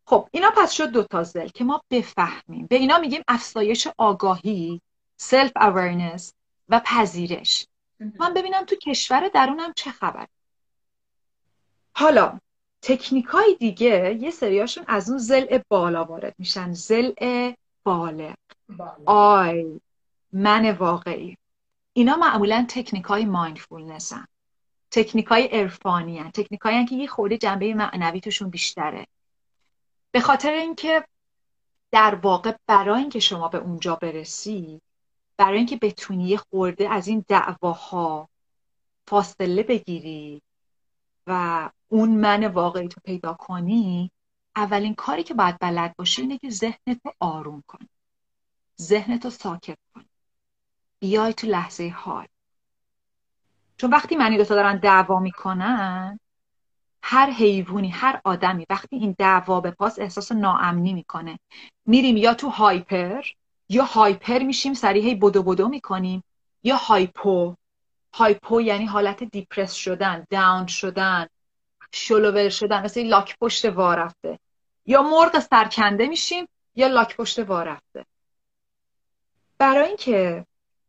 خب 0.04 0.28
اینا 0.32 0.50
پس 0.56 0.72
شد 0.72 0.90
دو 0.90 1.04
تا 1.04 1.22
زل 1.22 1.48
که 1.48 1.64
ما 1.64 1.82
بفهمیم. 1.90 2.66
به 2.66 2.76
اینا 2.76 2.98
میگیم 2.98 3.22
افزایش 3.28 3.88
آگاهی 3.98 4.80
سلف 5.16 5.52
awareness 5.56 6.32
و 6.68 6.80
پذیرش. 6.84 7.66
من 8.20 8.34
ببینم 8.34 8.64
تو 8.64 8.76
کشور 8.76 9.28
درونم 9.28 9.72
چه 9.76 9.90
خبر. 9.90 10.26
حالا 11.94 12.38
تکنیک 12.88 13.24
های 13.24 13.56
دیگه 13.60 14.18
یه 14.20 14.30
سریاشون 14.30 14.84
از 14.88 15.08
اون 15.10 15.18
زل 15.18 15.58
بالا 15.68 16.04
وارد 16.04 16.34
میشن. 16.38 16.72
زل 16.72 17.12
بالغ 17.84 18.34
آی 19.06 19.80
من 20.32 20.70
واقعی. 20.70 21.36
اینا 21.92 22.16
معمولا 22.16 22.66
تکنیک 22.68 23.04
های 23.04 23.24
مایندفولنس 23.24 24.12
هن 24.12 24.26
تکنیک 24.90 25.26
های 25.26 25.46
عرفانی 25.46 26.18
هن 26.18 26.30
تکنیک 26.30 26.88
که 26.88 26.94
یه 26.94 27.06
خورده 27.06 27.38
جنبه 27.38 27.74
معنوی 27.74 28.20
توشون 28.20 28.50
بیشتره. 28.50 29.06
به 30.10 30.20
خاطر 30.20 30.52
اینکه 30.52 31.04
در 31.90 32.14
واقع 32.14 32.56
برای 32.66 33.00
اینکه 33.00 33.20
شما 33.20 33.48
به 33.48 33.58
اونجا 33.58 33.96
برسی 33.96 34.80
برای 35.36 35.58
اینکه 35.58 35.76
بتونی 35.76 36.28
یه 36.28 36.36
خورده 36.36 36.90
از 36.90 37.08
این 37.08 37.24
دعواها 37.28 38.28
فاصله 39.06 39.62
بگیری 39.62 40.42
و 41.28 41.70
اون 41.88 42.10
من 42.10 42.46
واقعی 42.46 42.88
تو 42.88 43.00
پیدا 43.04 43.34
کنی 43.34 44.10
اولین 44.56 44.94
کاری 44.94 45.22
که 45.22 45.34
باید 45.34 45.58
بلد 45.58 45.96
باشی 45.96 46.22
اینه 46.22 46.38
که 46.38 46.50
ذهنتو 46.50 47.12
آروم 47.20 47.62
کنی. 47.66 47.88
ذهنتو 48.80 49.30
ساکت 49.30 49.78
کنی. 49.94 50.08
بیای 51.00 51.34
تو 51.34 51.46
لحظه 51.46 51.88
حال. 51.96 52.26
چون 53.76 53.90
وقتی 53.90 54.16
منی 54.16 54.36
دوتا 54.36 54.54
دارن 54.54 54.76
دعوا 54.76 55.20
می‌کنن 55.20 56.20
هر 57.02 57.30
حیوانی 57.30 57.88
هر 57.88 58.20
آدمی 58.24 58.66
وقتی 58.70 58.96
این 58.96 59.14
دعوا 59.18 59.60
به 59.60 59.70
پاس 59.70 59.98
احساس 59.98 60.32
ناامنی 60.32 60.92
می‌کنه. 60.92 61.38
میریم 61.86 62.16
یا 62.16 62.34
تو 62.34 62.48
هایپر 62.48 63.22
یا 63.68 63.84
هایپر 63.84 64.42
میشیم 64.42 64.74
سریع 64.74 65.04
هی 65.04 65.14
بدو 65.14 65.42
بدو 65.42 65.68
می‌کنیم 65.68 66.24
یا 66.62 66.76
هایپو 66.76 67.54
هایپو 68.14 68.60
یعنی 68.60 68.86
حالت 68.86 69.24
دیپرس 69.24 69.74
شدن 69.74 70.26
داون 70.30 70.66
شدن 70.66 71.26
شل 71.92 72.20
و 72.20 72.30
ول 72.30 72.48
شدن 72.48 72.84
مثل 72.84 73.02
لاک 73.02 73.36
پشت 73.40 73.64
وارفته 73.64 74.38
یا 74.86 75.02
مرغ 75.02 75.38
سرکنده 75.38 76.06
میشیم 76.06 76.48
یا 76.74 76.86
لاک 76.86 77.16
پشت 77.16 77.38
وارفته 77.38 78.06
برای 79.58 79.86
اینکه 79.86 80.46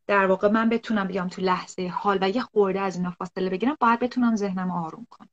در 0.07 0.25
واقع 0.25 0.47
من 0.47 0.69
بتونم 0.69 1.07
بیام 1.07 1.27
تو 1.27 1.41
لحظه 1.41 1.87
حال 1.87 2.17
و 2.21 2.29
یه 2.29 2.41
خورده 2.41 2.79
از 2.79 2.95
اینا 2.95 3.11
فاصله 3.11 3.49
بگیرم 3.49 3.77
باید 3.79 3.99
بتونم 3.99 4.35
ذهنم 4.35 4.71
آروم 4.71 5.07
کنم. 5.09 5.29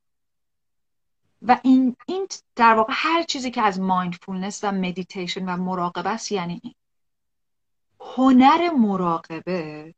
و 1.41 1.59
این, 1.63 1.95
این 2.05 2.27
در 2.55 2.73
واقع 2.73 2.93
هر 2.95 3.23
چیزی 3.23 3.51
که 3.51 3.61
از 3.61 3.79
mindfulness 3.79 4.63
و 4.63 4.71
مدیتیشن 4.71 5.49
و 5.49 5.57
مراقبه 5.57 6.09
است 6.09 6.31
یعنی 6.31 6.61
این. 6.63 6.73
هنر 7.99 8.69
مراقبه 8.69 9.93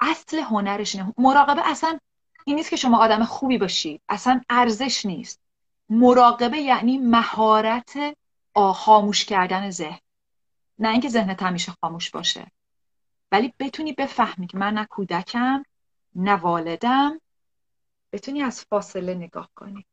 اصل 0.00 0.38
هنرش 0.38 0.94
اینه. 0.94 1.14
مراقبه 1.18 1.70
اصلا 1.70 1.98
این 2.44 2.56
نیست 2.56 2.70
که 2.70 2.76
شما 2.76 2.98
آدم 2.98 3.24
خوبی 3.24 3.58
باشید 3.58 4.02
اصلا 4.08 4.40
ارزش 4.50 5.06
نیست. 5.06 5.40
مراقبه 5.88 6.58
یعنی 6.58 6.98
مهارت 6.98 8.16
خاموش 8.74 9.24
کردن 9.24 9.70
ذهن. 9.70 9.98
نه 10.78 10.88
اینکه 10.88 11.08
ذهنت 11.08 11.42
همیشه 11.42 11.72
خاموش 11.80 12.10
باشه. 12.10 12.46
ولی 13.32 13.54
بتونی 13.58 13.92
بفهمی 13.92 14.46
که 14.46 14.58
من 14.58 14.74
نه 14.74 14.84
کودکم 14.84 15.62
نه 16.14 16.32
والدم. 16.32 17.20
بتونی 18.12 18.42
از 18.42 18.64
فاصله 18.64 19.14
نگاه 19.14 19.50
کنی. 19.54 19.86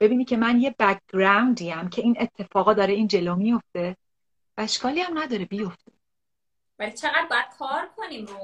ببینی 0.00 0.24
که 0.24 0.36
من 0.36 0.60
یه 0.60 0.74
بکگراندی 0.78 1.70
هم 1.70 1.88
که 1.88 2.02
این 2.02 2.16
اتفاقا 2.20 2.74
داره 2.74 2.94
این 2.94 3.08
جلو 3.08 3.36
میفته 3.36 3.96
و 4.56 4.60
اشکالی 4.60 5.00
هم 5.00 5.18
نداره 5.18 5.44
بیفته. 5.44 5.92
ولی 6.78 6.92
چقدر 6.92 7.26
باید 7.30 7.46
کار 7.58 7.88
کنیم 7.96 8.26
رو 8.26 8.36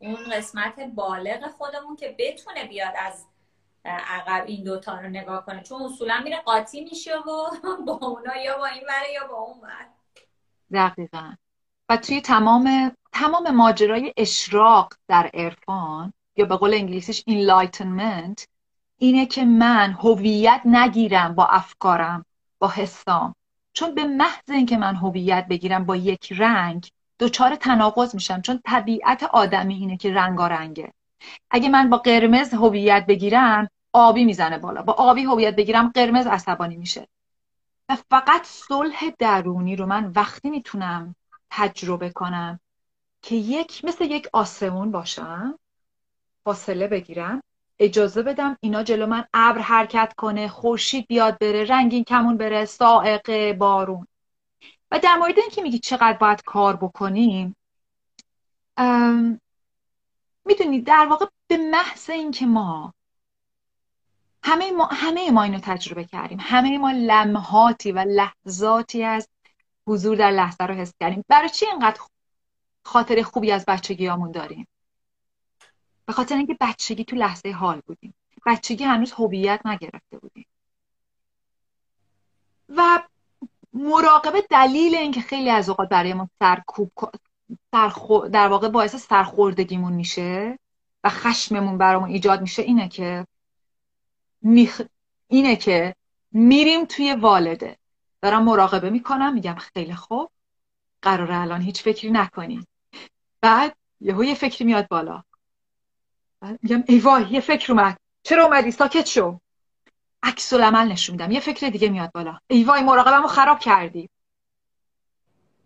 اون 0.00 0.30
قسمت 0.32 0.80
بالغ 0.80 1.50
خودمون 1.50 1.96
که 1.96 2.16
بتونه 2.18 2.64
بیاد 2.64 2.94
از 2.96 3.26
عقب 3.84 4.44
این 4.46 4.64
دوتا 4.64 5.00
رو 5.00 5.08
نگاه 5.08 5.46
کنه. 5.46 5.62
چون 5.62 5.82
اصولا 5.82 6.20
میره 6.24 6.40
قاطی 6.40 6.84
میشه 6.84 7.18
و 7.18 7.50
با 7.86 7.92
اونا 7.92 8.36
یا 8.36 8.58
با 8.58 8.66
این 8.66 8.82
وره 8.88 9.12
یا 9.12 9.26
با 9.26 9.36
اون 9.36 9.60
ور. 9.60 9.88
دقیقا. 10.72 11.34
و 11.88 11.96
توی 11.96 12.20
تمام 12.20 12.96
تمام 13.12 13.50
ماجرای 13.50 14.12
اشراق 14.16 14.94
در 15.08 15.30
عرفان 15.34 16.12
یا 16.36 16.44
به 16.44 16.56
قول 16.56 16.74
انگلیسیش 16.74 17.24
enlightenment 17.30 18.46
اینه 18.98 19.26
که 19.26 19.44
من 19.44 19.92
هویت 19.92 20.60
نگیرم 20.64 21.34
با 21.34 21.46
افکارم 21.46 22.24
با 22.58 22.68
حسام. 22.68 23.34
چون 23.72 23.94
به 23.94 24.04
محض 24.04 24.50
اینکه 24.50 24.76
من 24.76 24.96
هویت 24.96 25.46
بگیرم 25.50 25.86
با 25.86 25.96
یک 25.96 26.32
رنگ 26.32 26.90
دچار 27.22 27.56
تناقض 27.56 28.14
میشم 28.14 28.40
چون 28.40 28.60
طبیعت 28.64 29.22
آدمی 29.22 29.74
اینه 29.74 29.96
که 29.96 30.14
رنگارنگه. 30.14 30.92
اگه 31.50 31.68
من 31.68 31.90
با 31.90 31.96
قرمز 31.96 32.54
هویت 32.54 33.06
بگیرم 33.06 33.68
آبی 33.92 34.24
می‌زنه 34.24 34.58
بالا. 34.58 34.82
با 34.82 34.92
آبی 34.92 35.22
هویت 35.22 35.56
بگیرم 35.56 35.88
قرمز 35.88 36.26
عصبانی 36.26 36.76
میشه. 36.76 37.08
و 37.88 37.96
فقط 38.10 38.44
صلح 38.44 39.10
درونی 39.18 39.76
رو 39.76 39.86
من 39.86 40.12
وقتی 40.16 40.50
می‌تونم 40.50 41.14
تجربه 41.50 42.10
کنم 42.10 42.60
که 43.22 43.34
یک 43.34 43.84
مثل 43.84 44.04
یک 44.04 44.28
آسمون 44.32 44.90
باشم 44.90 45.58
فاصله 46.44 46.88
بگیرم 46.88 47.42
اجازه 47.78 48.22
بدم 48.22 48.56
اینا 48.60 48.82
جلو 48.82 49.06
من 49.06 49.24
ابر 49.34 49.60
حرکت 49.60 50.12
کنه 50.16 50.48
خورشید 50.48 51.06
بیاد 51.06 51.38
بره 51.38 51.64
رنگین 51.64 52.04
کمون 52.04 52.36
بره 52.36 52.64
سائقه 52.64 53.52
بارون. 53.52 54.06
و 54.92 54.98
در 54.98 55.16
مورد 55.16 55.38
اینکه 55.38 55.62
میگی 55.62 55.78
چقدر 55.78 56.18
باید 56.18 56.42
کار 56.42 56.76
بکنیم 56.76 57.56
می‌دونید 60.44 60.86
در 60.86 61.06
واقع 61.10 61.26
به 61.46 61.56
محض 61.56 62.10
اینکه 62.10 62.46
ما 62.46 62.94
همه 64.42 64.72
ما 64.72 64.84
همه 64.84 65.30
ما 65.30 65.42
اینو 65.42 65.58
تجربه 65.58 66.04
کردیم. 66.04 66.38
همه 66.40 66.78
ما 66.78 66.90
لمحاتی 66.90 67.92
و 67.92 67.98
لحظاتی 68.08 69.04
از 69.04 69.28
حضور 69.86 70.16
در 70.16 70.30
لحظه 70.30 70.64
رو 70.64 70.74
حس 70.74 70.92
کردیم. 71.00 71.24
برای 71.28 71.48
چی 71.48 71.66
اینقدر 71.66 72.00
خاطر 72.84 73.22
خوبی 73.22 73.52
از 73.52 73.64
بچگیامون 73.68 74.30
داریم؟ 74.30 74.68
به 76.06 76.12
خاطر 76.12 76.36
اینکه 76.36 76.56
بچگی 76.60 77.04
تو 77.04 77.16
لحظه 77.16 77.50
حال 77.50 77.80
بودیم. 77.86 78.14
بچگی 78.46 78.84
هنوز 78.84 79.12
هویت 79.12 79.60
نگرفته 79.66 80.18
بودیم. 80.18 80.46
و 82.68 83.02
مراقبه 83.72 84.44
دلیل 84.50 84.94
اینکه 84.94 85.20
خیلی 85.20 85.50
از 85.50 85.68
اوقات 85.68 85.88
برای 85.88 86.14
ما 86.14 86.28
سرکوب 86.38 88.28
در 88.28 88.48
واقع 88.48 88.68
باعث 88.68 88.96
سرخوردگیمون 88.96 89.92
میشه 89.92 90.58
و 91.04 91.08
خشممون 91.08 91.78
برامون 91.78 92.08
ایجاد 92.08 92.40
میشه 92.40 92.62
اینه 92.62 92.88
که 92.88 93.26
میخ... 94.42 94.82
اینه 95.28 95.56
که 95.56 95.94
میریم 96.32 96.84
توی 96.84 97.14
والده. 97.14 97.76
دارم 98.22 98.44
مراقبه 98.44 98.90
می‌کنم 98.90 99.34
میگم 99.34 99.54
خیلی 99.54 99.94
خوب. 99.94 100.30
قراره 101.02 101.36
الان 101.36 101.60
هیچ 101.60 101.82
فکری 101.82 102.10
نکنی. 102.10 102.66
بعد 103.40 103.76
یهو 104.00 104.24
یه 104.24 104.34
فکری 104.34 104.64
میاد 104.64 104.88
بالا. 104.88 105.22
میگم 106.62 106.84
ای 106.86 106.98
وای 106.98 107.26
یه 107.30 107.40
فکر 107.40 107.72
اومد. 107.72 107.98
چرا 108.22 108.44
اومدی؟ 108.44 108.70
ساکت 108.70 109.06
شو. 109.06 109.38
عکس 110.22 110.52
العمل 110.52 110.92
نشون 110.92 111.12
میدم. 111.12 111.30
یه 111.30 111.40
فکر 111.40 111.68
دیگه 111.68 111.88
میاد 111.88 112.12
بالا. 112.12 112.38
ای 112.46 112.64
وای 112.64 112.82
مراقبمو 112.82 113.26
خراب 113.26 113.58
کردی. 113.58 114.08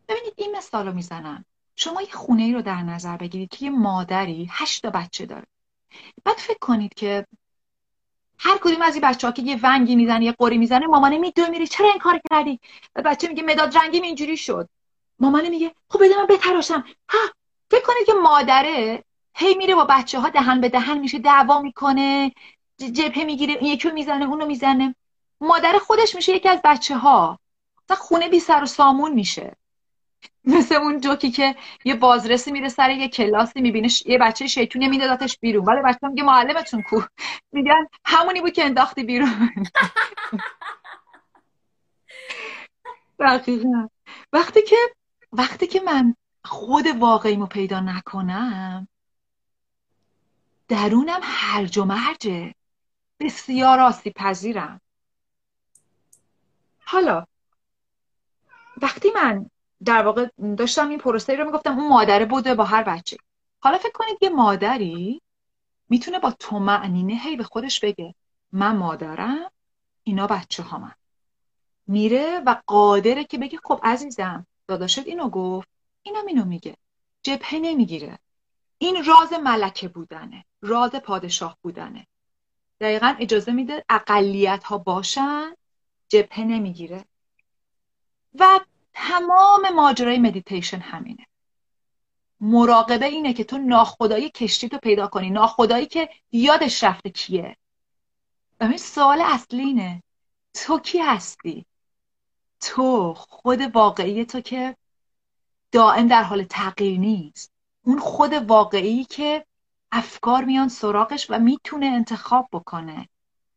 ببینید 0.09 0.33
این 0.37 0.57
مثال 0.57 0.87
رو 0.87 0.93
می‌زنم. 0.93 1.45
شما 1.77 2.03
یه 2.03 2.13
خونه 2.13 2.43
ای 2.43 2.53
رو 2.53 2.63
در 2.63 2.83
نظر 2.83 3.17
بگیرید. 3.17 3.49
که 3.51 3.65
یه 3.65 3.71
مادری 3.71 4.49
هشت 4.51 4.83
تا 4.83 4.91
بچه 4.91 5.27
داره. 5.27 5.47
بعد 6.25 6.37
فکر 6.37 6.59
کنید 6.61 6.95
که 6.95 7.27
هر 8.39 8.59
کدوم 8.59 8.83
از 8.83 8.95
این 8.95 9.05
بچه 9.05 9.27
ها 9.27 9.33
که 9.33 9.43
یه 9.43 9.61
ونگی 9.63 9.97
می‌زنه 9.97 10.25
یه 10.25 10.33
قری 10.33 10.59
می‌زنه 10.59 10.87
مامانه 10.87 11.19
میدوه 11.19 11.49
میری. 11.49 11.67
چرا 11.67 11.89
این 11.89 11.99
کار 11.99 12.21
کردی؟ 12.31 12.61
بچه 13.05 13.29
میگه 13.29 13.43
مداد 13.43 13.79
رنگی 13.79 14.01
اینجوری 14.01 14.37
شد. 14.37 14.69
مامانه 15.19 15.49
میگه 15.49 15.75
خب 15.89 16.05
بده 16.05 16.17
من 16.17 16.27
بتراشم 16.27 16.85
ها 17.09 17.19
فکر 17.71 17.87
کنید 17.87 18.07
که 18.07 18.13
مادره 18.13 19.05
هی 19.35 19.55
میره 19.55 19.75
با 19.75 19.85
بچه 19.85 20.21
ها 20.21 20.29
دهن 20.29 20.61
به 20.61 20.69
دهن 20.69 20.99
میشه 20.99 21.19
دعوا 21.19 21.63
می‌کنه. 21.63 22.33
جبهه 22.79 23.25
می‌گیره 23.25 23.55
این 23.55 23.73
یکی 23.73 23.91
می‌زنه 23.91 24.25
اونو 24.25 24.47
می‌زنه. 24.47 24.95
مادر 25.41 25.79
خودش 25.79 26.15
میشه 26.15 26.33
یکی 26.33 26.49
از 26.49 26.61
بچه 26.65 26.97
ها 26.97 27.39
خونه 27.95 28.29
بی 28.29 28.41
سر 28.41 28.63
و 28.63 28.67
سامون 28.67 29.13
میشه. 29.13 29.57
مثل 30.45 30.75
اون 30.75 31.01
جوکی 31.01 31.31
که 31.31 31.57
یه 31.85 31.95
بازرسی 31.95 32.53
میره 32.53 32.69
سر 32.69 32.91
یه 32.91 33.09
کلاسی 33.09 33.61
می‌بینه 33.61 33.89
یه 34.07 34.19
بچه 34.19 34.47
شیطونه 34.47 34.89
میدادتش 34.89 35.39
بیرون. 35.39 35.65
ولی 35.65 35.83
بچه 35.83 36.09
میگه 36.09 36.23
معلمتون 36.23 36.83
کو؟ 36.83 37.01
میگن 37.53 37.87
همونی 38.05 38.41
بود 38.41 38.53
که 38.53 38.65
انداختی 38.65 39.05
بیرون. 39.05 39.51
دقیقا. 43.21 43.89
وقتی 44.33 44.63
که 44.63 44.77
وقتی 45.33 45.67
که 45.67 45.81
من 45.81 46.15
خود 46.45 46.87
واقعیمو 46.87 47.47
پیدا 47.47 47.81
نکنم 47.81 48.89
درونم 50.69 51.21
هرج 51.23 51.79
و 51.79 51.85
مرجه. 51.85 52.55
بسیار 53.21 53.81
آسیب 53.81 54.13
پذیرم 54.13 54.81
حالا 56.85 57.27
وقتی 58.83 59.11
من 59.15 59.51
در 59.85 60.03
واقع 60.03 60.29
داشتم 60.59 60.89
این 60.89 60.99
پروسه 60.99 61.37
رو 61.37 61.45
می‌گفتم 61.45 61.79
اون 61.79 61.89
مادره 61.89 62.25
بوده 62.25 62.55
با 62.55 62.65
هر 62.65 62.83
بچه. 62.83 63.17
حالا 63.61 63.79
فکر 63.79 63.93
کنید 63.95 64.19
یه 64.23 64.29
مادری 64.29 65.23
می‌تونه 65.89 66.19
با 66.19 66.31
تو 66.31 66.59
معنینه 66.59 67.15
هی 67.15 67.37
به 67.37 67.45
خودش 67.45 67.81
بگه 67.81 68.15
من 68.53 68.77
مادرم 68.77 69.51
اینا 70.03 70.27
بچه 70.27 70.63
ها 70.63 70.79
من. 70.79 70.95
میره 71.87 72.43
و 72.47 72.63
قادره 72.67 73.25
که 73.25 73.39
بگه 73.39 73.59
خب 73.65 73.81
عزیزم 73.83 74.47
داداشت 74.69 74.99
اینو 74.99 75.29
گفت 75.29 75.69
اینم 76.03 76.27
اینو 76.27 76.45
میگه. 76.45 76.77
جبهه 77.23 77.55
نمی‌گیره. 77.55 78.19
این 78.79 79.05
راز 79.05 79.33
ملکه 79.33 79.89
بودنه 79.89 80.45
راز 80.63 80.91
پادشاه 80.91 81.59
بودنه. 81.63 82.07
دقیقا 82.81 83.17
اجازه 83.21 83.53
میده 83.53 83.85
اقلیت 83.89 84.65
ها 84.65 84.79
باشن 84.79 85.55
جبهه 86.09 86.41
نمی‌گیره. 86.41 87.05
و 88.35 88.61
تمام 88.93 89.69
ماجرای 89.75 90.19
مدیتیشن 90.19 90.79
همینه. 90.79 91.27
مراقبه 92.41 93.07
اینه 93.07 93.33
که 93.33 93.45
تو 93.45 93.59
ناخدایی 93.59 94.31
کشتی 94.31 94.69
تو 94.69 94.79
پیدا 94.79 95.07
کنی. 95.07 95.31
ناخدایی 95.31 95.87
که 95.87 96.09
یادش 96.33 96.85
رفته 96.85 97.11
کیه. 97.11 97.57
ببین 98.61 98.77
سوال 98.77 99.21
اصلی 99.21 99.63
اینه. 99.63 100.03
تو 100.55 100.79
کی 100.79 100.99
هستی؟ 100.99 101.67
تو 102.61 103.15
خود 103.15 103.61
واقعی 103.77 104.25
تو 104.25 104.41
که 104.41 104.77
دائم 105.73 106.09
در 106.09 106.23
حال 106.23 106.45
تغییر 106.45 106.99
نیست. 106.99 107.53
اون 107.85 107.99
خود 107.99 108.33
واقعی 108.33 109.05
که 109.05 109.47
افکار 109.93 110.45
میان 110.45 110.69
سراغش 110.69 111.27
و 111.31 111.39
می‌تونه 111.39 111.87
انتخاب 111.87 112.49
بکنه 112.53 113.09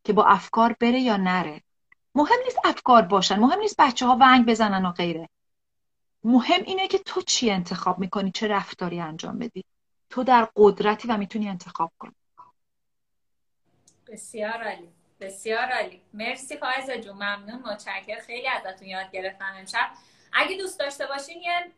که 0.04 0.12
با 0.12 0.24
افکار 0.24 0.76
بره 0.80 1.00
یا 1.00 1.16
نره. 1.16 1.62
مهم 2.14 2.38
نیست 2.44 2.58
افکار 2.64 3.02
باشن 3.02 3.38
مهم 3.38 3.58
نیست 3.58 3.76
بچه 3.78 4.06
ها 4.06 4.18
ونگ 4.20 4.46
بزنن 4.46 4.86
و 4.86 4.92
غیره. 4.92 5.28
مهم 6.24 6.62
اینه 6.62 6.88
که 6.88 6.98
تو 6.98 7.22
چی 7.22 7.50
انتخاب 7.50 7.98
می‌کنی 7.98 8.30
چه 8.32 8.48
رفتاری 8.48 9.00
انجام 9.00 9.38
بدی. 9.38 9.64
تو 10.10 10.24
در 10.24 10.48
قدرتی 10.56 11.08
و 11.08 11.16
می‌تونی 11.16 11.48
انتخاب 11.48 11.92
کنی. 11.98 12.14
بسیار 14.08 14.64
عالی 14.64 14.88
بسیار 15.20 15.72
عالی. 15.72 16.00
مرسی 16.14 16.56
فایزه 16.56 17.00
جون 17.00 17.14
ممنون 17.14 17.62
متشکر 17.62 18.20
خیلی 18.20 18.48
ازتون 18.48 18.88
یاد 18.88 19.10
گرفتم 19.10 19.52
امشب. 19.58 19.90
اگه 20.32 20.56
دوست 20.56 20.78
داشته 20.78 21.06
باشین 21.06 21.42
یه 21.42 21.72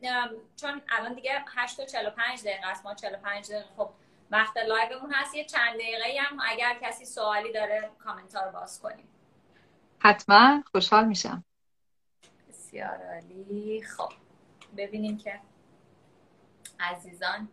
چون 0.57 0.83
الان 0.89 1.15
دیگه 1.15 1.45
8 1.57 1.81
و 1.81 1.85
45 1.85 2.41
دقیقه 2.41 2.67
است 2.67 2.85
ما 2.85 2.95
45 2.95 3.51
دقیقه 3.51 3.65
خب 3.77 3.91
وقت 4.33 4.57
live 4.57 4.89
مون 4.89 5.13
هست. 5.13 5.35
یه 5.35 5.45
چند 5.45 5.75
دقیقه 5.75 6.21
هم 6.21 6.39
اگر 6.49 6.79
کسی 6.83 7.05
سوالی 7.05 7.53
داره 7.53 7.91
کامنت 7.99 8.37
رو 8.37 8.53
باز 8.53 8.81
کنیم. 8.81 9.09
حتما. 9.99 10.63
خوشحال 10.73 11.05
میشم. 11.05 11.45
بسیار 12.49 12.99
عالی. 13.15 13.83
خب 13.83 14.13
ببینیم 14.77 15.19
که 15.19 15.41
عزیزان 16.81 17.49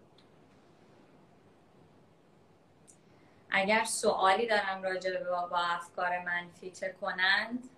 اگر 3.52 3.84
سوالی 3.84 4.48
دارم 4.48 4.84
راجع 4.84 5.12
به 5.12 5.20
با 5.24 5.58
افکار 5.58 6.20
منفی 6.20 6.72
چه 6.72 6.96
کنند؟ 7.02 7.70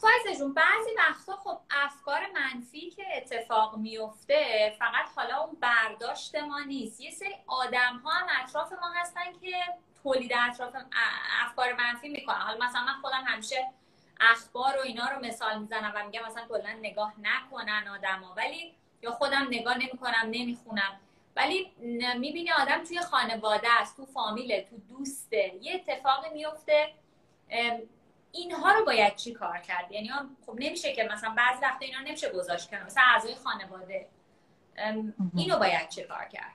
فایزه 0.00 0.38
جون 0.38 0.54
بعضی 0.54 0.90
وقتا 0.98 1.36
خب 1.36 1.58
افکار 1.70 2.20
منفی 2.34 2.90
که 2.90 3.04
اتفاق 3.16 3.76
میفته 3.76 4.76
فقط 4.78 5.08
حالا 5.16 5.38
اون 5.38 5.56
برداشت 5.60 6.34
ما 6.34 6.60
نیست. 6.60 7.00
یه 7.00 7.10
سری 7.10 7.34
آدم 7.46 8.02
ها 8.04 8.10
هم 8.10 8.26
اطراف 8.42 8.72
ما 8.72 8.92
هستن 8.94 9.32
که 9.40 9.56
تولید 10.02 10.32
اطراف 10.34 10.74
افکار 11.46 11.72
منفی 11.72 12.08
می‌کنن. 12.08 12.36
حالا 12.36 12.66
مثلا 12.66 12.82
من 12.82 13.00
خودم 13.02 13.24
همیشه 13.26 13.68
اخبار 14.20 14.76
و 14.76 14.80
اینا 14.80 15.08
رو 15.08 15.24
مثال 15.24 15.58
می‌زنم 15.58 15.92
و 15.94 16.04
میگم 16.04 16.22
مثلا 16.26 16.46
کلا 16.48 16.72
نگاه 16.72 17.14
نکنن 17.22 17.88
آدما 17.88 18.34
ولی 18.34 18.74
یا 19.02 19.12
خودم 19.12 19.46
نگاه 19.50 19.78
نمی‌کنم 19.78 20.22
نمی‌خونم. 20.30 21.00
ولی 21.36 21.72
می‌بینی 22.18 22.52
آدم 22.52 22.84
توی 22.84 23.00
خانواده 23.00 23.68
است 23.80 23.96
تو 23.96 24.06
فامیله 24.06 24.66
تو 24.70 24.76
دوسته. 24.76 25.54
یه 25.60 25.74
اتفاقی 25.74 26.30
میفته 26.30 26.94
اینها 28.32 28.72
رو 28.72 28.84
باید 28.84 29.16
چی 29.16 29.32
کار 29.32 29.58
کرد؟ 29.58 29.92
یعنی 29.92 30.10
خب 30.46 30.54
نمیشه 30.58 30.92
که 30.92 31.08
مثلا 31.12 31.34
بعضی 31.36 31.62
وقتا 31.62 31.84
اینا 31.86 32.00
نمیشه 32.00 32.30
گذاشت 32.30 32.70
کنم 32.70 32.82
مثلا 32.86 33.02
اعضای 33.14 33.34
خانواده. 33.34 34.08
اینو 35.36 35.58
باید 35.58 35.88
چه 35.88 36.02
کار 36.02 36.24
کرد؟ 36.24 36.52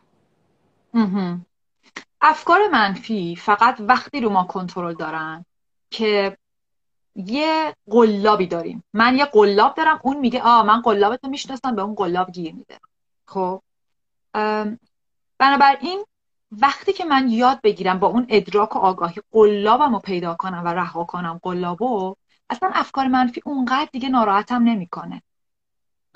افکار 2.22 2.68
منفی 2.68 3.36
فقط 3.36 3.76
وقتی 3.80 4.22
رو 4.22 4.30
ما 4.30 4.44
کنترل 4.44 4.94
دارن 4.94 5.46
که 5.92 6.38
یه 7.16 7.76
قلابی 7.90 8.48
داریم. 8.48 8.84
من 8.94 9.18
یه 9.18 9.26
قلاب 9.26 9.76
دارم 9.76 10.00
اون 10.04 10.18
میگه 10.18 10.42
آ 10.42 10.64
من 10.64 10.82
قلابتو 10.82 11.28
می‌شناسم 11.28 11.76
به 11.76 11.82
اون 11.82 11.96
قلاب 11.96 12.32
گیر 12.32 12.56
میده. 12.56 12.80
خب؟ 13.26 13.62
بنابراین 15.38 16.06
وقتی 16.52 16.94
که 16.94 17.06
من 17.06 17.30
یاد 17.30 17.62
بگیرم 17.62 18.00
با 18.00 18.08
اون 18.08 18.26
ادراک 18.30 18.76
و 18.76 18.80
آگاهی 18.80 19.22
قلابم 19.32 19.94
رو 19.94 20.00
پیدا 20.00 20.36
کنم 20.36 20.62
و 20.66 20.68
رها 20.68 21.04
کنم 21.04 21.40
قلابو 21.44 22.16
اصلا 22.50 22.72
افکار 22.74 23.08
منفی 23.08 23.42
اونقدر 23.46 23.90
دیگه 23.92 24.10
ناراحتم 24.10 24.64
نمی‌کنه. 24.64 25.22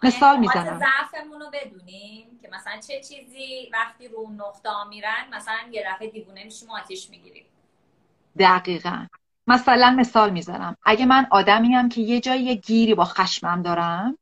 مثال 0.04 0.40
می‌زنم. 0.40 0.80
ضعفمون 0.80 1.42
رو 1.42 1.46
بدونیم 1.54 2.40
که 2.42 2.50
مثلا 2.54 2.80
چه 2.80 3.00
چیزی 3.00 3.70
وقتی 3.74 4.08
رو 4.08 4.30
نقطه 4.38 4.88
میرن 4.90 5.28
مثلا 5.34 5.58
یه 5.72 5.84
دفعه 5.88 6.10
دیوونه 6.10 6.44
میشیم 6.44 6.70
و 6.70 6.74
آتیش 6.74 7.10
می‌گیریم. 7.10 7.46
دقیقا. 8.40 9.08
مثلا 9.48 9.96
مثال 9.98 10.30
می‌زنم. 10.30 10.78
اگه 10.84 11.06
من 11.06 11.28
آدمیم 11.32 11.90
که 11.90 12.02
یه 12.02 12.20
جایی 12.20 12.44
یه 12.44 12.56
گیری 12.56 12.96
با 12.96 13.06
خشمم 13.06 13.62
دارم 13.62 14.18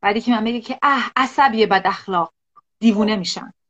بعدی 0.00 0.20
که 0.20 0.30
من 0.30 0.44
بگه 0.44 0.60
که 0.60 0.78
اه 0.82 1.10
عصبیه 1.16 1.66
بد 1.66 1.82
اخلاق 1.86 2.32
دیوونه 2.78 3.16
میشن 3.16 3.40
آره 3.40 3.63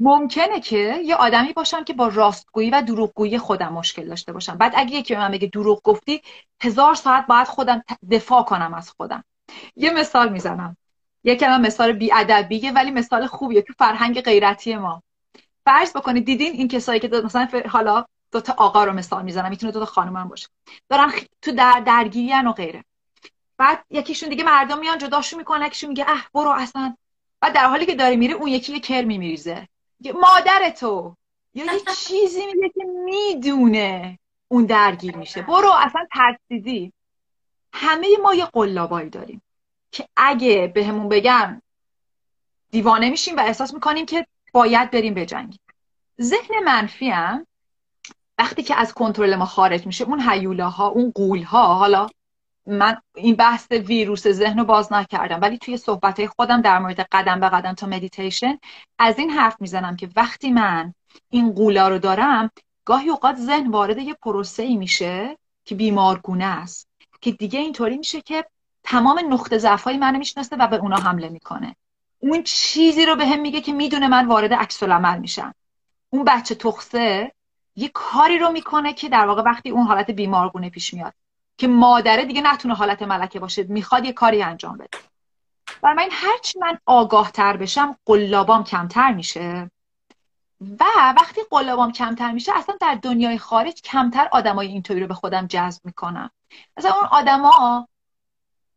ممکنه 0.00 0.60
که 0.60 1.00
یه 1.04 1.14
آدمی 1.14 1.52
باشم 1.52 1.84
که 1.84 1.92
با 1.92 2.08
راستگویی 2.08 2.70
و 2.70 2.82
دروغگویی 2.82 3.38
خودم 3.38 3.72
مشکل 3.72 4.08
داشته 4.08 4.32
باشم. 4.32 4.56
بعد 4.56 4.72
اگه 4.76 4.96
یکی 4.96 5.14
به 5.14 5.20
من 5.20 5.30
بگه 5.30 5.48
دروغ 5.48 5.82
گفتی 5.82 6.22
هزار 6.62 6.94
ساعت 6.94 7.26
باید 7.26 7.46
خودم 7.46 7.82
دفاع 8.10 8.42
کنم 8.42 8.74
از 8.74 8.90
خودم. 8.90 9.24
یه 9.76 9.90
مثال 9.90 10.32
می‌زنم. 10.32 10.76
یکی 11.24 11.44
هم 11.44 11.60
مثال 11.60 11.92
بیادبیه 11.92 12.72
ولی 12.72 12.90
مثال 12.90 13.26
خوبیه 13.26 13.62
تو 13.62 13.72
فرهنگ 13.78 14.20
غیرتی 14.20 14.76
ما. 14.76 15.02
فرض 15.64 15.96
بکنید 15.96 16.24
دیدین 16.24 16.52
این 16.52 16.68
کسایی 16.68 17.00
که 17.00 17.08
مثلا 17.08 17.48
حالا 17.68 18.04
دو 18.32 18.40
تا 18.40 18.54
آقا 18.56 18.84
رو 18.84 18.92
مثال 18.92 19.22
می‌زنم. 19.22 19.50
می‌تونه 19.50 19.72
دو 19.72 19.80
تا 19.80 19.86
خانم 19.86 20.16
هم 20.16 20.28
باشه. 20.28 20.48
دارن 20.88 21.12
تو 21.42 21.52
در 21.52 21.82
درگیری 21.86 22.32
و 22.32 22.52
غیره. 22.52 22.84
بعد 23.58 23.84
یکیشون 23.90 24.28
دیگه 24.28 24.44
مردم 24.44 24.78
میان 24.78 24.98
جداشون 24.98 25.38
می‌کنه 25.38 25.66
یکیشون 25.66 25.88
میگه 25.88 26.04
اه 26.08 26.28
برو 26.34 26.50
اصلا. 26.50 26.96
بعد 27.40 27.52
در 27.52 27.66
حالی 27.66 27.86
که 27.86 27.94
داره 27.94 28.16
میره 28.16 28.34
اون 28.34 28.48
یکی 28.48 28.72
یه 28.72 28.80
کرمی 28.80 29.18
میریزه. 29.18 29.68
مادر 30.04 30.70
تو. 30.70 31.16
یا 31.54 31.64
یه 31.64 31.80
چیزی 31.96 32.46
میگه 32.46 32.68
که 32.68 32.84
می‌دونه 32.84 34.18
اون 34.48 34.64
درگیر 34.64 35.16
میشه. 35.16 35.42
برو 35.42 35.70
اصلا 35.78 36.06
ترسیدی. 36.14 36.92
همه 37.72 38.08
ما 38.22 38.34
یه 38.34 38.44
قلابایی 38.44 39.10
داریم 39.10 39.42
که 39.92 40.08
اگه 40.16 40.72
بهمون 40.74 41.08
بگن 41.08 41.62
دیوانه 42.70 43.10
میشیم 43.10 43.36
و 43.36 43.40
احساس 43.40 43.74
می‌کنیم 43.74 44.06
که 44.06 44.26
باید 44.52 44.90
بریم 44.90 45.14
بجنگیم 45.14 45.60
ذهن 46.20 46.64
منفی 46.64 47.08
هم 47.08 47.46
وقتی 48.38 48.62
که 48.62 48.74
از 48.74 48.94
کنترل 48.94 49.36
ما 49.36 49.44
خارج 49.44 49.86
میشه 49.86 50.04
اون 50.04 50.20
هیولاها 50.20 50.88
اون 50.88 51.12
قولها 51.14 51.74
حالا 51.74 52.08
من 52.66 52.96
این 53.14 53.36
بحث 53.36 53.70
ویروس 53.70 54.28
ذهن 54.28 54.58
رو 54.58 54.64
باز 54.64 54.92
نکردم 54.92 55.40
ولی 55.40 55.58
توی 55.58 55.76
صحبت 55.76 56.26
خودم 56.26 56.60
در 56.60 56.78
مورد 56.78 57.00
قدم 57.00 57.40
به 57.40 57.48
قدم 57.48 57.72
تا 57.72 57.86
مدیتیشن 57.86 58.58
از 58.98 59.18
این 59.18 59.30
حرف 59.30 59.60
می‌زنم 59.60 59.96
که 59.96 60.08
وقتی 60.16 60.50
من 60.50 60.94
این 61.30 61.52
قولا 61.52 61.88
رو 61.88 61.98
دارم 61.98 62.50
گاهی 62.84 63.08
اوقات 63.08 63.36
ذهن 63.36 63.70
وارد 63.70 63.98
یه 63.98 64.14
پروسه 64.14 64.62
ای 64.62 64.76
میشه 64.76 65.38
که 65.64 65.74
بیمارگونه 65.74 66.44
است 66.44 66.88
که 67.20 67.32
دیگه 67.32 67.58
اینطوری 67.58 67.98
میشه 67.98 68.20
که 68.20 68.44
تمام 68.84 69.20
نقطه 69.32 69.58
ضعف 69.58 69.82
های 69.82 69.96
منو 69.96 70.18
می‌شناسه 70.18 70.56
و 70.56 70.66
به 70.66 70.76
اونا 70.76 70.96
حمله 70.96 71.28
می‌کنه. 71.28 71.76
اون 72.18 72.42
چیزی 72.42 73.06
رو 73.06 73.16
به 73.16 73.36
میگه 73.36 73.60
که 73.60 73.72
می‌دونه 73.72 74.08
من 74.08 74.26
وارد 74.26 74.54
عکس 74.54 74.82
العمل 74.82 75.18
میشم. 75.18 75.54
اون 76.10 76.24
بچه 76.24 76.54
تخصه 76.54 77.32
یه 77.76 77.90
کاری 77.94 78.38
رو 78.38 78.52
می‌کنه 78.52 78.92
که 78.92 79.08
در 79.08 79.26
واقع 79.26 79.42
وقتی 79.42 79.70
اون 79.70 79.86
حالت 79.86 80.10
بیمارگونه 80.10 80.70
پیش 80.70 80.94
میاد. 80.94 81.14
که 81.60 81.68
مادره 81.68 82.24
دیگه 82.24 82.40
نتونه 82.40 82.74
حالت 82.74 83.02
ملکه 83.02 83.40
باشه 83.40 83.62
می‌خواد 83.62 84.04
یه 84.04 84.12
کاری 84.12 84.42
انجام 84.42 84.76
بده. 84.76 84.98
برای 85.82 85.96
من 85.96 86.08
هرچی 86.10 86.58
من 86.58 86.78
آگاه 86.86 87.32
تر 87.32 87.56
بشم 87.56 87.96
قلابام 88.06 88.64
کمتر 88.64 89.12
میشه. 89.12 89.70
و 90.60 90.84
وقتی 91.16 91.40
قلابام 91.50 91.92
کمتر 91.92 92.32
میشه 92.32 92.52
اصلا 92.56 92.76
در 92.80 92.94
دنیای 93.02 93.38
خارج 93.38 93.82
کمتر 93.82 94.28
آدمای 94.32 94.66
اینطوری 94.66 95.00
رو 95.00 95.06
به 95.06 95.14
خودم 95.14 95.46
جذب 95.46 95.80
می‌کنم. 95.84 96.30
مثلا 96.76 96.92
اون 96.92 97.08
آدما 97.10 97.88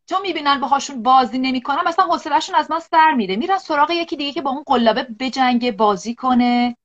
چون 0.05 0.21
می‌بینن 0.21 0.59
باهاشون 0.59 1.03
بازی 1.03 1.39
نمی‌کنم 1.39 1.83
مثلا 1.87 2.05
حوصلهشون 2.05 2.55
از 2.55 2.71
من 2.71 2.79
سر 2.79 3.13
میره. 3.13 3.35
میرن 3.35 3.57
سراغ 3.57 3.91
یکی 3.91 4.15
دیگه 4.17 4.33
که 4.33 4.41
با 4.41 4.51
اون 4.51 4.63
قلابه 4.65 5.03
بجنگه 5.19 5.71
بازی 5.71 6.15
کنه. 6.15 6.77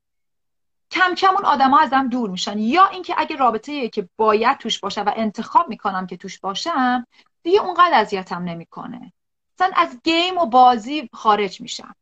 کم 0.91 1.15
کم 1.15 1.35
اون 1.37 1.45
آدما 1.45 1.81
ازم 1.81 2.09
دور 2.09 2.31
میشن. 2.31 2.59
یا 2.59 2.87
اینکه 2.87 3.15
اگه 3.19 3.37
رابطه 3.37 3.89
که 3.89 4.09
باید 4.17 4.59
توش 4.59 4.81
باشه 4.81 5.03
و 5.03 5.13
انتخاب 5.17 5.69
می‌کنم 5.69 6.07
که 6.07 6.17
توش 6.17 6.41
باشم 6.41 7.07
دیگه 7.43 7.61
اونقدر 7.61 7.91
اذیتم 7.95 8.45
نمی‌کنه. 8.45 9.13
مثلا 9.55 9.73
از 9.77 10.01
game 10.05 10.39
و 10.39 10.47
بازی 10.47 11.09
خارج 11.13 11.61
میشم. 11.61 11.95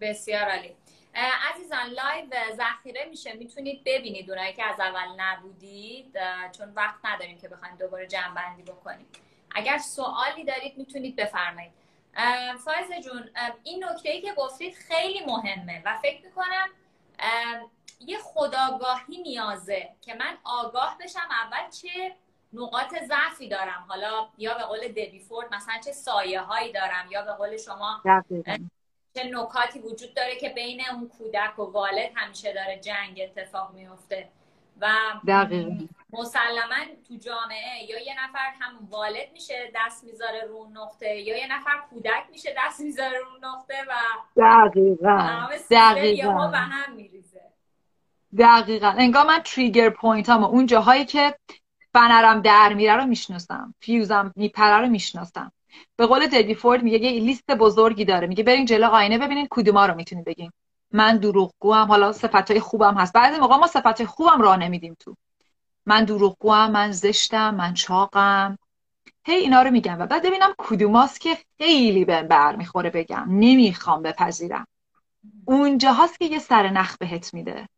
بسیار 0.00 0.50
عالی. 0.50 0.74
عزیزان 1.54 1.86
live 1.86 2.56
ذخیره 2.56 3.06
میشه. 3.10 3.32
می‌تونید 3.32 3.82
ببینید 3.86 4.30
اونایی 4.30 4.52
که 4.52 4.64
از 4.64 4.80
اول 4.80 5.08
نبودید 5.16 6.16
چون 6.58 6.72
وقت 6.76 7.04
نداریم 7.04 7.38
که 7.38 7.48
بخوایم 7.48 7.76
دوباره 7.76 8.06
جمع 8.06 8.34
بندی 8.34 8.62
بکنیم. 8.62 9.06
اگر 9.54 9.78
سوالی 9.78 10.44
دارید 10.44 10.78
می‌تونید 10.78 11.16
بفرمایید. 11.16 11.81
فایز 12.64 13.04
جون 13.04 13.30
این 13.62 13.84
نکته 13.84 14.10
ای 14.10 14.20
که 14.20 14.32
گفتید 14.36 14.74
خیلی 14.74 15.24
مهمه 15.26 15.82
و 15.84 15.98
فکر 16.02 16.24
می‌کنم 16.24 16.68
یه 18.00 18.18
خداگاهی 18.18 19.22
نیازه 19.22 19.88
که 20.00 20.14
من 20.14 20.38
آگاه 20.44 20.98
بشم 21.00 21.28
اول 21.30 21.70
چه 21.70 22.16
نقاط 22.52 22.94
ضعفی 23.04 23.48
دارم. 23.48 23.84
حالا 23.88 24.28
یا 24.38 24.54
به 24.54 24.62
قول 24.62 24.88
دبی 24.88 25.18
فورد 25.18 25.54
مثلا 25.54 25.74
چه 25.84 25.92
سایه 25.92 26.40
هایی 26.40 26.72
دارم 26.72 27.10
یا 27.10 27.22
به 27.22 27.32
قول 27.32 27.56
شما 27.56 28.00
چه 29.14 29.24
نکاتی 29.24 29.78
وجود 29.78 30.14
داره 30.14 30.36
که 30.36 30.48
بین 30.48 30.82
اون 30.92 31.08
کودک 31.08 31.58
و 31.58 31.62
والد 31.62 32.10
همیشه 32.14 32.52
داره 32.52 32.80
جنگ 32.80 33.20
اتفاق 33.22 33.72
میفته 33.72 34.28
و 34.80 34.94
مسلما 36.12 36.84
تو 37.08 37.16
جامعه 37.16 37.84
یا 37.88 38.00
یه 38.00 38.14
نفر 38.24 38.52
هم 38.60 38.88
والد 38.90 39.32
میشه 39.32 39.72
دست 39.74 40.04
می‌ذاره 40.04 40.44
رو 40.48 40.68
نقطه 40.72 41.16
یا 41.16 41.38
یه 41.38 41.46
نفر 41.56 41.70
کودک 41.90 42.24
میشه 42.30 42.54
دست 42.58 42.80
می‌ذاره 42.80 43.18
رو 43.18 43.48
نقطه 43.48 43.74
و 43.88 43.92
دقیقا 44.36 45.48
دقیقا. 45.70 46.48
به 46.48 46.58
هم 46.58 46.92
میریزه. 46.92 47.40
دقیقا. 48.38 48.88
انگار 48.88 49.26
من 49.26 49.38
trigger 49.38 49.90
point 49.90 50.28
هم 50.28 50.44
اون 50.44 50.66
جاهایی 50.66 51.04
که 51.04 51.34
فنرم 51.92 52.40
در 52.40 52.72
میره 52.74 52.96
رو 52.96 53.04
می‌شناسم 53.04 53.74
فیوزم 53.80 54.32
میپره 54.36 54.80
رو 54.80 54.86
می‌شناسم. 54.86 55.52
به 55.96 56.06
قول 56.06 56.26
دبی 56.26 56.54
فورد 56.54 56.82
میگه 56.82 56.98
یه 56.98 57.20
لیست 57.20 57.50
بزرگی 57.50 58.04
داره 58.04 58.26
میگه 58.26 58.44
برین 58.44 58.64
جلو 58.64 58.86
آینه 58.86 59.18
ببینین 59.18 59.48
کدوما 59.50 59.86
رو 59.86 59.94
می‌تونید 59.94 60.24
بگین. 60.24 60.52
من 60.90 61.16
دروغگو 61.16 61.72
هم 61.72 61.88
حالا 61.88 62.12
صفتای 62.12 62.60
خوبم 62.60 62.94
هست. 62.94 63.12
بعضی 63.12 63.40
موقع 63.40 63.56
ما 63.56 63.66
صفتای 63.66 64.06
خوبم 64.06 64.40
راه 64.40 64.56
نمیدیم 64.56 64.96
تو. 65.00 65.16
من 65.86 66.04
دروغگو 66.04 66.52
هم 66.52 66.70
من 66.70 66.92
زشتم 66.92 67.54
من 67.54 67.74
چاقم. 67.74 68.58
هی 69.24 69.34
اینا 69.34 69.62
رو 69.62 69.70
میگم 69.70 70.00
و 70.00 70.06
بعد 70.06 70.26
ببینم 70.26 70.54
کدوماست 70.58 71.20
که 71.20 71.38
خیلی 71.58 72.04
بر 72.04 72.56
می‌خوره 72.56 72.90
بگم. 72.90 73.26
نمی‌خوام 73.28 74.02
بپذیرم. 74.02 74.66
اونجا 75.44 75.92
هست 75.92 76.18
که 76.18 76.24
یه 76.24 76.38
سر 76.38 76.70
نخ 76.70 76.96
بهت 76.98 77.34
میده. 77.34 77.68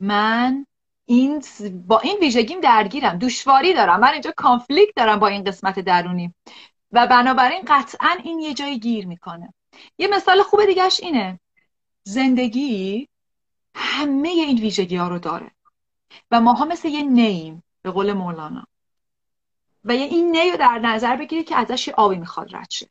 من 0.00 0.66
این 1.04 1.42
با 1.86 1.98
این 1.98 2.18
ویژگیم 2.20 2.60
درگیرم. 2.60 3.18
دشواری 3.18 3.74
دارم. 3.74 4.00
من 4.00 4.12
اینجا 4.12 4.32
کانفلیکت 4.36 4.92
دارم 4.96 5.18
با 5.18 5.26
این 5.26 5.44
قسمت 5.44 5.80
درونی. 5.80 6.34
و 6.92 7.06
بنابراین 7.06 7.62
قطعا 7.66 8.16
این 8.24 8.38
یه 8.38 8.54
جایی 8.54 8.78
گیر 8.78 9.06
می‌کنه. 9.06 9.54
یه 9.98 10.08
مثال 10.08 10.42
خوب 10.42 10.64
دیگهش 10.64 11.00
اینه. 11.02 11.40
زندگی 12.02 13.08
همه 13.74 14.28
این 14.28 14.58
ویژگی 14.58 14.96
ها 14.96 15.08
رو 15.08 15.18
داره. 15.18 15.50
و 16.30 16.40
ماها 16.40 16.64
مثل 16.64 16.88
یه 16.88 17.02
نیم 17.02 17.62
به 17.82 17.90
قول 17.90 18.12
مولانا. 18.12 18.64
و 19.84 19.96
یه 19.96 20.04
این 20.04 20.36
نی 20.36 20.50
رو 20.50 20.56
در 20.56 20.78
نظر 20.78 21.16
بگیرید 21.16 21.48
که 21.48 21.56
ازش 21.56 21.88
آبی 21.88 22.16
می‌خواد 22.16 22.56
رد 22.56 22.70
شه. 22.70 22.88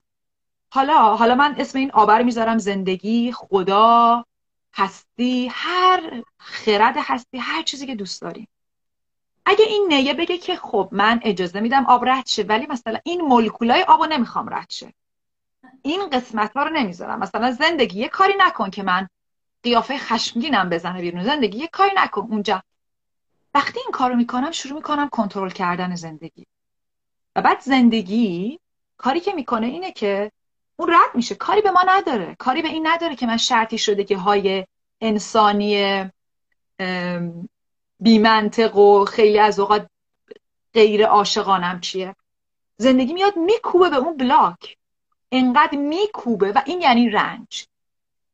حالا 0.69 1.15
حالا 1.15 1.35
من 1.35 1.55
اسم 1.57 1.79
این 1.79 1.91
آبه 1.91 2.17
رو 2.17 2.23
می‌ذارم 2.23 2.57
زندگی 2.57 3.31
خدا 3.31 4.25
هستی 4.73 5.49
هر 5.51 6.23
خرد 6.37 6.95
هستی 6.97 7.37
هر 7.37 7.63
چیزی 7.63 7.85
که 7.87 7.95
دوست 7.95 8.21
داریم 8.21 8.47
اگه 9.45 9.65
این 9.65 9.85
نیه 9.87 10.13
بگه 10.13 10.37
که 10.37 10.55
خب 10.55 10.89
من 10.91 11.19
اجازه 11.23 11.59
میدم 11.59 11.85
آب 11.85 12.05
رد 12.05 12.27
شه 12.27 12.43
ولی 12.43 12.65
مثلا 12.69 12.99
این 13.03 13.21
مولکولای 13.21 13.83
آبو 13.83 14.05
نمی‌خوام 14.05 14.53
رد 14.53 14.69
شه. 14.69 14.93
این 15.81 16.09
قسمت 16.09 16.57
ها 16.57 16.63
رو 16.63 16.69
نمی‌ذارم. 16.69 17.19
مثلا 17.19 17.51
زندگی 17.51 17.99
یه 17.99 18.07
کاری 18.07 18.33
نکن 18.37 18.69
که 18.69 18.83
من 18.83 19.07
قیافه 19.63 19.97
خشمگینم 19.97 20.69
بزنه 20.69 21.01
بیرون. 21.01 21.23
زندگی 21.23 21.57
یه 21.57 21.67
کاری 21.67 21.91
نکن. 21.95 22.21
اونجا 22.21 22.63
وقتی 23.57 23.79
این 23.79 23.91
کارو 23.91 24.15
می‌کنم 24.15 24.51
شروع 24.51 24.75
می‌کنم 24.75 25.09
کنترل 25.09 25.49
کردن 25.49 25.95
زندگی. 25.95 26.45
و 27.35 27.41
بعد 27.41 27.59
زندگی 27.59 28.59
کاری 28.97 29.19
که 29.19 29.33
می‌کنه 29.33 29.67
اینه 29.67 29.91
که 29.91 30.31
اون 30.75 30.89
رد 30.89 31.15
میشه. 31.15 31.35
کاری 31.35 31.61
به 31.61 31.71
ما 31.71 31.83
نداره. 31.87 32.35
کاری 32.39 32.61
به 32.61 32.67
این 32.67 32.87
نداره 32.87 33.15
که 33.15 33.27
من 33.27 33.37
شرطی 33.37 33.77
شده 33.77 34.03
که 34.03 34.17
های 34.17 34.65
انسانی 35.01 36.03
بیمنطق 37.99 38.75
و 38.75 39.05
خیلی 39.05 39.39
از 39.39 39.59
اوقات 39.59 39.89
غیر 40.73 41.05
عاشقانم 41.05 41.79
چیه. 41.81 42.15
زندگی 42.77 43.13
میاد 43.13 43.37
میکوبه 43.37 43.89
به 43.89 43.95
اون 43.95 44.17
بلاک. 44.17 44.77
انقدر 45.31 45.77
میکوبه 45.77 46.51
و 46.51 46.61
این 46.65 46.81
یعنی 46.81 47.09
رنج. 47.09 47.65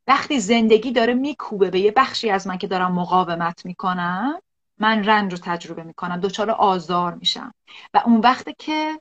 وقتی 0.08 0.40
زندگی 0.40 0.92
داره 0.92 1.14
میکوبه 1.14 1.70
به 1.70 1.80
یه 1.80 1.92
بخشی 1.92 2.30
از 2.30 2.48
من 2.48 2.58
که 2.58 2.68
دارم 2.68 2.92
مقاومت 2.92 3.66
می‌کنم 3.66 4.42
من 4.84 5.04
رنج 5.04 5.32
رو 5.32 5.38
تجربه 5.38 5.84
می‌کنم 5.84 6.20
دچار 6.20 6.52
آزار 6.52 7.14
میشم. 7.14 7.54
و 7.94 8.02
اون 8.06 8.20
وقتی 8.20 8.56
که 8.60 9.00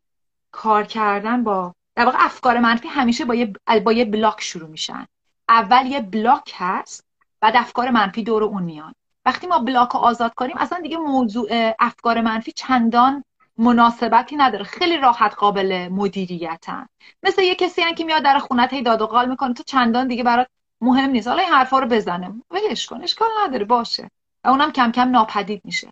کار 0.53 0.85
کردن 0.85 1.45
با 1.45 1.75
در 1.97 2.05
واقع 2.05 2.25
افکار 2.25 2.59
منفی 2.59 2.89
همیشه 2.89 3.25
با 3.25 3.35
یه, 3.35 3.53
با 3.85 3.93
یه 3.93 4.05
بلاک 4.05 4.41
شروع 4.41 4.69
میشن. 4.69 5.07
اول 5.49 5.87
یه 5.87 6.01
بلاک 6.01 6.53
هست 6.57 7.05
بعد 7.41 7.57
افکار 7.57 7.91
منفی 7.91 8.23
دور 8.23 8.45
اون 8.45 8.63
میان. 8.63 8.95
وقتی 9.27 9.47
ما 9.47 9.59
بلاک 9.59 9.91
رو 9.91 10.01
آزاد 10.01 10.35
کنیم 10.35 10.57
اصلا 10.59 10.79
دیگه 10.81 10.97
موضوع 10.97 11.75
افکار 11.79 12.21
منفی 12.21 12.53
چندان 12.53 13.25
مناسبتی 13.59 14.37
نداره. 14.37 14.65
خیلی 14.65 14.97
راحت 14.97 15.35
قابل 15.35 15.89
مدیریتن. 15.89 16.87
مثل 17.23 17.43
یه 17.43 17.55
کسی 17.55 17.83
هم 17.83 17.95
که 17.95 18.05
میاد 18.05 18.23
در 18.23 18.39
خونت 18.39 18.73
هی 18.73 18.83
داد 18.83 19.03
و 19.03 19.07
قال 19.07 19.29
می‌کنه 19.29 19.55
تو 19.55 19.63
چندان 19.63 20.09
دیگه 20.09 20.23
برات 20.23 20.47
مهم 20.81 21.11
نیست. 21.11 21.29
حالا 21.29 21.43
این 21.43 21.53
حرفا 21.53 21.79
رو 21.79 21.87
بزنه. 21.87 22.43
ولش 22.51 22.87
کن 22.87 23.03
اشکال 23.03 23.29
نداره 23.45 23.65
باشه. 23.65 24.11
و 24.45 24.49
اونم 24.49 24.73
کم 24.73 24.93
کم 24.93 25.11
ناپدید 25.11 25.65
میشه. 25.65 25.89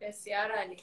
بسیار 0.00 0.52
عالی. 0.52 0.76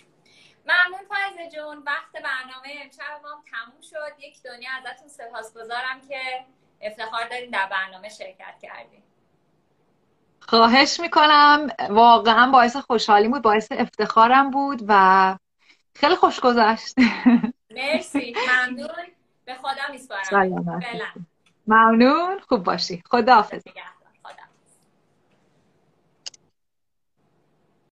ممنون 0.66 1.00
فایزه 1.10 1.56
جون. 1.56 1.78
وقت 1.78 2.12
برنامه 2.12 2.70
امشب 2.84 3.22
ما 3.24 3.44
تموم 3.52 3.82
شد. 3.82 4.24
یک 4.24 4.44
دنیا 4.44 4.70
ازتون 4.78 5.08
سپاسگزارم 5.08 6.02
که 6.10 6.46
افتخار 6.82 7.28
دارین 7.30 7.50
در 7.50 7.70
برنامه 7.72 8.10
شرکت 8.10 8.60
کردین 8.62 9.04
خواهش 10.40 11.00
می‌کنم. 11.00 11.68
واقعا 11.90 12.52
باعث 12.52 12.76
خوشحالی 12.76 13.28
بود 13.28 13.42
باعث 13.42 13.72
افتخارم 13.72 14.52
بود 14.52 14.84
و 14.88 15.36
خیلی 15.96 16.16
خوش 16.16 16.40
گذشت. 16.40 16.96
مرسی. 17.72 18.36
ممنون. 18.50 18.88
به 19.46 19.56
خدا 19.56 19.92
میسپارم. 19.92 20.82
ممنون. 21.68 22.40
خوب 22.40 22.64
باشی. 22.64 23.04
خدا 23.06 23.36
حافظ 23.36 23.64